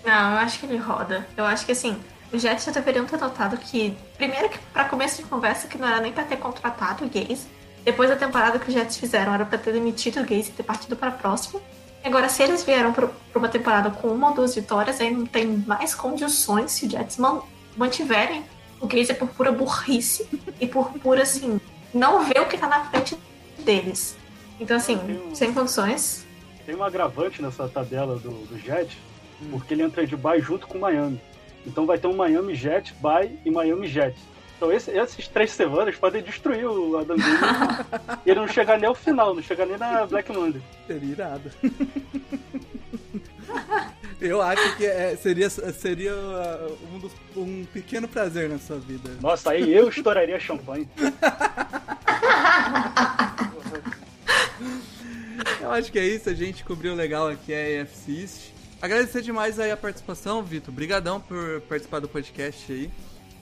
Não, 0.05 0.33
eu 0.33 0.39
acho 0.39 0.59
que 0.61 0.67
ele 0.67 0.77
roda. 0.77 1.27
Eu 1.37 1.45
acho 1.45 1.65
que 1.67 1.73
assim, 1.73 1.97
os 2.33 2.43
Jets 2.43 2.65
já 2.65 2.73
deveriam 2.73 3.05
ter 3.07 3.19
notado 3.19 3.57
que, 3.57 3.97
primeiro 4.17 4.49
que 4.49 4.59
pra 4.73 4.85
começo 4.85 5.23
de 5.23 5.29
conversa, 5.29 5.67
que 5.69 5.79
não 5.79 5.89
era 5.89 6.01
nem 6.01 6.13
pra 6.13 6.25
ter 6.25 6.37
contratado 6.37 7.05
o 7.05 7.09
Gaze. 7.09 7.47
Depois 7.85 8.11
da 8.11 8.17
temporada 8.17 8.59
que 8.59 8.69
os 8.69 8.75
Jets 8.75 8.97
fizeram, 8.97 9.33
era 9.35 9.45
pra 9.45 9.57
ter 9.59 9.73
demitido 9.73 10.21
o 10.21 10.25
Gaze 10.25 10.51
e 10.51 10.53
ter 10.53 10.63
partido 10.63 10.97
pra 10.97 11.11
próxima. 11.11 11.61
E 12.05 12.09
agora, 12.09 12.29
se 12.29 12.43
eles 12.43 12.63
vieram 12.65 12.93
pra 12.93 13.09
uma 13.35 13.49
temporada 13.49 13.91
com 13.91 14.09
uma 14.09 14.29
ou 14.29 14.35
duas 14.35 14.55
vitórias, 14.55 15.01
aí 15.01 15.11
não 15.13 15.25
tem 15.27 15.47
mais 15.67 15.95
condições 15.95 16.73
se 16.73 16.87
os 16.87 16.93
Jets 16.93 17.17
man- 17.17 17.43
mantiverem 17.77 18.45
o 18.81 18.87
Gaze 18.87 19.13
é 19.13 19.15
por 19.15 19.29
pura 19.29 19.51
burrice 19.51 20.29
e 20.61 20.67
por 20.67 20.91
pura, 20.99 21.23
assim, 21.23 21.59
não 21.95 22.25
ver 22.25 22.41
o 22.41 22.47
que 22.47 22.59
tá 22.59 22.67
na 22.69 22.85
frente 22.85 23.17
deles. 23.61 24.15
Então, 24.61 24.77
assim, 24.77 24.99
sem 25.35 25.53
condições. 25.55 26.26
Tem 26.67 26.75
um 26.75 26.83
agravante 26.83 27.41
nessa 27.41 27.69
tabela 27.69 28.19
do, 28.19 28.31
do 28.31 28.59
Jet, 28.59 28.99
porque 29.51 29.73
ele 29.73 29.85
entra 29.85 30.05
de 30.05 30.17
bye 30.17 30.41
junto 30.41 30.67
com 30.67 30.77
o 30.77 30.81
Miami. 30.81 31.21
Então 31.65 31.87
vai 31.87 31.97
ter 31.97 32.09
um 32.09 32.17
Miami 32.17 32.55
Jet, 32.55 32.93
bye 33.01 33.39
e 33.45 33.51
Miami 33.51 33.87
Jet. 33.87 34.19
Então 34.57 34.73
esse, 34.73 34.91
esses 34.91 35.29
três 35.29 35.53
semanas 35.53 35.97
podem 35.97 36.23
destruir 36.23 36.67
o 36.67 36.99
Adam 36.99 37.17
Gaze 37.17 38.19
e 38.27 38.31
ele 38.31 38.41
não 38.41 38.49
chegar 38.49 38.79
nem 38.79 38.89
ao 38.89 38.95
final, 38.95 39.35
não 39.35 39.43
chegar 39.43 39.67
nem 39.67 39.79
na 39.79 40.05
Black 40.07 40.33
Monday. 40.33 40.63
Seria 40.87 41.13
irado. 41.13 41.51
Eu 44.19 44.41
acho 44.41 44.77
que 44.77 44.87
é, 44.87 45.15
seria, 45.15 45.51
seria 45.51 46.15
uh, 46.15 46.79
um, 46.93 46.99
dos, 46.99 47.13
um 47.37 47.67
pequeno 47.67 48.09
prazer 48.09 48.49
na 48.49 48.59
sua 48.59 48.79
vida. 48.79 49.11
Nossa, 49.21 49.51
aí 49.51 49.75
eu 49.75 49.91
estouraria 49.91 50.41
champanhe. 50.41 50.89
Eu 55.67 55.73
acho 55.73 55.91
que 55.91 55.99
é 55.99 56.07
isso, 56.07 56.31
a 56.31 56.33
gente 56.33 56.65
cobriu 56.65 56.95
legal 56.95 57.27
aqui 57.27 57.53
a 57.53 57.83
AFC 57.83 58.21
East. 58.21 58.53
Agradecer 58.81 59.21
demais 59.21 59.59
aí 59.59 59.73
a 59.73 59.77
participação, 59.77 60.41
Vitor. 60.41 60.73
Obrigadão 60.73 61.21
por 61.21 61.61
participar 61.63 61.99
do 61.99 62.09
podcast 62.09 62.73
aí. 62.73 62.89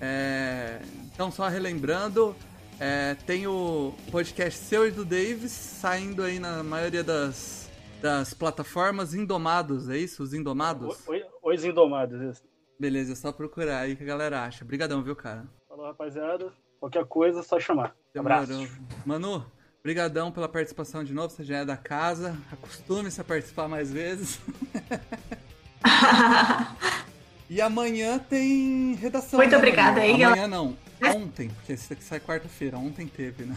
É... 0.01 0.81
Então, 1.13 1.31
só 1.31 1.47
relembrando, 1.49 2.35
é... 2.81 3.15
tem 3.27 3.47
o 3.47 3.93
podcast 4.11 4.59
seu 4.59 4.89
e 4.89 4.91
do 4.91 5.05
Davis 5.05 5.53
saindo 5.53 6.23
aí 6.23 6.39
na 6.39 6.63
maioria 6.63 7.05
das, 7.05 7.71
das 8.01 8.33
plataformas 8.33 9.13
Indomados, 9.13 9.91
é 9.91 9.99
isso? 9.99 10.23
Os 10.23 10.33
Indomados? 10.33 11.07
Os 11.43 11.63
Indomados, 11.63 12.23
isso. 12.23 12.43
Beleza, 12.81 13.13
é 13.13 13.17
só 13.17 13.33
procurar 13.33 13.81
aí 13.81 13.97
que 13.97 14.03
a 14.03 14.07
galera 14.07 14.45
acha. 14.45 14.65
Obrigadão, 14.65 15.03
viu, 15.03 15.15
cara? 15.15 15.47
Falou, 15.69 15.85
rapaziada. 15.85 16.51
Qualquer 16.81 17.05
coisa, 17.05 17.41
é 17.41 17.43
só 17.43 17.61
chamar. 17.61 17.95
Abraço. 18.17 18.67
Manu, 19.05 19.45
Obrigadão 19.85 20.33
pela 20.33 20.49
participação 20.49 21.05
de 21.05 21.13
novo, 21.13 21.29
você 21.29 21.45
já 21.45 21.59
é 21.59 21.65
da 21.67 21.77
casa. 21.77 22.39
Acostume-se 22.51 23.21
a 23.21 23.25
participar 23.25 23.69
mais 23.69 23.93
vezes. 23.93 24.41
e 27.51 27.61
amanhã 27.61 28.19
tem 28.19 28.95
redação. 28.95 29.39
Muito 29.39 29.53
né, 29.53 29.59
obrigada 29.59 30.01
aí, 30.01 30.25
Amanhã 30.25 30.49
não, 30.49 30.75
ontem, 31.15 31.51
porque 31.51 31.75
esse 31.75 31.93
aqui 31.93 32.03
sai 32.03 32.19
quarta-feira. 32.19 32.79
Ontem 32.79 33.07
teve, 33.07 33.45
né? 33.45 33.55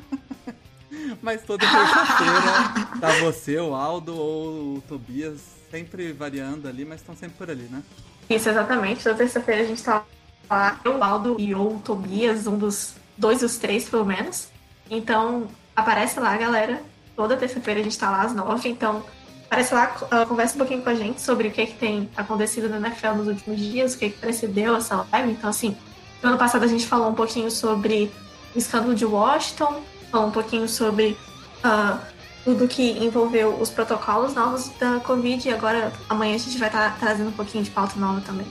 Mas 1.20 1.42
toda 1.42 1.66
terça-feira 1.66 2.98
tá 2.98 3.10
você, 3.20 3.58
o 3.58 3.74
Aldo 3.74 4.16
ou 4.16 4.76
o 4.76 4.80
Tobias, 4.88 5.42
sempre 5.70 6.14
variando 6.14 6.66
ali, 6.66 6.86
mas 6.86 7.00
estão 7.00 7.14
sempre 7.14 7.36
por 7.36 7.50
ali, 7.50 7.64
né? 7.64 7.82
Isso, 8.30 8.48
exatamente. 8.48 9.04
Toda 9.04 9.16
terça-feira 9.16 9.60
a 9.60 9.66
gente 9.66 9.82
tá 9.82 10.02
lá, 10.48 10.80
eu, 10.82 10.96
o 10.96 11.04
Aldo 11.04 11.36
e 11.38 11.54
ou 11.54 11.76
o 11.76 11.78
Tobias, 11.78 12.46
um 12.46 12.56
dos 12.56 12.94
dois 13.18 13.40
dos 13.40 13.58
três, 13.58 13.86
pelo 13.86 14.06
menos. 14.06 14.50
Então, 14.90 15.48
aparece 15.74 16.20
lá, 16.20 16.36
galera. 16.36 16.82
Toda 17.16 17.36
terça-feira 17.36 17.80
a 17.80 17.82
gente 17.82 17.98
tá 17.98 18.10
lá 18.10 18.22
às 18.22 18.34
nove, 18.34 18.68
então 18.68 19.04
aparece 19.46 19.74
lá, 19.74 19.94
uh, 20.00 20.26
conversa 20.26 20.54
um 20.54 20.58
pouquinho 20.58 20.82
com 20.82 20.88
a 20.88 20.94
gente 20.94 21.20
sobre 21.20 21.48
o 21.48 21.50
que, 21.50 21.66
que 21.66 21.74
tem 21.74 22.08
acontecido 22.16 22.70
na 22.70 22.78
NFL 22.78 23.14
nos 23.16 23.26
últimos 23.28 23.60
dias, 23.60 23.94
o 23.94 23.98
que, 23.98 24.08
que 24.08 24.18
precedeu 24.18 24.74
essa 24.74 25.06
live. 25.12 25.32
Então, 25.32 25.50
assim, 25.50 25.76
no 26.22 26.30
ano 26.30 26.38
passado 26.38 26.64
a 26.64 26.66
gente 26.66 26.86
falou 26.86 27.10
um 27.10 27.14
pouquinho 27.14 27.50
sobre 27.50 28.10
o 28.54 28.58
escândalo 28.58 28.94
de 28.94 29.04
Washington, 29.04 29.82
falou 30.10 30.28
um 30.28 30.30
pouquinho 30.30 30.66
sobre 30.66 31.18
uh, 31.64 31.98
tudo 32.44 32.66
que 32.66 32.92
envolveu 33.04 33.60
os 33.60 33.68
protocolos 33.68 34.34
novos 34.34 34.68
da 34.80 35.00
Covid, 35.00 35.46
e 35.46 35.52
agora 35.52 35.92
amanhã 36.08 36.34
a 36.34 36.38
gente 36.38 36.56
vai 36.56 36.68
estar 36.68 36.90
tá 36.90 36.96
trazendo 36.98 37.28
um 37.28 37.32
pouquinho 37.32 37.62
de 37.62 37.70
pauta 37.70 37.98
nova 38.00 38.22
também. 38.22 38.46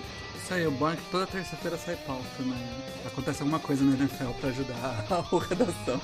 Aí, 0.52 0.68
o 0.68 0.72
bom 0.72 0.91
é 0.91 0.95
que 0.97 1.02
toda 1.10 1.26
terça-feira 1.26 1.78
sai 1.78 1.95
pauta, 1.95 2.24
né? 2.39 2.58
Acontece 3.06 3.41
alguma 3.41 3.60
coisa 3.60 3.84
no 3.84 3.93
NFL 3.95 4.32
pra 4.39 4.49
ajudar 4.49 4.76
a 5.10 5.39
redação. 5.47 6.02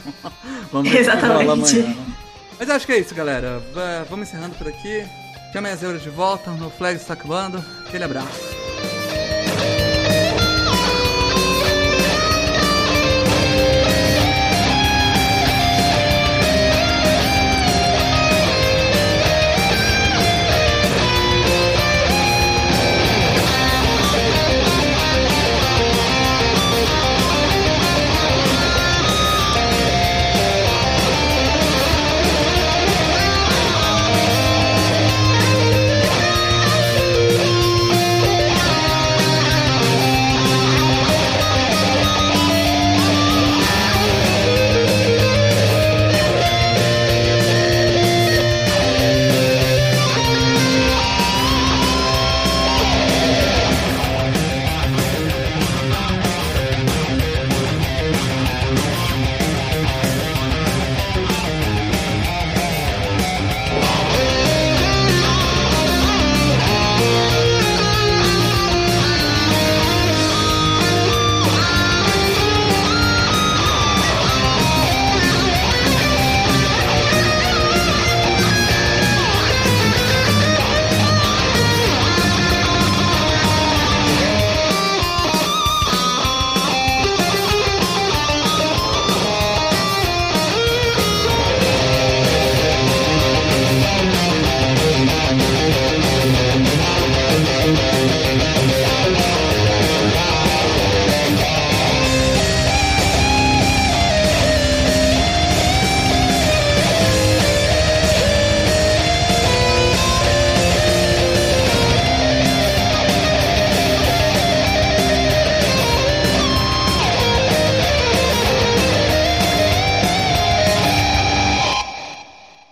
Vamos 0.71 0.89
ver 0.89 0.99
Exatamente. 0.99 1.49
amanhã. 1.79 1.95
Né? 1.95 2.15
Mas 2.57 2.69
acho 2.69 2.85
que 2.85 2.93
é 2.93 2.99
isso, 2.99 3.13
galera. 3.13 3.61
Vamos 4.09 4.29
encerrando 4.29 4.55
por 4.55 4.67
aqui. 4.67 5.05
Chame 5.51 5.69
as 5.69 5.83
euros 5.83 6.01
de 6.01 6.09
volta, 6.09 6.51
no 6.51 6.69
Flag 6.69 6.95
está 6.95 7.13
acabando. 7.13 7.63
Aquele 7.85 8.05
abraço. 8.05 8.46